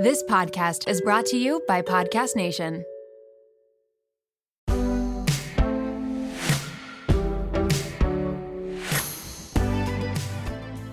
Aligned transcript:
This 0.00 0.22
podcast 0.22 0.88
is 0.88 1.02
brought 1.02 1.26
to 1.26 1.36
you 1.36 1.62
by 1.68 1.82
Podcast 1.82 2.34
Nation. 2.34 2.86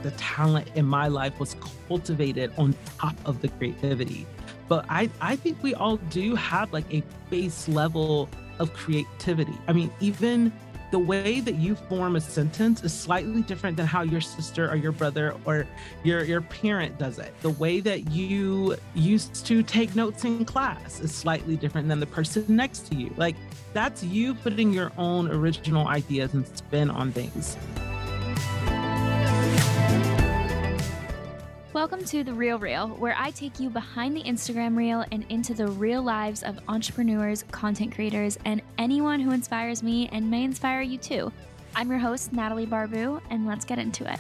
The 0.04 0.12
talent 0.18 0.68
in 0.76 0.86
my 0.86 1.08
life 1.08 1.40
was 1.40 1.56
cultivated 1.88 2.52
on 2.58 2.76
top 3.00 3.16
of 3.24 3.42
the 3.42 3.48
creativity. 3.48 4.28
But 4.68 4.86
I, 4.90 5.10
I 5.22 5.38
think 5.38 5.64
we 5.64 5.74
all 5.74 5.96
do 6.10 6.36
have 6.36 6.74
like 6.74 6.94
a 6.94 7.02
base 7.30 7.70
level 7.70 8.28
of 8.60 8.74
creativity. 8.74 9.58
I 9.70 9.72
mean, 9.72 9.90
even 10.02 10.52
the 10.92 11.00
way 11.00 11.42
that 11.42 11.56
you 11.56 11.76
form 11.76 12.16
a 12.16 12.22
sentence 12.22 12.84
is 12.84 12.94
slightly 12.94 13.42
different 13.42 13.76
than 13.78 13.86
how 13.86 14.04
your 14.04 14.22
sister 14.22 14.70
or 14.70 14.76
your 14.76 14.92
brother 14.92 15.36
or 15.46 15.66
your 16.04 16.24
your 16.24 16.42
parent 16.42 16.98
does 16.98 17.20
it. 17.20 17.34
The 17.42 17.50
way 17.52 17.80
that 17.82 18.12
you 18.12 18.78
used 18.96 19.46
to 19.48 19.64
take 19.64 19.96
notes 19.96 20.24
in 20.24 20.46
class 20.46 21.00
is 21.00 21.14
slightly 21.14 21.58
different 21.58 21.88
than 21.88 22.00
the 22.00 22.06
person 22.06 22.46
next 22.48 22.88
to 22.88 22.96
you. 22.96 23.14
Like 23.18 23.36
that's 23.74 24.04
you 24.04 24.34
putting 24.36 24.72
your 24.72 24.92
own 24.98 25.30
original 25.30 25.88
ideas 25.88 26.34
and 26.34 26.48
spin 26.48 26.90
on 26.90 27.12
things. 27.12 27.58
Welcome 31.78 32.06
to 32.06 32.24
The 32.24 32.34
Real 32.34 32.58
Reel, 32.58 32.88
where 32.88 33.16
I 33.16 33.30
take 33.30 33.60
you 33.60 33.70
behind 33.70 34.16
the 34.16 34.24
Instagram 34.24 34.76
reel 34.76 35.06
and 35.12 35.24
into 35.30 35.54
the 35.54 35.68
real 35.68 36.02
lives 36.02 36.42
of 36.42 36.60
entrepreneurs, 36.68 37.44
content 37.52 37.94
creators, 37.94 38.36
and 38.46 38.64
anyone 38.80 39.20
who 39.20 39.30
inspires 39.30 39.84
me 39.84 40.10
and 40.12 40.32
may 40.32 40.44
inspire 40.44 40.82
you 40.82 40.98
too. 40.98 41.32
I'm 41.76 41.92
your 41.92 42.00
host, 42.00 42.34
Natalie 42.34 42.66
Barbu, 42.66 43.22
and 43.30 43.46
let's 43.46 43.64
get 43.64 43.78
into 43.78 44.12
it. 44.12 44.20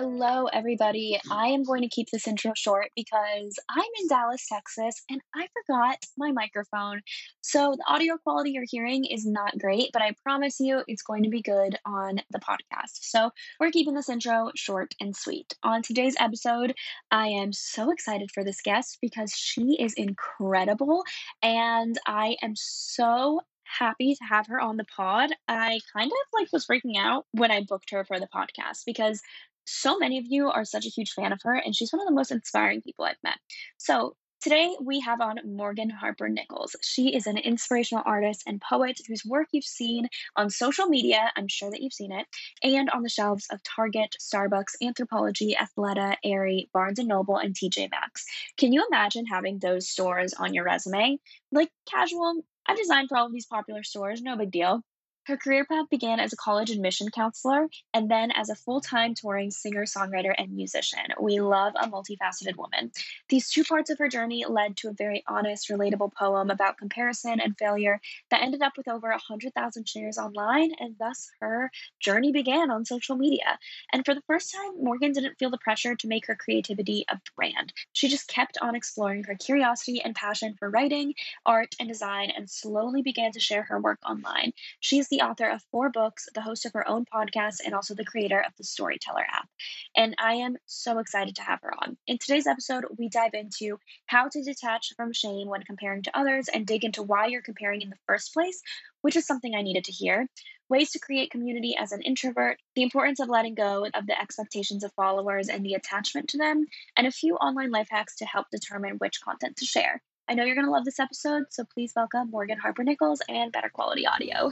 Hello, 0.00 0.44
everybody. 0.44 1.18
I 1.28 1.48
am 1.48 1.64
going 1.64 1.82
to 1.82 1.88
keep 1.88 2.06
this 2.12 2.28
intro 2.28 2.52
short 2.54 2.90
because 2.94 3.58
I'm 3.68 3.90
in 4.00 4.06
Dallas, 4.06 4.46
Texas, 4.48 5.02
and 5.10 5.20
I 5.34 5.48
forgot 5.52 5.98
my 6.16 6.30
microphone. 6.30 7.00
So 7.40 7.74
the 7.76 7.92
audio 7.92 8.16
quality 8.16 8.52
you're 8.52 8.62
hearing 8.64 9.04
is 9.04 9.26
not 9.26 9.58
great, 9.58 9.90
but 9.92 10.00
I 10.00 10.14
promise 10.22 10.60
you 10.60 10.84
it's 10.86 11.02
going 11.02 11.24
to 11.24 11.30
be 11.30 11.42
good 11.42 11.76
on 11.84 12.20
the 12.30 12.38
podcast. 12.38 13.00
So 13.00 13.30
we're 13.58 13.72
keeping 13.72 13.94
this 13.94 14.08
intro 14.08 14.52
short 14.54 14.94
and 15.00 15.16
sweet. 15.16 15.52
On 15.64 15.82
today's 15.82 16.14
episode, 16.20 16.74
I 17.10 17.26
am 17.26 17.52
so 17.52 17.90
excited 17.90 18.30
for 18.32 18.44
this 18.44 18.60
guest 18.60 18.98
because 19.02 19.32
she 19.32 19.78
is 19.80 19.94
incredible, 19.94 21.02
and 21.42 21.98
I 22.06 22.36
am 22.40 22.52
so 22.54 23.40
happy 23.64 24.14
to 24.14 24.24
have 24.24 24.46
her 24.46 24.60
on 24.60 24.76
the 24.76 24.84
pod. 24.84 25.30
I 25.48 25.80
kind 25.92 26.10
of 26.10 26.40
like 26.40 26.52
was 26.52 26.66
freaking 26.66 26.96
out 26.96 27.26
when 27.32 27.50
I 27.50 27.64
booked 27.68 27.90
her 27.90 28.04
for 28.04 28.18
the 28.18 28.28
podcast 28.34 28.84
because 28.86 29.20
so 29.68 29.98
many 29.98 30.18
of 30.18 30.24
you 30.26 30.48
are 30.48 30.64
such 30.64 30.86
a 30.86 30.90
huge 30.90 31.12
fan 31.12 31.32
of 31.32 31.40
her, 31.42 31.54
and 31.54 31.74
she's 31.74 31.92
one 31.92 32.00
of 32.00 32.08
the 32.08 32.14
most 32.14 32.32
inspiring 32.32 32.82
people 32.82 33.04
I've 33.04 33.16
met. 33.22 33.38
So, 33.76 34.14
Today, 34.40 34.76
we 34.80 35.00
have 35.00 35.20
on 35.20 35.40
Morgan 35.44 35.90
Harper 35.90 36.28
Nichols. 36.28 36.76
She 36.80 37.12
is 37.12 37.26
an 37.26 37.38
inspirational 37.38 38.04
artist 38.06 38.44
and 38.46 38.60
poet 38.60 39.00
whose 39.08 39.24
work 39.24 39.48
you've 39.50 39.64
seen 39.64 40.08
on 40.36 40.48
social 40.48 40.86
media, 40.86 41.32
I'm 41.36 41.48
sure 41.48 41.72
that 41.72 41.82
you've 41.82 41.92
seen 41.92 42.12
it, 42.12 42.24
and 42.62 42.88
on 42.88 43.02
the 43.02 43.08
shelves 43.08 43.48
of 43.50 43.60
Target, 43.64 44.14
Starbucks, 44.20 44.76
Anthropologie, 44.80 45.56
Athleta, 45.56 46.14
Aerie, 46.24 46.70
Barnes 46.72 47.00
& 47.00 47.04
Noble, 47.04 47.36
and 47.36 47.52
TJ 47.52 47.90
Maxx. 47.90 48.26
Can 48.56 48.72
you 48.72 48.86
imagine 48.88 49.26
having 49.26 49.58
those 49.58 49.88
stores 49.88 50.34
on 50.34 50.54
your 50.54 50.64
resume? 50.64 51.18
Like 51.50 51.70
casual, 51.90 52.40
I've 52.64 52.76
designed 52.76 53.08
for 53.08 53.16
all 53.16 53.26
of 53.26 53.32
these 53.32 53.46
popular 53.46 53.82
stores, 53.82 54.22
no 54.22 54.36
big 54.36 54.52
deal. 54.52 54.84
Her 55.28 55.36
career 55.36 55.66
path 55.66 55.90
began 55.90 56.20
as 56.20 56.32
a 56.32 56.38
college 56.38 56.70
admission 56.70 57.10
counselor 57.10 57.68
and 57.92 58.10
then 58.10 58.30
as 58.30 58.48
a 58.48 58.54
full 58.54 58.80
time 58.80 59.12
touring 59.12 59.50
singer, 59.50 59.84
songwriter, 59.84 60.32
and 60.38 60.56
musician. 60.56 61.00
We 61.20 61.38
love 61.42 61.74
a 61.78 61.86
multifaceted 61.86 62.56
woman. 62.56 62.92
These 63.28 63.50
two 63.50 63.62
parts 63.62 63.90
of 63.90 63.98
her 63.98 64.08
journey 64.08 64.46
led 64.48 64.78
to 64.78 64.88
a 64.88 64.94
very 64.94 65.22
honest, 65.26 65.68
relatable 65.68 66.14
poem 66.14 66.48
about 66.48 66.78
comparison 66.78 67.40
and 67.40 67.58
failure 67.58 68.00
that 68.30 68.40
ended 68.40 68.62
up 68.62 68.78
with 68.78 68.88
over 68.88 69.10
100,000 69.10 69.86
shares 69.86 70.16
online, 70.16 70.72
and 70.80 70.96
thus 70.98 71.30
her 71.40 71.70
journey 72.00 72.32
began 72.32 72.70
on 72.70 72.86
social 72.86 73.14
media. 73.14 73.58
And 73.92 74.06
for 74.06 74.14
the 74.14 74.22
first 74.22 74.54
time, 74.54 74.82
Morgan 74.82 75.12
didn't 75.12 75.38
feel 75.38 75.50
the 75.50 75.58
pressure 75.58 75.94
to 75.94 76.08
make 76.08 76.26
her 76.28 76.36
creativity 76.36 77.04
a 77.06 77.20
brand. 77.36 77.74
She 77.92 78.08
just 78.08 78.28
kept 78.28 78.56
on 78.62 78.74
exploring 78.74 79.24
her 79.24 79.34
curiosity 79.34 80.00
and 80.02 80.14
passion 80.14 80.54
for 80.58 80.70
writing, 80.70 81.12
art, 81.44 81.74
and 81.78 81.86
design, 81.86 82.32
and 82.34 82.48
slowly 82.48 83.02
began 83.02 83.32
to 83.32 83.40
share 83.40 83.64
her 83.64 83.78
work 83.78 83.98
online. 84.08 84.54
She's 84.80 85.08
the 85.08 85.17
the 85.18 85.24
author 85.24 85.48
of 85.48 85.62
four 85.72 85.90
books, 85.90 86.28
the 86.34 86.40
host 86.40 86.64
of 86.64 86.72
her 86.74 86.86
own 86.86 87.04
podcast, 87.04 87.56
and 87.64 87.74
also 87.74 87.94
the 87.94 88.04
creator 88.04 88.40
of 88.40 88.52
the 88.56 88.64
Storyteller 88.64 89.24
app. 89.28 89.48
And 89.96 90.14
I 90.18 90.34
am 90.34 90.56
so 90.66 90.98
excited 90.98 91.36
to 91.36 91.42
have 91.42 91.60
her 91.62 91.72
on. 91.74 91.96
In 92.06 92.18
today's 92.18 92.46
episode, 92.46 92.84
we 92.96 93.08
dive 93.08 93.34
into 93.34 93.78
how 94.06 94.28
to 94.28 94.42
detach 94.42 94.92
from 94.96 95.12
shame 95.12 95.48
when 95.48 95.64
comparing 95.64 96.02
to 96.04 96.16
others 96.16 96.48
and 96.48 96.66
dig 96.66 96.84
into 96.84 97.02
why 97.02 97.26
you're 97.26 97.42
comparing 97.42 97.82
in 97.82 97.90
the 97.90 97.96
first 98.06 98.32
place, 98.32 98.62
which 99.02 99.16
is 99.16 99.26
something 99.26 99.54
I 99.54 99.62
needed 99.62 99.84
to 99.84 99.92
hear, 99.92 100.28
ways 100.68 100.92
to 100.92 101.00
create 101.00 101.30
community 101.30 101.76
as 101.76 101.92
an 101.92 102.02
introvert, 102.02 102.58
the 102.76 102.82
importance 102.82 103.18
of 103.18 103.28
letting 103.28 103.54
go 103.54 103.86
of 103.92 104.06
the 104.06 104.20
expectations 104.20 104.84
of 104.84 104.92
followers 104.92 105.48
and 105.48 105.64
the 105.64 105.74
attachment 105.74 106.28
to 106.30 106.38
them, 106.38 106.66
and 106.96 107.06
a 107.06 107.12
few 107.12 107.34
online 107.36 107.72
life 107.72 107.88
hacks 107.90 108.16
to 108.16 108.24
help 108.24 108.46
determine 108.52 108.98
which 108.98 109.20
content 109.20 109.56
to 109.56 109.64
share. 109.64 110.00
I 110.30 110.34
know 110.34 110.44
you're 110.44 110.54
going 110.54 110.66
to 110.66 110.70
love 110.70 110.84
this 110.84 111.00
episode, 111.00 111.44
so 111.48 111.64
please 111.64 111.94
welcome 111.96 112.30
Morgan 112.30 112.58
Harper 112.58 112.84
Nichols 112.84 113.22
and 113.30 113.50
Better 113.50 113.70
Quality 113.70 114.06
Audio. 114.06 114.50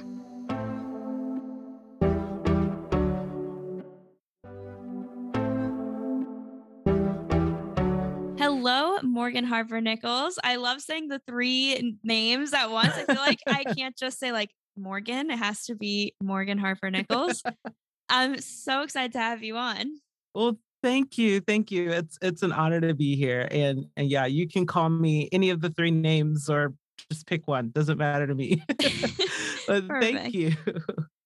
Hello, 8.38 9.02
Morgan 9.02 9.44
Harper 9.44 9.82
Nichols. 9.82 10.38
I 10.42 10.56
love 10.56 10.80
saying 10.80 11.08
the 11.08 11.20
three 11.26 11.98
names 12.02 12.54
at 12.54 12.70
once. 12.70 12.94
I 12.96 13.04
feel 13.04 13.16
like 13.16 13.40
I 13.46 13.64
can't 13.64 13.94
just 13.98 14.18
say 14.18 14.32
like 14.32 14.48
Morgan, 14.78 15.30
it 15.30 15.38
has 15.38 15.66
to 15.66 15.74
be 15.74 16.14
Morgan 16.22 16.56
Harper 16.56 16.90
Nichols. 16.90 17.42
I'm 18.08 18.40
so 18.40 18.80
excited 18.80 19.12
to 19.12 19.18
have 19.18 19.42
you 19.42 19.58
on. 19.58 20.00
Well, 20.34 20.58
thank 20.86 21.18
you. 21.18 21.40
Thank 21.40 21.70
you. 21.70 21.90
It's 21.90 22.18
it's 22.22 22.42
an 22.42 22.52
honor 22.52 22.80
to 22.80 22.94
be 22.94 23.16
here. 23.16 23.48
And 23.50 23.86
and 23.96 24.08
yeah, 24.08 24.26
you 24.26 24.48
can 24.48 24.66
call 24.66 24.88
me 24.88 25.28
any 25.32 25.50
of 25.50 25.60
the 25.60 25.70
three 25.70 25.90
names 25.90 26.48
or 26.48 26.74
just 27.10 27.26
pick 27.26 27.46
one. 27.48 27.70
Doesn't 27.70 27.98
matter 27.98 28.26
to 28.26 28.34
me. 28.34 28.62
but 29.66 29.84
thank 29.88 30.32
you. 30.32 30.52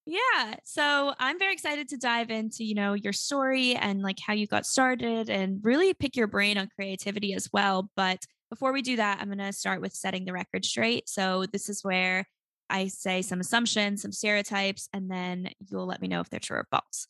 Yeah. 0.06 0.56
So 0.64 1.14
I'm 1.18 1.38
very 1.38 1.52
excited 1.52 1.88
to 1.90 1.96
dive 1.96 2.30
into, 2.30 2.64
you 2.64 2.74
know, 2.74 2.94
your 2.94 3.12
story 3.12 3.76
and 3.76 4.02
like 4.02 4.18
how 4.18 4.32
you 4.32 4.46
got 4.46 4.66
started 4.66 5.30
and 5.30 5.60
really 5.62 5.94
pick 5.94 6.16
your 6.16 6.26
brain 6.26 6.58
on 6.58 6.68
creativity 6.74 7.34
as 7.34 7.48
well. 7.52 7.90
But 7.94 8.24
before 8.48 8.72
we 8.72 8.82
do 8.82 8.96
that, 8.96 9.20
I'm 9.20 9.28
going 9.28 9.38
to 9.38 9.52
start 9.52 9.80
with 9.80 9.92
setting 9.92 10.24
the 10.24 10.32
record 10.32 10.64
straight. 10.64 11.08
So 11.08 11.44
this 11.52 11.68
is 11.68 11.84
where 11.84 12.24
I 12.68 12.88
say 12.88 13.22
some 13.22 13.40
assumptions, 13.40 14.02
some 14.02 14.10
stereotypes, 14.10 14.88
and 14.92 15.08
then 15.08 15.50
you'll 15.70 15.86
let 15.86 16.02
me 16.02 16.08
know 16.08 16.20
if 16.20 16.30
they're 16.30 16.40
true 16.40 16.58
or 16.58 16.66
false. 16.70 17.06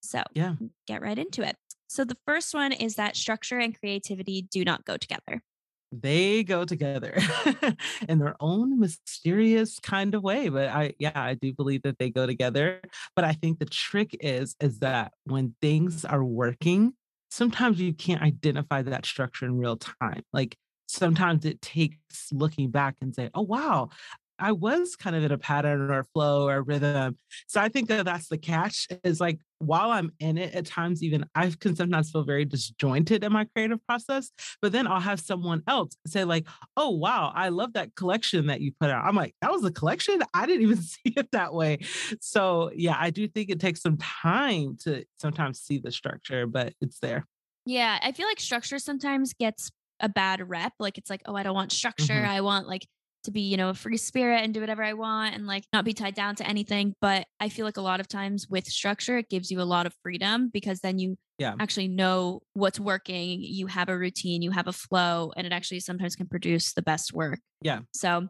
So 0.00 0.22
yeah, 0.32 0.54
get 0.86 1.02
right 1.02 1.18
into 1.18 1.42
it. 1.42 1.56
So 1.88 2.04
the 2.04 2.16
first 2.26 2.54
one 2.54 2.72
is 2.72 2.96
that 2.96 3.16
structure 3.16 3.58
and 3.58 3.78
creativity 3.78 4.42
do 4.42 4.64
not 4.64 4.84
go 4.84 4.96
together. 4.96 5.42
They 5.90 6.44
go 6.44 6.66
together 6.66 7.16
in 8.08 8.18
their 8.18 8.36
own 8.40 8.78
mysterious 8.78 9.80
kind 9.80 10.14
of 10.14 10.22
way 10.22 10.50
but 10.50 10.68
i 10.68 10.92
yeah 10.98 11.12
i 11.14 11.32
do 11.32 11.54
believe 11.54 11.80
that 11.82 11.98
they 11.98 12.10
go 12.10 12.26
together. 12.26 12.82
But 13.16 13.24
i 13.24 13.32
think 13.32 13.58
the 13.58 13.64
trick 13.64 14.14
is 14.20 14.54
is 14.60 14.80
that 14.80 15.12
when 15.24 15.54
things 15.62 16.04
are 16.04 16.22
working 16.22 16.92
sometimes 17.30 17.80
you 17.80 17.92
can't 17.92 18.22
identify 18.22 18.82
that 18.82 19.06
structure 19.06 19.46
in 19.46 19.56
real 19.58 19.76
time. 19.76 20.22
Like 20.32 20.56
sometimes 20.88 21.44
it 21.44 21.60
takes 21.60 22.32
looking 22.32 22.70
back 22.70 22.96
and 23.00 23.14
say 23.14 23.30
oh 23.34 23.42
wow 23.42 23.90
I 24.38 24.52
was 24.52 24.96
kind 24.96 25.16
of 25.16 25.24
in 25.24 25.32
a 25.32 25.38
pattern 25.38 25.90
or 25.90 26.04
flow 26.04 26.48
or 26.48 26.62
rhythm. 26.62 27.18
So 27.46 27.60
I 27.60 27.68
think 27.68 27.88
that 27.88 28.04
that's 28.04 28.28
the 28.28 28.38
catch 28.38 28.88
is 29.04 29.20
like 29.20 29.40
while 29.58 29.90
I'm 29.90 30.12
in 30.20 30.38
it, 30.38 30.54
at 30.54 30.66
times 30.66 31.02
even 31.02 31.26
I 31.34 31.52
can 31.58 31.74
sometimes 31.74 32.10
feel 32.10 32.22
very 32.22 32.44
disjointed 32.44 33.24
in 33.24 33.32
my 33.32 33.44
creative 33.44 33.84
process. 33.86 34.30
But 34.62 34.72
then 34.72 34.86
I'll 34.86 35.00
have 35.00 35.20
someone 35.20 35.62
else 35.66 35.96
say, 36.06 36.24
like, 36.24 36.46
oh, 36.76 36.90
wow, 36.90 37.32
I 37.34 37.48
love 37.48 37.72
that 37.74 37.94
collection 37.94 38.46
that 38.46 38.60
you 38.60 38.72
put 38.78 38.90
out. 38.90 39.04
I'm 39.04 39.16
like, 39.16 39.34
that 39.42 39.50
was 39.50 39.64
a 39.64 39.72
collection? 39.72 40.20
I 40.32 40.46
didn't 40.46 40.62
even 40.62 40.76
see 40.82 41.14
it 41.16 41.30
that 41.32 41.52
way. 41.52 41.78
So 42.20 42.70
yeah, 42.74 42.96
I 42.98 43.10
do 43.10 43.26
think 43.28 43.50
it 43.50 43.60
takes 43.60 43.82
some 43.82 43.96
time 43.96 44.76
to 44.84 45.04
sometimes 45.20 45.60
see 45.60 45.78
the 45.78 45.90
structure, 45.90 46.46
but 46.46 46.74
it's 46.80 47.00
there. 47.00 47.26
Yeah. 47.66 47.98
I 48.02 48.12
feel 48.12 48.26
like 48.26 48.40
structure 48.40 48.78
sometimes 48.78 49.34
gets 49.34 49.70
a 50.00 50.08
bad 50.08 50.48
rep. 50.48 50.72
Like 50.78 50.96
it's 50.98 51.10
like, 51.10 51.22
oh, 51.26 51.34
I 51.34 51.42
don't 51.42 51.54
want 51.54 51.72
structure. 51.72 52.14
Mm-hmm. 52.14 52.30
I 52.30 52.40
want 52.40 52.68
like 52.68 52.86
to 53.24 53.30
be, 53.30 53.40
you 53.42 53.56
know, 53.56 53.70
a 53.70 53.74
free 53.74 53.96
spirit 53.96 54.42
and 54.42 54.54
do 54.54 54.60
whatever 54.60 54.82
I 54.82 54.92
want 54.94 55.34
and 55.34 55.46
like 55.46 55.64
not 55.72 55.84
be 55.84 55.92
tied 55.92 56.14
down 56.14 56.36
to 56.36 56.46
anything. 56.46 56.94
But 57.00 57.26
I 57.40 57.48
feel 57.48 57.64
like 57.64 57.76
a 57.76 57.82
lot 57.82 58.00
of 58.00 58.08
times 58.08 58.46
with 58.48 58.66
structure, 58.66 59.18
it 59.18 59.28
gives 59.28 59.50
you 59.50 59.60
a 59.60 59.62
lot 59.62 59.86
of 59.86 59.94
freedom 60.02 60.50
because 60.52 60.80
then 60.80 60.98
you 60.98 61.16
yeah. 61.38 61.54
actually 61.58 61.88
know 61.88 62.40
what's 62.54 62.80
working. 62.80 63.40
You 63.42 63.66
have 63.66 63.88
a 63.88 63.98
routine, 63.98 64.42
you 64.42 64.50
have 64.50 64.66
a 64.66 64.72
flow, 64.72 65.32
and 65.36 65.46
it 65.46 65.52
actually 65.52 65.80
sometimes 65.80 66.16
can 66.16 66.26
produce 66.26 66.72
the 66.72 66.82
best 66.82 67.12
work. 67.12 67.40
Yeah. 67.62 67.80
So 67.92 68.28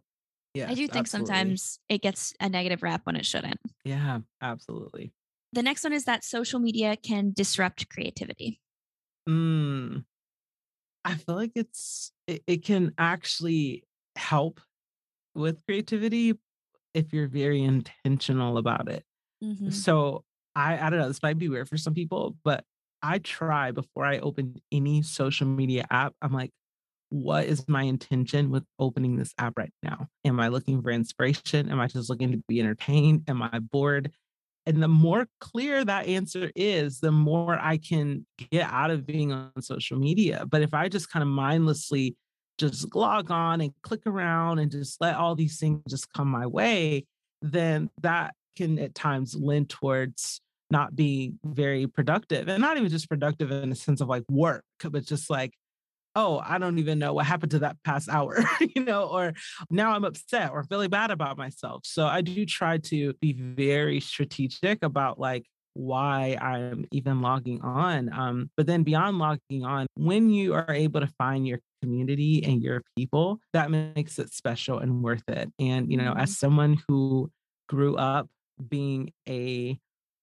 yeah, 0.54 0.70
I 0.70 0.74
do 0.74 0.86
think 0.86 1.06
absolutely. 1.06 1.34
sometimes 1.34 1.78
it 1.88 2.02
gets 2.02 2.34
a 2.40 2.48
negative 2.48 2.82
rap 2.82 3.02
when 3.04 3.16
it 3.16 3.26
shouldn't. 3.26 3.60
Yeah, 3.84 4.20
absolutely. 4.42 5.12
The 5.52 5.62
next 5.62 5.84
one 5.84 5.92
is 5.92 6.04
that 6.04 6.24
social 6.24 6.60
media 6.60 6.96
can 6.96 7.32
disrupt 7.34 7.88
creativity. 7.88 8.60
Mm, 9.28 10.04
I 11.04 11.14
feel 11.14 11.36
like 11.36 11.52
it's 11.54 12.12
it, 12.26 12.42
it 12.46 12.64
can 12.64 12.92
actually 12.98 13.84
help 14.16 14.60
with 15.34 15.64
creativity 15.66 16.34
if 16.94 17.12
you're 17.12 17.28
very 17.28 17.62
intentional 17.62 18.58
about 18.58 18.88
it. 18.90 19.04
Mhm. 19.42 19.70
So 19.72 20.24
I 20.54 20.78
I 20.86 20.90
don't 20.90 20.98
know, 20.98 21.08
this 21.08 21.22
might 21.22 21.38
be 21.38 21.48
weird 21.48 21.68
for 21.68 21.76
some 21.76 21.94
people, 21.94 22.36
but 22.44 22.64
I 23.02 23.18
try 23.18 23.70
before 23.72 24.04
I 24.04 24.18
open 24.18 24.56
any 24.72 25.02
social 25.02 25.46
media 25.46 25.86
app, 25.90 26.14
I'm 26.22 26.32
like, 26.32 26.50
what 27.10 27.46
is 27.46 27.68
my 27.68 27.82
intention 27.84 28.50
with 28.50 28.64
opening 28.78 29.16
this 29.16 29.34
app 29.38 29.54
right 29.58 29.72
now? 29.82 30.08
Am 30.24 30.40
I 30.40 30.48
looking 30.48 30.82
for 30.82 30.90
inspiration? 30.90 31.70
Am 31.70 31.80
I 31.80 31.86
just 31.88 32.10
looking 32.10 32.32
to 32.32 32.42
be 32.48 32.60
entertained? 32.60 33.24
Am 33.28 33.42
I 33.42 33.60
bored? 33.60 34.12
And 34.66 34.82
the 34.82 34.88
more 34.88 35.26
clear 35.40 35.84
that 35.84 36.06
answer 36.06 36.50
is, 36.54 37.00
the 37.00 37.12
more 37.12 37.58
I 37.58 37.78
can 37.78 38.26
get 38.50 38.70
out 38.70 38.90
of 38.90 39.06
being 39.06 39.32
on 39.32 39.52
social 39.62 39.98
media. 39.98 40.44
But 40.48 40.62
if 40.62 40.74
I 40.74 40.88
just 40.88 41.10
kind 41.10 41.22
of 41.22 41.28
mindlessly 41.28 42.16
just 42.58 42.94
log 42.94 43.30
on 43.30 43.60
and 43.60 43.72
click 43.82 44.02
around 44.06 44.58
and 44.58 44.70
just 44.70 45.00
let 45.00 45.16
all 45.16 45.34
these 45.34 45.58
things 45.58 45.82
just 45.88 46.12
come 46.12 46.28
my 46.28 46.46
way, 46.46 47.06
then 47.42 47.90
that 48.02 48.34
can 48.56 48.78
at 48.78 48.94
times 48.94 49.34
lend 49.34 49.68
towards 49.68 50.40
not 50.70 50.94
being 50.94 51.38
very 51.44 51.86
productive 51.86 52.48
and 52.48 52.60
not 52.60 52.76
even 52.76 52.90
just 52.90 53.08
productive 53.08 53.50
in 53.50 53.70
the 53.70 53.76
sense 53.76 54.00
of 54.00 54.08
like 54.08 54.24
work, 54.28 54.64
but 54.90 55.04
just 55.04 55.30
like 55.30 55.52
oh, 56.18 56.42
I 56.44 56.58
don't 56.58 56.80
even 56.80 56.98
know 56.98 57.12
what 57.12 57.26
happened 57.26 57.52
to 57.52 57.60
that 57.60 57.76
past 57.84 58.08
hour, 58.08 58.42
you 58.74 58.82
know, 58.82 59.04
or 59.04 59.34
now 59.70 59.92
I'm 59.92 60.04
upset 60.04 60.50
or 60.50 60.64
feeling 60.64 60.90
bad 60.90 61.12
about 61.12 61.38
myself. 61.38 61.82
So 61.84 62.06
I 62.06 62.22
do 62.22 62.44
try 62.44 62.78
to 62.78 63.14
be 63.20 63.34
very 63.34 64.00
strategic 64.00 64.82
about 64.82 65.20
like 65.20 65.44
why 65.74 66.36
I'm 66.40 66.86
even 66.90 67.22
logging 67.22 67.60
on. 67.60 68.12
Um, 68.12 68.50
but 68.56 68.66
then 68.66 68.82
beyond 68.82 69.18
logging 69.18 69.64
on, 69.64 69.86
when 69.94 70.28
you 70.28 70.54
are 70.54 70.68
able 70.68 71.00
to 71.00 71.06
find 71.18 71.46
your 71.46 71.60
community 71.82 72.42
and 72.44 72.62
your 72.62 72.82
people, 72.96 73.40
that 73.52 73.70
makes 73.70 74.18
it 74.18 74.32
special 74.32 74.78
and 74.78 75.02
worth 75.02 75.28
it. 75.28 75.52
And, 75.58 75.90
you 75.90 75.96
know, 75.96 76.12
as 76.12 76.30
mm-hmm. 76.30 76.46
someone 76.46 76.82
who 76.88 77.30
grew 77.68 77.96
up 77.96 78.28
being 78.68 79.12
a 79.28 79.78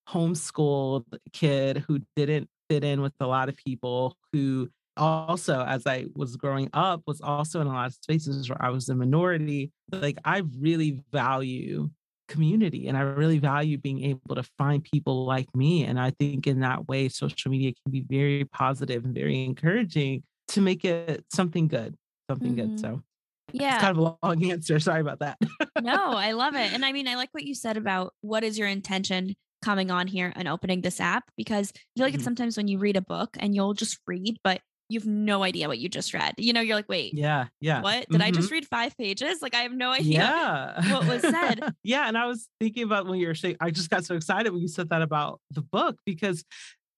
homeschooled 0.09 1.05
kid 1.33 1.83
who 1.87 1.99
didn't 2.15 2.49
fit 2.69 2.83
in 2.83 3.01
with 3.01 3.13
a 3.19 3.27
lot 3.27 3.49
of 3.49 3.55
people 3.57 4.15
who 4.31 4.69
also 4.97 5.61
as 5.65 5.85
i 5.85 6.05
was 6.15 6.37
growing 6.37 6.69
up 6.73 7.01
was 7.05 7.19
also 7.21 7.59
in 7.59 7.67
a 7.67 7.73
lot 7.73 7.87
of 7.87 7.93
spaces 7.93 8.49
where 8.49 8.61
i 8.63 8.69
was 8.69 8.87
a 8.87 8.95
minority 8.95 9.71
like 9.91 10.17
i 10.23 10.41
really 10.59 11.01
value 11.11 11.89
community 12.27 12.87
and 12.87 12.97
i 12.97 13.01
really 13.01 13.37
value 13.37 13.77
being 13.77 14.03
able 14.03 14.35
to 14.35 14.43
find 14.57 14.83
people 14.83 15.25
like 15.25 15.53
me 15.53 15.83
and 15.83 15.99
i 15.99 16.11
think 16.11 16.47
in 16.47 16.61
that 16.61 16.87
way 16.87 17.09
social 17.09 17.51
media 17.51 17.73
can 17.83 17.91
be 17.91 18.05
very 18.09 18.45
positive 18.45 19.03
and 19.03 19.13
very 19.13 19.43
encouraging 19.43 20.23
to 20.49 20.61
make 20.61 20.85
it 20.85 21.25
something 21.31 21.67
good 21.67 21.95
something 22.29 22.55
good 22.55 22.71
Mhm. 22.75 22.79
so 22.79 23.01
Yeah. 23.53 23.75
it's 23.75 23.81
kind 23.81 23.97
of 23.97 23.97
a 23.97 24.17
long 24.25 24.43
answer 24.51 24.79
sorry 24.79 25.01
about 25.01 25.19
that 25.19 25.37
no, 25.81 25.95
I 26.15 26.31
love 26.31 26.55
it. 26.55 26.73
And 26.73 26.85
I 26.85 26.91
mean, 26.93 27.07
I 27.07 27.15
like 27.15 27.29
what 27.33 27.43
you 27.43 27.53
said 27.53 27.77
about 27.77 28.13
what 28.21 28.43
is 28.43 28.57
your 28.57 28.67
intention 28.67 29.35
coming 29.61 29.91
on 29.91 30.07
here 30.07 30.31
and 30.35 30.47
opening 30.47 30.81
this 30.81 30.99
app 31.01 31.25
because 31.37 31.71
I 31.75 31.79
feel 31.97 32.05
like 32.07 32.13
it's 32.13 32.21
Mhm. 32.23 32.25
sometimes 32.25 32.57
when 32.57 32.67
you 32.67 32.77
read 32.79 32.95
a 32.97 33.01
book 33.01 33.35
and 33.39 33.53
you'll 33.53 33.73
just 33.73 33.99
read, 34.07 34.37
but 34.43 34.61
you've 34.89 35.05
no 35.05 35.43
idea 35.43 35.67
what 35.67 35.79
you 35.79 35.89
just 35.89 36.13
read. 36.13 36.33
You 36.37 36.53
know, 36.53 36.61
you're 36.61 36.75
like, 36.75 36.87
wait, 36.89 37.13
yeah 37.13 37.47
yeah 37.59 37.81
what? 37.81 38.07
Did 38.09 38.21
I 38.21 38.31
Mhm. 38.31 38.35
just 38.35 38.51
read 38.51 38.65
five 38.67 38.95
pages? 38.97 39.41
Like, 39.41 39.53
I 39.55 39.61
have 39.61 39.73
no 39.73 39.91
idea. 39.91 40.19
yeah 40.19 40.91
what 40.93 41.07
was 41.07 41.21
said. 41.21 41.59
yeah 41.83 42.07
and 42.07 42.17
i 42.17 42.25
was 42.25 42.47
thinking 42.59 42.83
about 42.83 43.05
when 43.07 43.19
you 43.19 43.27
were 43.27 43.35
saying 43.35 43.57
i 43.59 43.69
just 43.71 43.89
got 43.89 44.05
so 44.05 44.15
excited 44.15 44.51
when 44.53 44.61
you 44.61 44.67
said 44.67 44.89
that 44.89 45.01
about 45.01 45.41
the 45.51 45.61
book 45.61 45.97
because 46.05 46.43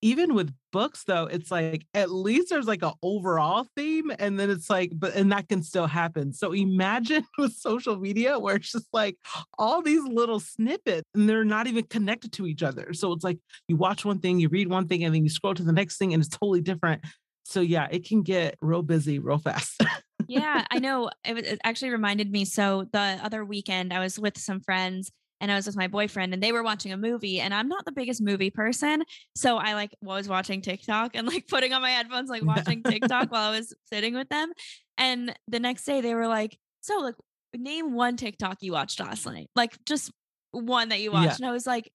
even 0.01 0.33
with 0.33 0.53
books 0.71 1.03
though 1.05 1.25
it's 1.25 1.49
like 1.49 1.85
at 1.93 2.11
least 2.11 2.49
there's 2.49 2.67
like 2.67 2.83
an 2.83 2.91
overall 3.01 3.65
theme 3.75 4.11
and 4.19 4.39
then 4.39 4.49
it's 4.49 4.69
like 4.69 4.91
but 4.95 5.15
and 5.15 5.31
that 5.31 5.47
can 5.49 5.63
still 5.63 5.87
happen 5.87 6.31
so 6.31 6.51
imagine 6.51 7.25
with 7.37 7.53
social 7.53 7.97
media 7.97 8.37
where 8.37 8.55
it's 8.55 8.71
just 8.71 8.87
like 8.93 9.17
all 9.57 9.81
these 9.81 10.03
little 10.03 10.39
snippets 10.39 11.09
and 11.15 11.27
they're 11.27 11.45
not 11.45 11.67
even 11.67 11.83
connected 11.85 12.31
to 12.31 12.45
each 12.45 12.63
other 12.63 12.93
so 12.93 13.11
it's 13.11 13.23
like 13.23 13.39
you 13.67 13.75
watch 13.75 14.05
one 14.05 14.19
thing 14.19 14.39
you 14.39 14.49
read 14.49 14.69
one 14.69 14.87
thing 14.87 15.03
and 15.03 15.15
then 15.15 15.23
you 15.23 15.29
scroll 15.29 15.53
to 15.53 15.63
the 15.63 15.73
next 15.73 15.97
thing 15.97 16.13
and 16.13 16.23
it's 16.23 16.35
totally 16.35 16.61
different 16.61 17.03
so 17.43 17.61
yeah 17.61 17.87
it 17.89 18.05
can 18.05 18.21
get 18.21 18.55
real 18.61 18.83
busy 18.83 19.19
real 19.19 19.39
fast 19.39 19.81
yeah, 20.27 20.65
I 20.69 20.79
know. 20.79 21.09
It, 21.25 21.33
was- 21.33 21.43
it 21.43 21.59
actually 21.63 21.91
reminded 21.91 22.29
me. 22.31 22.43
So 22.43 22.85
the 22.91 23.17
other 23.23 23.45
weekend, 23.45 23.93
I 23.93 23.99
was 23.99 24.19
with 24.19 24.37
some 24.37 24.59
friends 24.59 25.09
and 25.39 25.51
I 25.51 25.55
was 25.55 25.67
with 25.67 25.75
my 25.75 25.87
boyfriend, 25.87 26.33
and 26.33 26.41
they 26.41 26.51
were 26.51 26.63
watching 26.63 26.91
a 26.91 26.97
movie. 26.97 27.39
And 27.39 27.53
I'm 27.53 27.67
not 27.67 27.85
the 27.85 27.91
biggest 27.91 28.21
movie 28.21 28.49
person, 28.49 29.03
so 29.35 29.57
I 29.57 29.73
like 29.73 29.91
was 30.01 30.27
watching 30.27 30.61
TikTok 30.61 31.11
and 31.15 31.27
like 31.27 31.47
putting 31.49 31.73
on 31.73 31.81
my 31.81 31.91
headphones, 31.91 32.29
like 32.29 32.45
watching 32.45 32.83
TikTok 32.83 33.31
while 33.31 33.51
I 33.51 33.57
was 33.57 33.73
sitting 33.91 34.13
with 34.13 34.29
them. 34.29 34.51
And 34.97 35.33
the 35.47 35.59
next 35.59 35.85
day, 35.85 36.01
they 36.01 36.15
were 36.15 36.27
like, 36.27 36.57
"So, 36.81 36.99
like, 36.99 37.15
name 37.55 37.93
one 37.93 38.17
TikTok 38.17 38.57
you 38.61 38.71
watched 38.73 38.99
last 38.99 39.25
night, 39.25 39.49
like 39.55 39.77
just 39.85 40.11
one 40.51 40.89
that 40.89 40.99
you 41.01 41.11
Yeah. 41.11 41.25
watched." 41.25 41.39
And 41.39 41.47
I 41.49 41.51
was 41.51 41.67
like. 41.67 41.91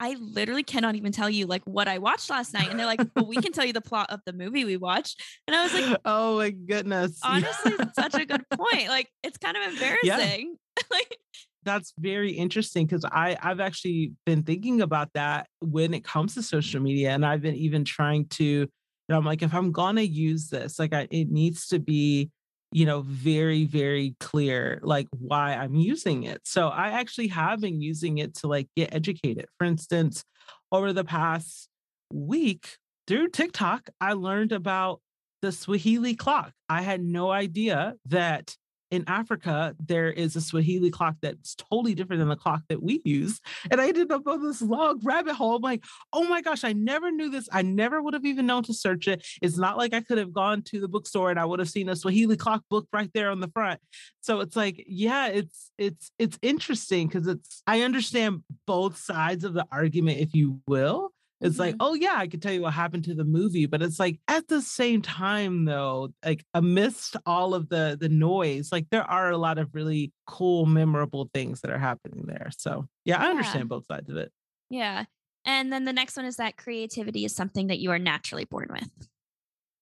I 0.00 0.14
literally 0.20 0.62
cannot 0.62 0.94
even 0.94 1.10
tell 1.10 1.28
you 1.28 1.46
like 1.46 1.62
what 1.64 1.88
I 1.88 1.98
watched 1.98 2.30
last 2.30 2.54
night. 2.54 2.70
And 2.70 2.78
they're 2.78 2.86
like, 2.86 3.00
but 3.16 3.26
we 3.26 3.36
can 3.36 3.50
tell 3.50 3.64
you 3.64 3.72
the 3.72 3.80
plot 3.80 4.10
of 4.10 4.20
the 4.26 4.32
movie 4.32 4.64
we 4.64 4.76
watched. 4.76 5.20
And 5.48 5.56
I 5.56 5.64
was 5.64 5.74
like, 5.74 5.86
oh 6.04 6.36
my 6.36 6.50
goodness 6.50 7.18
honestly 7.24 7.72
such 7.94 8.16
a 8.16 8.24
good 8.24 8.44
point 8.52 8.86
like 8.86 9.08
it's 9.24 9.38
kind 9.38 9.56
of 9.56 9.72
embarrassing 9.72 10.56
like 10.92 11.18
that's 11.68 11.92
very 11.98 12.32
interesting 12.32 12.86
because 12.86 13.04
I 13.04 13.36
I've 13.42 13.60
actually 13.60 14.12
been 14.26 14.42
thinking 14.42 14.80
about 14.80 15.12
that 15.14 15.48
when 15.60 15.94
it 15.94 16.04
comes 16.04 16.34
to 16.34 16.42
social 16.42 16.80
media, 16.80 17.10
and 17.10 17.24
I've 17.24 17.42
been 17.42 17.56
even 17.56 17.84
trying 17.84 18.26
to. 18.30 18.44
You 18.44 19.14
know, 19.14 19.18
I'm 19.18 19.24
like, 19.24 19.42
if 19.42 19.54
I'm 19.54 19.72
gonna 19.72 20.02
use 20.02 20.48
this, 20.48 20.78
like, 20.78 20.92
I, 20.92 21.08
it 21.10 21.30
needs 21.30 21.68
to 21.68 21.78
be, 21.78 22.30
you 22.72 22.84
know, 22.84 23.00
very 23.02 23.64
very 23.64 24.16
clear, 24.20 24.80
like 24.82 25.08
why 25.18 25.54
I'm 25.54 25.74
using 25.74 26.24
it. 26.24 26.42
So 26.44 26.68
I 26.68 26.90
actually 26.90 27.28
have 27.28 27.60
been 27.60 27.80
using 27.80 28.18
it 28.18 28.34
to 28.36 28.48
like 28.48 28.68
get 28.76 28.94
educated. 28.94 29.46
For 29.58 29.64
instance, 29.66 30.24
over 30.72 30.92
the 30.92 31.04
past 31.04 31.68
week 32.12 32.76
through 33.06 33.28
TikTok, 33.28 33.88
I 34.00 34.12
learned 34.12 34.52
about 34.52 35.00
the 35.40 35.52
Swahili 35.52 36.14
clock. 36.14 36.52
I 36.68 36.82
had 36.82 37.02
no 37.02 37.30
idea 37.30 37.94
that 38.06 38.56
in 38.90 39.04
Africa, 39.06 39.74
there 39.78 40.10
is 40.10 40.36
a 40.36 40.40
Swahili 40.40 40.90
clock 40.90 41.16
that's 41.20 41.54
totally 41.54 41.94
different 41.94 42.20
than 42.20 42.28
the 42.28 42.36
clock 42.36 42.62
that 42.68 42.82
we 42.82 43.02
use. 43.04 43.40
And 43.70 43.80
I 43.80 43.88
ended 43.88 44.10
up 44.10 44.26
on 44.26 44.42
this 44.42 44.62
long 44.62 45.00
rabbit 45.02 45.34
hole. 45.34 45.56
I'm 45.56 45.62
like, 45.62 45.84
oh 46.12 46.24
my 46.24 46.40
gosh, 46.40 46.64
I 46.64 46.72
never 46.72 47.10
knew 47.10 47.30
this. 47.30 47.48
I 47.52 47.62
never 47.62 48.02
would 48.02 48.14
have 48.14 48.24
even 48.24 48.46
known 48.46 48.62
to 48.64 48.74
search 48.74 49.08
it. 49.08 49.26
It's 49.42 49.58
not 49.58 49.76
like 49.76 49.94
I 49.94 50.00
could 50.00 50.18
have 50.18 50.32
gone 50.32 50.62
to 50.62 50.80
the 50.80 50.88
bookstore 50.88 51.30
and 51.30 51.38
I 51.38 51.44
would 51.44 51.58
have 51.58 51.68
seen 51.68 51.88
a 51.88 51.96
Swahili 51.96 52.36
clock 52.36 52.62
book 52.70 52.88
right 52.92 53.10
there 53.12 53.30
on 53.30 53.40
the 53.40 53.48
front. 53.48 53.80
So 54.20 54.40
it's 54.40 54.56
like, 54.56 54.84
yeah, 54.86 55.28
it's 55.28 55.70
it's 55.78 56.10
it's 56.18 56.38
interesting 56.42 57.08
because 57.08 57.26
it's 57.26 57.62
I 57.66 57.82
understand 57.82 58.42
both 58.66 58.98
sides 58.98 59.44
of 59.44 59.54
the 59.54 59.66
argument, 59.70 60.18
if 60.18 60.34
you 60.34 60.60
will. 60.66 61.12
It's 61.40 61.58
like, 61.58 61.74
Mhm. 61.74 61.78
oh 61.80 61.94
yeah, 61.94 62.14
I 62.16 62.26
could 62.26 62.42
tell 62.42 62.52
you 62.52 62.62
what 62.62 62.72
happened 62.74 63.04
to 63.04 63.14
the 63.14 63.24
movie, 63.24 63.66
but 63.66 63.80
it's 63.82 64.00
like 64.00 64.18
at 64.28 64.48
the 64.48 64.60
same 64.60 65.02
time 65.02 65.64
though, 65.66 66.12
like 66.24 66.44
amidst 66.54 67.16
all 67.26 67.54
of 67.54 67.68
the 67.68 67.96
the 68.00 68.08
noise, 68.08 68.72
like 68.72 68.88
there 68.90 69.04
are 69.04 69.30
a 69.30 69.38
lot 69.38 69.58
of 69.58 69.74
really 69.74 70.12
cool, 70.26 70.66
memorable 70.66 71.30
things 71.32 71.60
that 71.60 71.70
are 71.70 71.78
happening 71.78 72.24
there. 72.26 72.50
So 72.58 72.86
yeah, 73.04 73.18
I 73.22 73.30
understand 73.30 73.68
both 73.68 73.86
sides 73.86 74.10
of 74.10 74.16
it. 74.16 74.32
yeah 74.70 75.04
and 75.44 75.72
then 75.72 75.84
the 75.84 75.92
next 75.92 76.16
one 76.16 76.26
is 76.26 76.36
that 76.36 76.56
creativity 76.56 77.24
is 77.24 77.34
something 77.34 77.68
that 77.68 77.78
you 77.78 77.90
are 77.90 77.98
naturally 77.98 78.44
born 78.44 78.68
with 78.70 79.08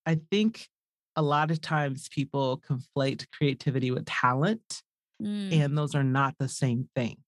I 0.05 0.21
think 0.31 0.69
a 1.17 1.23
lot 1.23 1.51
of 1.51 1.61
times 1.61 2.09
people 2.09 2.61
conflate 2.69 3.27
creativity 3.33 3.91
with 3.91 4.07
talent, 4.07 4.83
Mm, 5.23 5.51
and 5.53 5.79
those 5.79 5.95
are 5.95 6.05
not 6.05 6.37
the 6.39 6.49
same 6.49 6.89
thing. 6.95 7.19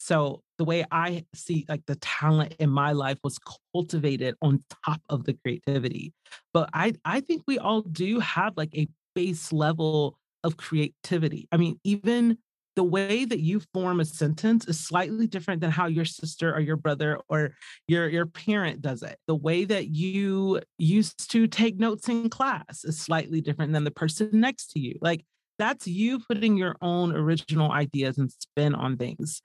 So 0.00 0.40
the 0.56 0.64
way 0.64 0.84
I 0.90 1.26
see 1.34 1.66
like 1.68 1.84
the 1.86 1.96
talent 1.96 2.56
in 2.58 2.70
my 2.70 2.92
life 2.92 3.18
was 3.22 3.38
cultivated 3.74 4.34
on 4.40 4.64
top 4.86 5.02
of 5.10 5.24
the 5.24 5.34
creativity. 5.34 6.14
But 6.54 6.70
I 6.72 6.94
I 7.04 7.20
think 7.20 7.42
we 7.46 7.58
all 7.58 7.82
do 7.82 8.18
have 8.18 8.56
like 8.56 8.74
a 8.74 8.88
base 9.14 9.52
level 9.52 10.18
of 10.42 10.56
creativity. 10.56 11.48
I 11.52 11.58
mean, 11.58 11.78
even 11.84 12.38
the 12.76 12.84
way 12.84 13.26
that 13.26 13.40
you 13.40 13.60
form 13.74 14.00
a 14.00 14.06
sentence 14.06 14.66
is 14.66 14.80
slightly 14.80 15.26
different 15.26 15.60
than 15.60 15.70
how 15.70 15.86
your 15.86 16.06
sister 16.06 16.54
or 16.54 16.60
your 16.60 16.76
brother 16.76 17.20
or 17.28 17.54
your 17.86 18.08
your 18.08 18.24
parent 18.24 18.80
does 18.80 19.02
it. 19.02 19.18
The 19.26 19.34
way 19.34 19.66
that 19.66 19.88
you 19.88 20.62
used 20.78 21.30
to 21.32 21.46
take 21.46 21.78
notes 21.78 22.08
in 22.08 22.30
class 22.30 22.84
is 22.84 22.98
slightly 22.98 23.42
different 23.42 23.74
than 23.74 23.84
the 23.84 23.90
person 23.90 24.30
next 24.32 24.68
to 24.72 24.80
you. 24.80 24.96
Like 25.02 25.26
that's 25.58 25.86
you 25.86 26.20
putting 26.20 26.56
your 26.56 26.76
own 26.80 27.14
original 27.14 27.70
ideas 27.70 28.16
and 28.16 28.32
spin 28.32 28.74
on 28.74 28.96
things. 28.96 29.42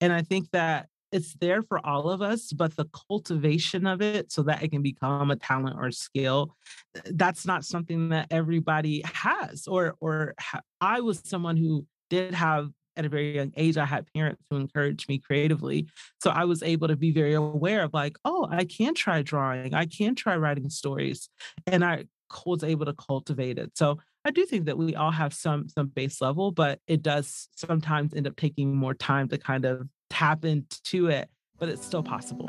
And 0.00 0.12
I 0.12 0.22
think 0.22 0.50
that 0.52 0.88
it's 1.12 1.34
there 1.34 1.62
for 1.62 1.84
all 1.86 2.10
of 2.10 2.20
us, 2.20 2.52
but 2.52 2.76
the 2.76 2.86
cultivation 3.08 3.86
of 3.86 4.02
it 4.02 4.32
so 4.32 4.42
that 4.42 4.62
it 4.62 4.70
can 4.70 4.82
become 4.82 5.30
a 5.30 5.36
talent 5.36 5.76
or 5.78 5.90
skill, 5.90 6.54
uh, 6.96 7.00
that's 7.12 7.46
not 7.46 7.64
something 7.64 8.10
that 8.10 8.26
everybody 8.30 9.02
has. 9.04 9.66
Or, 9.66 9.94
or 10.00 10.34
ha- 10.38 10.62
I 10.80 11.00
was 11.00 11.22
someone 11.24 11.56
who 11.56 11.86
did 12.10 12.34
have 12.34 12.70
at 12.96 13.04
a 13.04 13.08
very 13.08 13.34
young 13.36 13.52
age, 13.56 13.76
I 13.76 13.84
had 13.84 14.06
parents 14.14 14.42
who 14.50 14.56
encouraged 14.56 15.08
me 15.08 15.18
creatively. 15.18 15.86
So 16.22 16.30
I 16.30 16.44
was 16.44 16.62
able 16.62 16.88
to 16.88 16.96
be 16.96 17.12
very 17.12 17.34
aware 17.34 17.82
of 17.82 17.92
like, 17.92 18.16
oh, 18.24 18.48
I 18.50 18.64
can 18.64 18.94
try 18.94 19.22
drawing, 19.22 19.74
I 19.74 19.86
can 19.86 20.14
try 20.14 20.36
writing 20.36 20.70
stories. 20.70 21.28
And 21.66 21.84
I 21.84 22.04
was 22.44 22.64
able 22.64 22.86
to 22.86 22.94
cultivate 22.94 23.58
it. 23.58 23.76
So 23.76 23.98
I 24.26 24.32
do 24.32 24.44
think 24.44 24.64
that 24.64 24.76
we 24.76 24.96
all 24.96 25.12
have 25.12 25.32
some 25.32 25.68
some 25.68 25.86
base 25.86 26.20
level, 26.20 26.50
but 26.50 26.80
it 26.88 27.00
does 27.00 27.48
sometimes 27.54 28.12
end 28.12 28.26
up 28.26 28.34
taking 28.34 28.74
more 28.74 28.92
time 28.92 29.28
to 29.28 29.38
kind 29.38 29.64
of 29.64 29.86
tap 30.10 30.44
into 30.44 31.06
it, 31.06 31.30
but 31.60 31.68
it's 31.68 31.86
still 31.86 32.02
possible. 32.02 32.48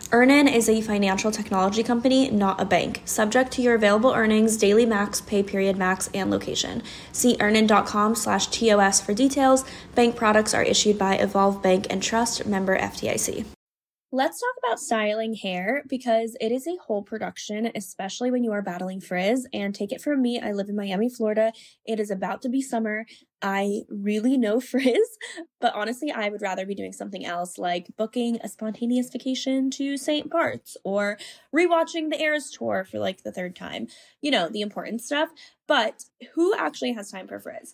Earnin 0.13 0.49
is 0.49 0.67
a 0.67 0.81
financial 0.81 1.31
technology 1.31 1.83
company, 1.83 2.29
not 2.29 2.59
a 2.59 2.65
bank. 2.65 3.01
Subject 3.05 3.49
to 3.53 3.61
your 3.61 3.75
available 3.75 4.11
earnings, 4.11 4.57
daily 4.57 4.85
max, 4.85 5.21
pay 5.21 5.41
period 5.41 5.77
max, 5.77 6.09
and 6.13 6.29
location. 6.29 6.83
See 7.13 7.37
earnin.com 7.39 8.15
slash 8.15 8.47
TOS 8.47 8.99
for 8.99 9.13
details. 9.13 9.63
Bank 9.95 10.17
products 10.17 10.53
are 10.53 10.63
issued 10.63 10.99
by 10.99 11.15
Evolve 11.15 11.63
Bank 11.63 11.87
and 11.89 12.03
Trust, 12.03 12.45
member 12.45 12.77
FDIC. 12.77 13.45
Let's 14.11 14.41
talk 14.41 14.55
about 14.61 14.81
styling 14.81 15.33
hair 15.35 15.83
because 15.87 16.35
it 16.41 16.51
is 16.51 16.67
a 16.67 16.75
whole 16.85 17.01
production, 17.01 17.71
especially 17.73 18.31
when 18.31 18.43
you 18.43 18.51
are 18.51 18.61
battling 18.61 18.99
frizz. 18.99 19.47
And 19.53 19.73
take 19.73 19.93
it 19.93 20.01
from 20.01 20.21
me, 20.21 20.41
I 20.41 20.51
live 20.51 20.67
in 20.67 20.75
Miami, 20.75 21.07
Florida. 21.07 21.53
It 21.85 22.01
is 22.01 22.11
about 22.11 22.41
to 22.41 22.49
be 22.49 22.61
summer. 22.61 23.05
I 23.41 23.81
really 23.89 24.37
know 24.37 24.59
frizz, 24.61 25.17
but 25.59 25.73
honestly, 25.75 26.11
I 26.11 26.29
would 26.29 26.41
rather 26.41 26.65
be 26.65 26.75
doing 26.75 26.93
something 26.93 27.25
else 27.25 27.57
like 27.57 27.87
booking 27.97 28.39
a 28.43 28.47
spontaneous 28.47 29.09
vacation 29.09 29.69
to 29.71 29.97
St. 29.97 30.29
Bart's 30.29 30.77
or 30.83 31.17
rewatching 31.55 32.09
the 32.09 32.21
Eras 32.21 32.51
tour 32.51 32.85
for 32.89 32.99
like 32.99 33.23
the 33.23 33.31
third 33.31 33.55
time. 33.55 33.87
You 34.21 34.31
know, 34.31 34.49
the 34.49 34.61
important 34.61 35.01
stuff. 35.01 35.29
But 35.67 36.03
who 36.35 36.53
actually 36.55 36.93
has 36.93 37.11
time 37.11 37.27
for 37.27 37.39
frizz? 37.39 37.73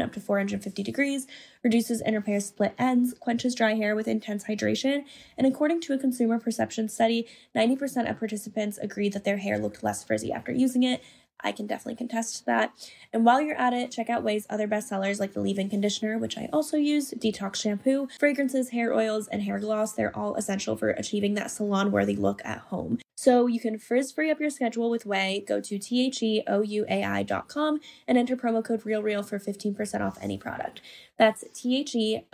up 0.00 0.12
to 0.12 0.20
450 0.20 0.82
degrees, 0.82 1.26
reduces 1.62 2.00
and 2.00 2.16
repairs 2.16 2.46
split 2.46 2.74
ends, 2.78 3.14
quenches 3.18 3.54
dry 3.54 3.74
hair 3.74 3.94
with 3.94 4.08
intense 4.08 4.44
hydration, 4.44 5.04
and 5.36 5.46
according 5.46 5.80
to 5.82 5.92
a 5.92 5.98
consumer 5.98 6.38
perception 6.38 6.88
study, 6.88 7.26
90% 7.56 8.08
of 8.08 8.18
participants 8.18 8.78
agreed 8.78 9.12
that 9.12 9.24
their 9.24 9.38
hair 9.38 9.58
looked 9.58 9.82
less 9.82 10.04
frizzy 10.04 10.32
after 10.32 10.52
using 10.52 10.82
it. 10.82 11.02
I 11.44 11.52
can 11.52 11.66
definitely 11.66 11.96
contest 11.96 12.46
that. 12.46 12.72
And 13.12 13.24
while 13.24 13.40
you're 13.40 13.58
at 13.58 13.72
it, 13.72 13.90
check 13.90 14.08
out 14.08 14.22
Ouai's 14.22 14.46
other 14.48 14.68
bestsellers 14.68 15.18
like 15.18 15.32
the 15.32 15.40
leave-in 15.40 15.68
conditioner, 15.70 16.16
which 16.16 16.38
I 16.38 16.48
also 16.52 16.76
use, 16.76 17.10
detox 17.10 17.56
shampoo, 17.56 18.08
fragrances, 18.18 18.70
hair 18.70 18.94
oils, 18.94 19.26
and 19.26 19.42
hair 19.42 19.58
gloss. 19.58 19.92
They're 19.92 20.16
all 20.16 20.36
essential 20.36 20.76
for 20.76 20.90
achieving 20.90 21.34
that 21.34 21.50
salon-worthy 21.50 22.14
look 22.14 22.42
at 22.44 22.58
home. 22.58 22.98
So 23.22 23.46
you 23.46 23.60
can 23.60 23.78
frizz 23.78 24.10
free 24.10 24.32
up 24.32 24.40
your 24.40 24.50
schedule 24.50 24.90
with 24.90 25.04
Ouai. 25.04 25.46
Go 25.46 25.60
to 25.60 25.78
theouai.com 25.78 27.78
and 28.08 28.18
enter 28.18 28.36
promo 28.36 28.64
code 28.64 28.82
RealReal 28.82 29.24
for 29.24 29.38
15% 29.38 30.00
off 30.00 30.18
any 30.20 30.36
product. 30.36 30.80
That's 31.20 31.44
theouai.com, 31.54 32.24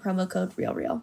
promo 0.00 0.30
code 0.30 0.56
RealReal. 0.56 1.02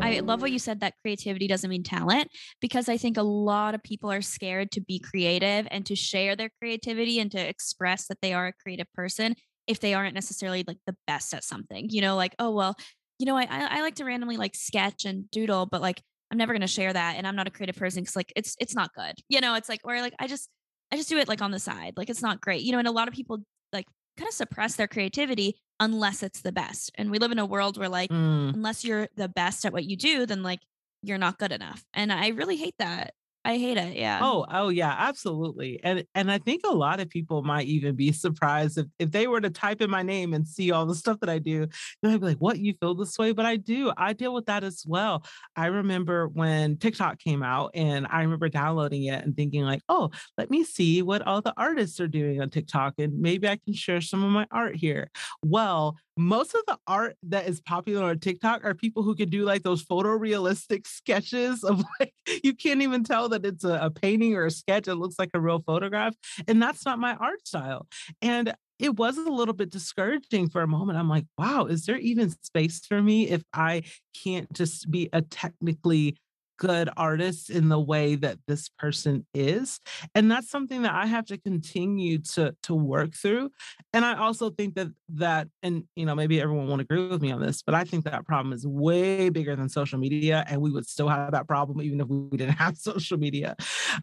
I 0.00 0.20
love 0.20 0.40
what 0.40 0.52
you 0.52 0.60
said 0.60 0.78
that 0.78 0.94
creativity 1.02 1.48
doesn't 1.48 1.68
mean 1.68 1.82
talent 1.82 2.28
because 2.60 2.88
I 2.88 2.96
think 2.96 3.16
a 3.16 3.22
lot 3.22 3.74
of 3.74 3.82
people 3.82 4.12
are 4.12 4.22
scared 4.22 4.70
to 4.70 4.80
be 4.80 5.00
creative 5.00 5.66
and 5.72 5.84
to 5.86 5.96
share 5.96 6.36
their 6.36 6.50
creativity 6.60 7.18
and 7.18 7.32
to 7.32 7.40
express 7.40 8.06
that 8.06 8.18
they 8.22 8.32
are 8.32 8.46
a 8.46 8.52
creative 8.52 8.86
person 8.94 9.34
if 9.68 9.80
they 9.80 9.94
aren't 9.94 10.14
necessarily 10.14 10.64
like 10.66 10.78
the 10.86 10.96
best 11.06 11.32
at 11.34 11.44
something. 11.44 11.88
You 11.90 12.00
know, 12.00 12.16
like, 12.16 12.34
oh, 12.38 12.50
well, 12.50 12.74
you 13.18 13.26
know, 13.26 13.36
I 13.36 13.46
I 13.50 13.80
like 13.80 13.96
to 13.96 14.04
randomly 14.04 14.36
like 14.36 14.54
sketch 14.54 15.04
and 15.04 15.30
doodle, 15.30 15.66
but 15.66 15.80
like 15.80 16.02
I'm 16.30 16.38
never 16.38 16.52
gonna 16.52 16.66
share 16.66 16.92
that, 16.92 17.16
and 17.16 17.26
I'm 17.26 17.36
not 17.36 17.48
a 17.48 17.50
creative 17.50 17.76
person 17.76 18.02
because 18.02 18.16
like 18.16 18.32
it's 18.36 18.56
it's 18.60 18.74
not 18.74 18.94
good. 18.94 19.14
You 19.28 19.40
know, 19.40 19.54
it's 19.54 19.68
like 19.68 19.80
or 19.84 20.00
like 20.00 20.14
I 20.18 20.26
just 20.26 20.48
I 20.92 20.96
just 20.96 21.08
do 21.08 21.18
it 21.18 21.28
like 21.28 21.42
on 21.42 21.50
the 21.50 21.58
side, 21.58 21.94
like 21.96 22.10
it's 22.10 22.22
not 22.22 22.40
great. 22.40 22.62
You 22.62 22.72
know, 22.72 22.78
and 22.78 22.88
a 22.88 22.92
lot 22.92 23.08
of 23.08 23.14
people 23.14 23.38
like 23.72 23.86
kind 24.16 24.28
of 24.28 24.34
suppress 24.34 24.76
their 24.76 24.88
creativity 24.88 25.60
unless 25.80 26.22
it's 26.22 26.42
the 26.42 26.52
best. 26.52 26.90
And 26.96 27.10
we 27.10 27.18
live 27.18 27.32
in 27.32 27.38
a 27.38 27.46
world 27.46 27.78
where 27.78 27.88
like 27.88 28.10
mm. 28.10 28.54
unless 28.54 28.84
you're 28.84 29.08
the 29.16 29.28
best 29.28 29.64
at 29.64 29.72
what 29.72 29.84
you 29.84 29.96
do, 29.96 30.26
then 30.26 30.42
like 30.42 30.60
you're 31.02 31.18
not 31.18 31.38
good 31.38 31.52
enough. 31.52 31.84
And 31.94 32.12
I 32.12 32.28
really 32.28 32.56
hate 32.56 32.74
that. 32.78 33.14
I 33.44 33.56
hate 33.56 33.78
it. 33.78 33.96
Yeah. 33.96 34.18
Oh, 34.20 34.44
oh 34.50 34.68
yeah, 34.68 34.94
absolutely. 34.98 35.80
And 35.82 36.04
and 36.14 36.30
I 36.30 36.38
think 36.38 36.62
a 36.66 36.74
lot 36.74 37.00
of 37.00 37.08
people 37.08 37.42
might 37.42 37.66
even 37.66 37.94
be 37.94 38.12
surprised 38.12 38.78
if, 38.78 38.86
if 38.98 39.10
they 39.10 39.26
were 39.26 39.40
to 39.40 39.50
type 39.50 39.80
in 39.80 39.90
my 39.90 40.02
name 40.02 40.34
and 40.34 40.46
see 40.46 40.70
all 40.70 40.86
the 40.86 40.94
stuff 40.94 41.20
that 41.20 41.30
I 41.30 41.38
do. 41.38 41.66
They'd 42.02 42.20
be 42.20 42.26
like, 42.26 42.38
what 42.38 42.58
you 42.58 42.74
feel 42.80 42.94
this 42.94 43.16
way? 43.18 43.32
But 43.32 43.46
I 43.46 43.56
do. 43.56 43.92
I 43.96 44.12
deal 44.12 44.34
with 44.34 44.46
that 44.46 44.64
as 44.64 44.84
well. 44.86 45.24
I 45.56 45.66
remember 45.66 46.28
when 46.28 46.76
TikTok 46.76 47.18
came 47.18 47.42
out 47.42 47.70
and 47.74 48.06
I 48.10 48.22
remember 48.22 48.48
downloading 48.48 49.04
it 49.04 49.24
and 49.24 49.34
thinking, 49.34 49.62
like, 49.62 49.82
oh, 49.88 50.10
let 50.36 50.50
me 50.50 50.64
see 50.64 51.02
what 51.02 51.22
all 51.22 51.40
the 51.40 51.54
artists 51.56 52.00
are 52.00 52.08
doing 52.08 52.40
on 52.42 52.50
TikTok. 52.50 52.94
And 52.98 53.20
maybe 53.20 53.48
I 53.48 53.56
can 53.56 53.72
share 53.72 54.00
some 54.00 54.24
of 54.24 54.30
my 54.30 54.46
art 54.50 54.76
here. 54.76 55.10
Well, 55.42 55.96
most 56.18 56.54
of 56.54 56.62
the 56.66 56.78
art 56.86 57.16
that 57.24 57.48
is 57.48 57.60
popular 57.60 58.04
on 58.04 58.18
TikTok 58.18 58.64
are 58.64 58.74
people 58.74 59.02
who 59.02 59.14
can 59.14 59.28
do 59.28 59.44
like 59.44 59.62
those 59.62 59.84
photorealistic 59.84 60.86
sketches 60.86 61.64
of 61.64 61.84
like 62.00 62.12
you 62.42 62.54
can't 62.54 62.82
even 62.82 63.04
tell 63.04 63.28
that 63.30 63.46
it's 63.46 63.64
a, 63.64 63.78
a 63.82 63.90
painting 63.90 64.34
or 64.34 64.46
a 64.46 64.50
sketch. 64.50 64.88
It 64.88 64.96
looks 64.96 65.16
like 65.18 65.30
a 65.34 65.40
real 65.40 65.62
photograph. 65.64 66.14
And 66.46 66.60
that's 66.60 66.84
not 66.84 66.98
my 66.98 67.14
art 67.14 67.46
style. 67.46 67.86
And 68.20 68.54
it 68.78 68.96
was 68.96 69.18
a 69.18 69.30
little 69.30 69.54
bit 69.54 69.70
discouraging 69.70 70.48
for 70.50 70.62
a 70.62 70.68
moment. 70.68 70.98
I'm 70.98 71.08
like, 71.08 71.26
wow, 71.36 71.64
is 71.64 71.86
there 71.86 71.98
even 71.98 72.30
space 72.42 72.84
for 72.86 73.02
me 73.02 73.28
if 73.28 73.42
I 73.52 73.82
can't 74.24 74.52
just 74.52 74.90
be 74.90 75.08
a 75.12 75.22
technically 75.22 76.16
good 76.58 76.90
artist 76.96 77.50
in 77.50 77.68
the 77.68 77.78
way 77.78 78.16
that 78.16 78.36
this 78.46 78.68
person 78.68 79.24
is 79.32 79.80
and 80.14 80.30
that's 80.30 80.50
something 80.50 80.82
that 80.82 80.92
i 80.92 81.06
have 81.06 81.24
to 81.24 81.38
continue 81.38 82.18
to 82.18 82.54
to 82.62 82.74
work 82.74 83.14
through 83.14 83.50
and 83.92 84.04
i 84.04 84.14
also 84.18 84.50
think 84.50 84.74
that 84.74 84.88
that 85.08 85.48
and 85.62 85.84
you 85.94 86.04
know 86.04 86.14
maybe 86.14 86.40
everyone 86.40 86.66
won't 86.66 86.80
agree 86.80 87.08
with 87.08 87.22
me 87.22 87.30
on 87.30 87.40
this 87.40 87.62
but 87.62 87.74
i 87.74 87.84
think 87.84 88.04
that 88.04 88.26
problem 88.26 88.52
is 88.52 88.66
way 88.66 89.28
bigger 89.28 89.54
than 89.54 89.68
social 89.68 89.98
media 89.98 90.44
and 90.48 90.60
we 90.60 90.70
would 90.70 90.86
still 90.86 91.08
have 91.08 91.32
that 91.32 91.46
problem 91.46 91.80
even 91.80 92.00
if 92.00 92.08
we 92.08 92.36
didn't 92.36 92.56
have 92.56 92.76
social 92.76 93.18
media 93.18 93.54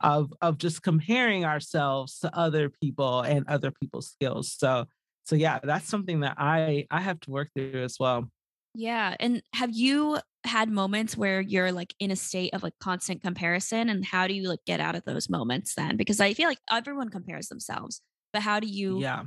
of 0.01 0.33
of 0.41 0.57
just 0.57 0.81
comparing 0.81 1.43
ourselves 1.43 2.19
to 2.19 2.33
other 2.35 2.69
people 2.69 3.21
and 3.21 3.45
other 3.47 3.71
people's 3.71 4.07
skills 4.07 4.51
so 4.51 4.85
so 5.25 5.35
yeah 5.35 5.59
that's 5.61 5.87
something 5.87 6.21
that 6.21 6.35
i 6.37 6.85
i 6.89 7.01
have 7.01 7.19
to 7.19 7.31
work 7.31 7.49
through 7.53 7.83
as 7.83 7.97
well 7.99 8.29
yeah. 8.75 9.15
And 9.19 9.41
have 9.53 9.71
you 9.73 10.19
had 10.47 10.69
moments 10.69 11.17
where 11.17 11.41
you're 11.41 11.71
like 11.71 11.93
in 11.99 12.11
a 12.11 12.15
state 12.15 12.53
of 12.53 12.63
like 12.63 12.73
constant 12.79 13.21
comparison 13.21 13.89
and 13.89 14.05
how 14.05 14.27
do 14.27 14.33
you 14.33 14.47
like 14.49 14.63
get 14.65 14.79
out 14.79 14.95
of 14.95 15.03
those 15.05 15.29
moments 15.29 15.75
then? 15.75 15.97
Because 15.97 16.19
I 16.19 16.33
feel 16.33 16.47
like 16.47 16.59
everyone 16.69 17.09
compares 17.09 17.47
themselves, 17.47 18.01
but 18.33 18.41
how 18.41 18.59
do 18.59 18.67
you 18.67 19.01
yeah 19.01 19.23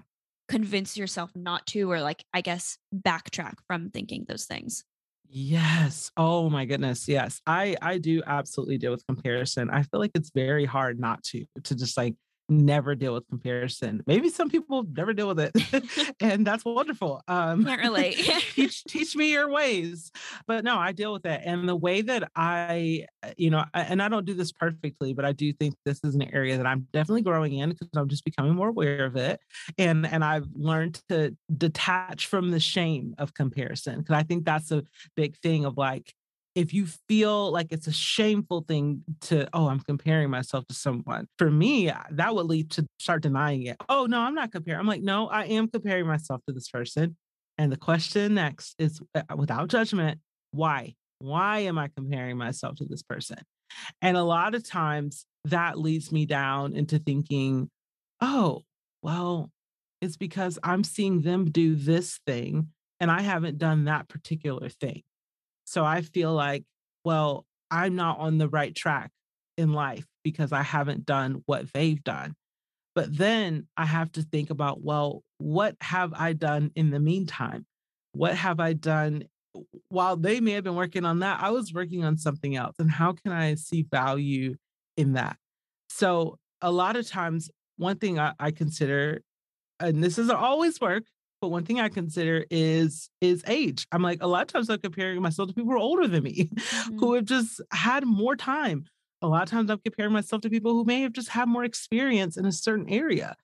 convince 0.48 0.96
yourself 0.96 1.30
not 1.36 1.66
to 1.68 1.90
or 1.90 2.00
like 2.00 2.24
I 2.32 2.40
guess 2.40 2.78
backtrack 2.94 3.54
from 3.66 3.90
thinking 3.90 4.24
those 4.28 4.46
things? 4.46 4.84
Yes. 5.30 6.10
Oh 6.16 6.48
my 6.48 6.64
goodness. 6.64 7.06
Yes. 7.06 7.40
I 7.46 7.76
I 7.82 7.98
do 7.98 8.22
absolutely 8.26 8.78
deal 8.78 8.92
with 8.92 9.06
comparison. 9.06 9.68
I 9.70 9.82
feel 9.82 10.00
like 10.00 10.12
it's 10.14 10.30
very 10.34 10.64
hard 10.64 10.98
not 10.98 11.22
to 11.24 11.44
to 11.64 11.74
just 11.74 11.96
like 11.96 12.14
never 12.48 12.94
deal 12.94 13.14
with 13.14 13.28
comparison. 13.28 14.02
Maybe 14.06 14.28
some 14.28 14.48
people 14.48 14.84
never 14.90 15.12
deal 15.12 15.28
with 15.28 15.40
it, 15.40 16.14
and 16.20 16.46
that's 16.46 16.64
wonderful. 16.64 17.22
Um, 17.28 17.64
Can't 17.64 17.80
relate. 17.80 18.14
teach 18.54 18.84
teach 18.84 19.16
me 19.16 19.32
your 19.32 19.50
ways, 19.50 20.10
but 20.46 20.64
no, 20.64 20.76
I 20.76 20.92
deal 20.92 21.12
with 21.12 21.26
it, 21.26 21.40
and 21.44 21.68
the 21.68 21.76
way 21.76 22.02
that 22.02 22.30
I, 22.34 23.06
uh, 23.22 23.30
you 23.36 23.50
know, 23.50 23.64
and 23.74 24.02
I 24.02 24.08
don't 24.08 24.24
do 24.24 24.34
this 24.34 24.52
perfectly, 24.52 25.12
but 25.12 25.24
I 25.24 25.32
do 25.32 25.52
think 25.52 25.74
this 25.84 26.00
is 26.04 26.14
an 26.14 26.34
area 26.34 26.56
that 26.56 26.66
I'm 26.66 26.86
definitely 26.92 27.22
growing 27.22 27.54
in 27.54 27.70
because 27.70 27.88
I'm 27.94 28.08
just 28.08 28.24
becoming 28.24 28.54
more 28.54 28.68
aware 28.68 29.04
of 29.04 29.16
it, 29.16 29.40
and 29.76 30.06
and 30.06 30.24
I've 30.24 30.46
learned 30.54 31.00
to 31.08 31.36
detach 31.56 32.26
from 32.26 32.50
the 32.50 32.60
shame 32.60 33.14
of 33.18 33.34
comparison 33.34 33.98
because 33.98 34.14
I 34.14 34.22
think 34.22 34.44
that's 34.44 34.70
a 34.70 34.82
big 35.16 35.36
thing 35.38 35.64
of 35.64 35.76
like 35.76 36.14
if 36.58 36.74
you 36.74 36.86
feel 37.08 37.52
like 37.52 37.68
it's 37.70 37.86
a 37.86 37.92
shameful 37.92 38.62
thing 38.66 39.04
to, 39.20 39.48
oh, 39.52 39.68
I'm 39.68 39.78
comparing 39.78 40.28
myself 40.28 40.66
to 40.66 40.74
someone, 40.74 41.28
for 41.38 41.52
me, 41.52 41.92
that 42.10 42.34
would 42.34 42.46
lead 42.46 42.72
to 42.72 42.86
start 42.98 43.22
denying 43.22 43.62
it. 43.62 43.76
Oh, 43.88 44.06
no, 44.06 44.18
I'm 44.18 44.34
not 44.34 44.50
comparing. 44.50 44.80
I'm 44.80 44.86
like, 44.88 45.00
no, 45.00 45.28
I 45.28 45.44
am 45.44 45.68
comparing 45.68 46.08
myself 46.08 46.40
to 46.48 46.52
this 46.52 46.68
person. 46.68 47.16
And 47.58 47.70
the 47.70 47.76
question 47.76 48.34
next 48.34 48.74
is 48.80 49.00
uh, 49.14 49.22
without 49.36 49.68
judgment, 49.68 50.18
why? 50.50 50.94
Why 51.20 51.60
am 51.60 51.78
I 51.78 51.90
comparing 51.96 52.36
myself 52.36 52.74
to 52.78 52.86
this 52.86 53.04
person? 53.04 53.38
And 54.02 54.16
a 54.16 54.24
lot 54.24 54.56
of 54.56 54.68
times 54.68 55.26
that 55.44 55.78
leads 55.78 56.10
me 56.10 56.26
down 56.26 56.72
into 56.72 56.98
thinking, 56.98 57.70
oh, 58.20 58.62
well, 59.00 59.52
it's 60.00 60.16
because 60.16 60.58
I'm 60.64 60.82
seeing 60.82 61.20
them 61.20 61.52
do 61.52 61.76
this 61.76 62.18
thing 62.26 62.70
and 62.98 63.12
I 63.12 63.20
haven't 63.20 63.58
done 63.58 63.84
that 63.84 64.08
particular 64.08 64.68
thing. 64.68 65.02
So 65.68 65.84
I 65.84 66.00
feel 66.00 66.32
like, 66.32 66.64
well, 67.04 67.44
I'm 67.70 67.94
not 67.94 68.18
on 68.18 68.38
the 68.38 68.48
right 68.48 68.74
track 68.74 69.10
in 69.58 69.74
life 69.74 70.06
because 70.24 70.50
I 70.50 70.62
haven't 70.62 71.04
done 71.04 71.42
what 71.44 71.70
they've 71.74 72.02
done. 72.02 72.34
But 72.94 73.14
then 73.14 73.66
I 73.76 73.84
have 73.84 74.10
to 74.12 74.22
think 74.22 74.48
about, 74.48 74.82
well, 74.82 75.22
what 75.36 75.76
have 75.82 76.14
I 76.14 76.32
done 76.32 76.70
in 76.74 76.90
the 76.90 76.98
meantime? 76.98 77.66
What 78.12 78.34
have 78.34 78.60
I 78.60 78.72
done 78.72 79.24
while 79.90 80.16
they 80.16 80.40
may 80.40 80.52
have 80.52 80.64
been 80.64 80.74
working 80.74 81.04
on 81.04 81.18
that? 81.18 81.42
I 81.42 81.50
was 81.50 81.74
working 81.74 82.02
on 82.02 82.16
something 82.16 82.56
else. 82.56 82.76
And 82.78 82.90
how 82.90 83.12
can 83.12 83.32
I 83.32 83.54
see 83.54 83.82
value 83.82 84.54
in 84.96 85.12
that? 85.12 85.36
So 85.90 86.38
a 86.62 86.72
lot 86.72 86.96
of 86.96 87.06
times, 87.06 87.50
one 87.76 87.98
thing 87.98 88.18
I, 88.18 88.32
I 88.40 88.52
consider, 88.52 89.20
and 89.78 90.02
this 90.02 90.16
doesn't 90.16 90.34
always 90.34 90.80
work, 90.80 91.04
but 91.40 91.48
one 91.48 91.64
thing 91.64 91.80
I 91.80 91.88
consider 91.88 92.44
is 92.50 93.10
is 93.20 93.42
age. 93.46 93.86
I'm 93.92 94.02
like 94.02 94.22
a 94.22 94.26
lot 94.26 94.42
of 94.42 94.48
times 94.48 94.68
I'm 94.68 94.78
comparing 94.78 95.20
myself 95.22 95.48
to 95.48 95.54
people 95.54 95.70
who 95.70 95.76
are 95.76 95.80
older 95.80 96.06
than 96.06 96.22
me, 96.22 96.44
mm-hmm. 96.54 96.98
who 96.98 97.14
have 97.14 97.24
just 97.24 97.60
had 97.72 98.04
more 98.04 98.36
time. 98.36 98.86
A 99.22 99.28
lot 99.28 99.42
of 99.42 99.50
times 99.50 99.70
I'm 99.70 99.78
comparing 99.78 100.12
myself 100.12 100.42
to 100.42 100.50
people 100.50 100.72
who 100.72 100.84
may 100.84 101.02
have 101.02 101.12
just 101.12 101.28
had 101.28 101.48
more 101.48 101.64
experience 101.64 102.36
in 102.36 102.46
a 102.46 102.52
certain 102.52 102.88
area. 102.88 103.34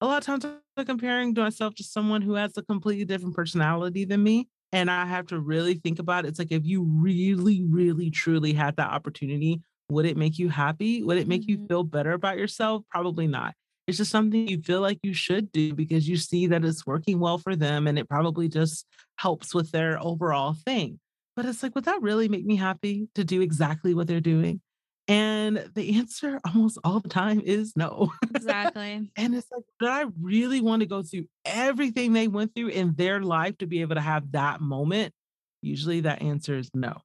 A 0.00 0.06
lot 0.06 0.18
of 0.18 0.24
times 0.24 0.44
I'm 0.76 0.84
comparing 0.84 1.34
to 1.34 1.40
myself 1.42 1.74
to 1.76 1.84
someone 1.84 2.20
who 2.20 2.34
has 2.34 2.56
a 2.58 2.62
completely 2.62 3.04
different 3.04 3.34
personality 3.34 4.04
than 4.04 4.22
me. 4.22 4.48
And 4.72 4.90
I 4.90 5.06
have 5.06 5.26
to 5.28 5.38
really 5.38 5.74
think 5.74 5.98
about 5.98 6.24
it. 6.24 6.28
It's 6.28 6.38
like 6.38 6.52
if 6.52 6.66
you 6.66 6.82
really, 6.82 7.62
really, 7.62 8.10
truly 8.10 8.52
had 8.52 8.76
that 8.76 8.90
opportunity, 8.90 9.62
would 9.88 10.04
it 10.04 10.16
make 10.16 10.38
you 10.38 10.48
happy? 10.48 11.02
Would 11.02 11.16
it 11.16 11.28
make 11.28 11.42
mm-hmm. 11.42 11.62
you 11.62 11.66
feel 11.68 11.84
better 11.84 12.12
about 12.12 12.38
yourself? 12.38 12.82
Probably 12.90 13.26
not. 13.26 13.54
It's 13.86 13.98
just 13.98 14.10
something 14.10 14.48
you 14.48 14.62
feel 14.62 14.80
like 14.80 14.98
you 15.02 15.12
should 15.12 15.52
do 15.52 15.74
because 15.74 16.08
you 16.08 16.16
see 16.16 16.46
that 16.46 16.64
it's 16.64 16.86
working 16.86 17.20
well 17.20 17.38
for 17.38 17.54
them 17.54 17.86
and 17.86 17.98
it 17.98 18.08
probably 18.08 18.48
just 18.48 18.86
helps 19.16 19.54
with 19.54 19.70
their 19.72 19.98
overall 20.02 20.54
thing. 20.54 21.00
But 21.36 21.46
it's 21.46 21.62
like, 21.62 21.74
would 21.74 21.84
that 21.84 22.00
really 22.00 22.28
make 22.28 22.46
me 22.46 22.56
happy 22.56 23.08
to 23.14 23.24
do 23.24 23.40
exactly 23.40 23.92
what 23.92 24.06
they're 24.06 24.20
doing? 24.20 24.60
And 25.06 25.70
the 25.74 25.96
answer 25.96 26.40
almost 26.46 26.78
all 26.82 27.00
the 27.00 27.08
time 27.08 27.40
is 27.44 27.74
no. 27.76 28.12
Exactly. 28.34 29.10
and 29.16 29.34
it's 29.34 29.48
like, 29.52 29.64
do 29.78 29.86
I 29.86 30.06
really 30.20 30.60
want 30.60 30.80
to 30.80 30.86
go 30.86 31.02
through 31.02 31.26
everything 31.44 32.12
they 32.12 32.28
went 32.28 32.54
through 32.54 32.68
in 32.68 32.94
their 32.94 33.20
life 33.20 33.58
to 33.58 33.66
be 33.66 33.82
able 33.82 33.96
to 33.96 34.00
have 34.00 34.32
that 34.32 34.60
moment? 34.60 35.12
Usually 35.60 36.00
that 36.00 36.22
answer 36.22 36.56
is 36.56 36.70
no. 36.74 36.98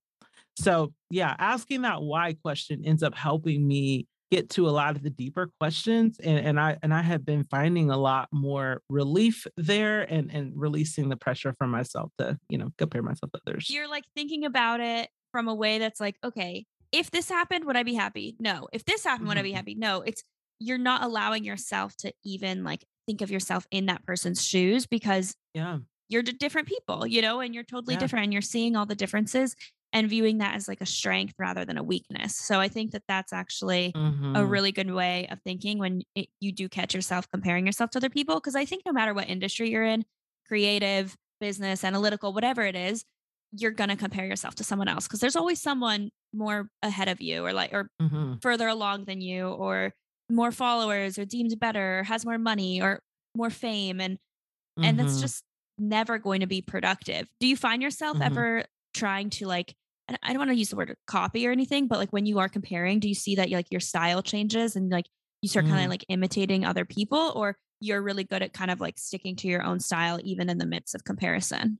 So, 0.57 0.93
yeah, 1.09 1.35
asking 1.39 1.81
that 1.81 2.01
why 2.01 2.35
question 2.41 2.83
ends 2.85 3.03
up 3.03 3.15
helping 3.15 3.65
me 3.67 4.07
get 4.31 4.49
to 4.49 4.67
a 4.67 4.71
lot 4.71 4.95
of 4.95 5.03
the 5.03 5.09
deeper 5.09 5.49
questions 5.59 6.19
and, 6.19 6.37
and 6.39 6.59
i 6.59 6.77
and 6.83 6.93
i 6.93 7.01
have 7.01 7.25
been 7.25 7.43
finding 7.45 7.89
a 7.89 7.97
lot 7.97 8.27
more 8.31 8.81
relief 8.89 9.47
there 9.57 10.01
and 10.01 10.31
and 10.31 10.53
releasing 10.55 11.09
the 11.09 11.17
pressure 11.17 11.53
from 11.53 11.71
myself 11.71 12.11
to 12.17 12.37
you 12.49 12.57
know 12.57 12.69
compare 12.77 13.01
myself 13.01 13.31
to 13.31 13.39
others. 13.47 13.69
You're 13.69 13.89
like 13.89 14.05
thinking 14.15 14.45
about 14.45 14.79
it 14.79 15.09
from 15.31 15.47
a 15.47 15.55
way 15.55 15.79
that's 15.79 15.99
like 15.99 16.15
okay 16.23 16.65
if 16.91 17.11
this 17.11 17.29
happened 17.29 17.65
would 17.65 17.77
i 17.77 17.83
be 17.83 17.93
happy? 17.93 18.35
No. 18.39 18.67
If 18.73 18.85
this 18.85 19.03
happened 19.03 19.27
would 19.27 19.37
i 19.37 19.41
be 19.41 19.49
mm-hmm. 19.49 19.55
happy? 19.57 19.75
No. 19.75 20.01
It's 20.01 20.23
you're 20.59 20.77
not 20.77 21.03
allowing 21.03 21.43
yourself 21.43 21.95
to 21.97 22.11
even 22.23 22.63
like 22.63 22.85
think 23.05 23.21
of 23.21 23.31
yourself 23.31 23.65
in 23.71 23.87
that 23.87 24.05
person's 24.05 24.45
shoes 24.45 24.85
because 24.85 25.35
yeah. 25.53 25.79
you're 26.09 26.21
different 26.21 26.67
people 26.67 27.07
you 27.07 27.21
know 27.21 27.39
and 27.39 27.55
you're 27.55 27.63
totally 27.63 27.93
yeah. 27.95 27.99
different 27.99 28.25
and 28.25 28.33
you're 28.33 28.41
seeing 28.41 28.75
all 28.75 28.85
the 28.85 28.95
differences 28.95 29.55
and 29.91 30.09
viewing 30.09 30.37
that 30.37 30.55
as 30.55 30.67
like 30.67 30.81
a 30.81 30.85
strength 30.85 31.33
rather 31.39 31.65
than 31.65 31.77
a 31.77 31.83
weakness. 31.83 32.35
So 32.35 32.59
I 32.59 32.67
think 32.67 32.91
that 32.91 33.03
that's 33.07 33.33
actually 33.33 33.91
mm-hmm. 33.95 34.35
a 34.35 34.45
really 34.45 34.71
good 34.71 34.91
way 34.91 35.27
of 35.31 35.39
thinking 35.41 35.79
when 35.79 36.03
it, 36.15 36.29
you 36.39 36.51
do 36.51 36.69
catch 36.69 36.93
yourself 36.93 37.29
comparing 37.31 37.65
yourself 37.65 37.89
to 37.91 37.99
other 37.99 38.09
people. 38.09 38.35
Because 38.35 38.55
I 38.55 38.65
think 38.65 38.83
no 38.85 38.91
matter 38.91 39.13
what 39.13 39.29
industry 39.29 39.71
you're 39.71 39.83
in, 39.83 40.05
creative, 40.47 41.15
business, 41.39 41.83
analytical, 41.83 42.33
whatever 42.33 42.63
it 42.63 42.75
is, 42.75 43.03
you're 43.51 43.71
going 43.71 43.89
to 43.89 43.95
compare 43.95 44.25
yourself 44.25 44.55
to 44.55 44.63
someone 44.63 44.87
else 44.87 45.07
because 45.07 45.19
there's 45.19 45.35
always 45.35 45.61
someone 45.61 46.11
more 46.33 46.69
ahead 46.83 47.07
of 47.07 47.19
you 47.19 47.43
or 47.43 47.51
like 47.51 47.73
or 47.73 47.89
mm-hmm. 47.99 48.35
further 48.41 48.67
along 48.67 49.05
than 49.05 49.21
you 49.21 49.47
or 49.47 49.91
more 50.29 50.51
followers 50.51 51.17
or 51.17 51.25
deemed 51.25 51.59
better 51.59 51.99
or 51.99 52.03
has 52.03 52.25
more 52.25 52.37
money 52.37 52.81
or 52.81 53.01
more 53.35 53.49
fame 53.49 53.99
and 53.99 54.15
mm-hmm. 54.17 54.83
and 54.83 54.99
that's 54.99 55.13
mm-hmm. 55.13 55.21
just 55.21 55.43
never 55.79 56.19
going 56.19 56.41
to 56.41 56.47
be 56.47 56.61
productive. 56.61 57.27
Do 57.39 57.47
you 57.47 57.55
find 57.55 57.81
yourself 57.81 58.15
mm-hmm. 58.15 58.23
ever 58.23 58.65
trying 58.93 59.29
to 59.31 59.47
like 59.47 59.75
I 60.23 60.29
don't 60.29 60.39
want 60.39 60.49
to 60.49 60.55
use 60.55 60.69
the 60.69 60.75
word 60.75 60.95
copy 61.05 61.47
or 61.47 61.51
anything, 61.51 61.87
but 61.87 61.99
like 61.99 62.09
when 62.11 62.25
you 62.25 62.39
are 62.39 62.49
comparing, 62.49 62.99
do 62.99 63.07
you 63.07 63.13
see 63.13 63.35
that 63.35 63.51
like 63.51 63.67
your 63.69 63.79
style 63.79 64.23
changes 64.23 64.75
and 64.75 64.89
like 64.89 65.05
you 65.41 65.49
start 65.49 65.65
mm. 65.65 65.69
kind 65.69 65.83
of 65.83 65.89
like 65.89 66.05
imitating 66.09 66.65
other 66.65 66.83
people, 66.85 67.31
or 67.35 67.55
you're 67.79 68.01
really 68.01 68.23
good 68.23 68.41
at 68.41 68.53
kind 68.53 68.71
of 68.71 68.81
like 68.81 68.97
sticking 68.97 69.35
to 69.37 69.47
your 69.47 69.63
own 69.63 69.79
style 69.79 70.19
even 70.23 70.49
in 70.49 70.57
the 70.57 70.65
midst 70.65 70.95
of 70.95 71.03
comparison? 71.03 71.79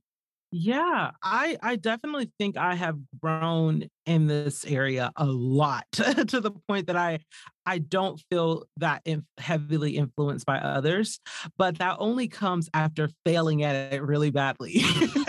Yeah, 0.52 1.12
I 1.22 1.58
I 1.62 1.76
definitely 1.76 2.32
think 2.38 2.56
I 2.56 2.74
have 2.74 2.98
grown 3.20 3.84
in 4.04 4.26
this 4.26 4.64
area 4.64 5.12
a 5.14 5.24
lot 5.24 5.84
to 5.92 6.40
the 6.40 6.50
point 6.68 6.88
that 6.88 6.96
I 6.96 7.20
I 7.64 7.78
don't 7.78 8.20
feel 8.30 8.64
that 8.78 9.02
in, 9.04 9.24
heavily 9.38 9.96
influenced 9.96 10.46
by 10.46 10.58
others, 10.58 11.20
but 11.56 11.78
that 11.78 11.98
only 12.00 12.26
comes 12.26 12.68
after 12.74 13.10
failing 13.24 13.62
at 13.62 13.92
it 13.92 14.02
really 14.02 14.30
badly. 14.30 14.82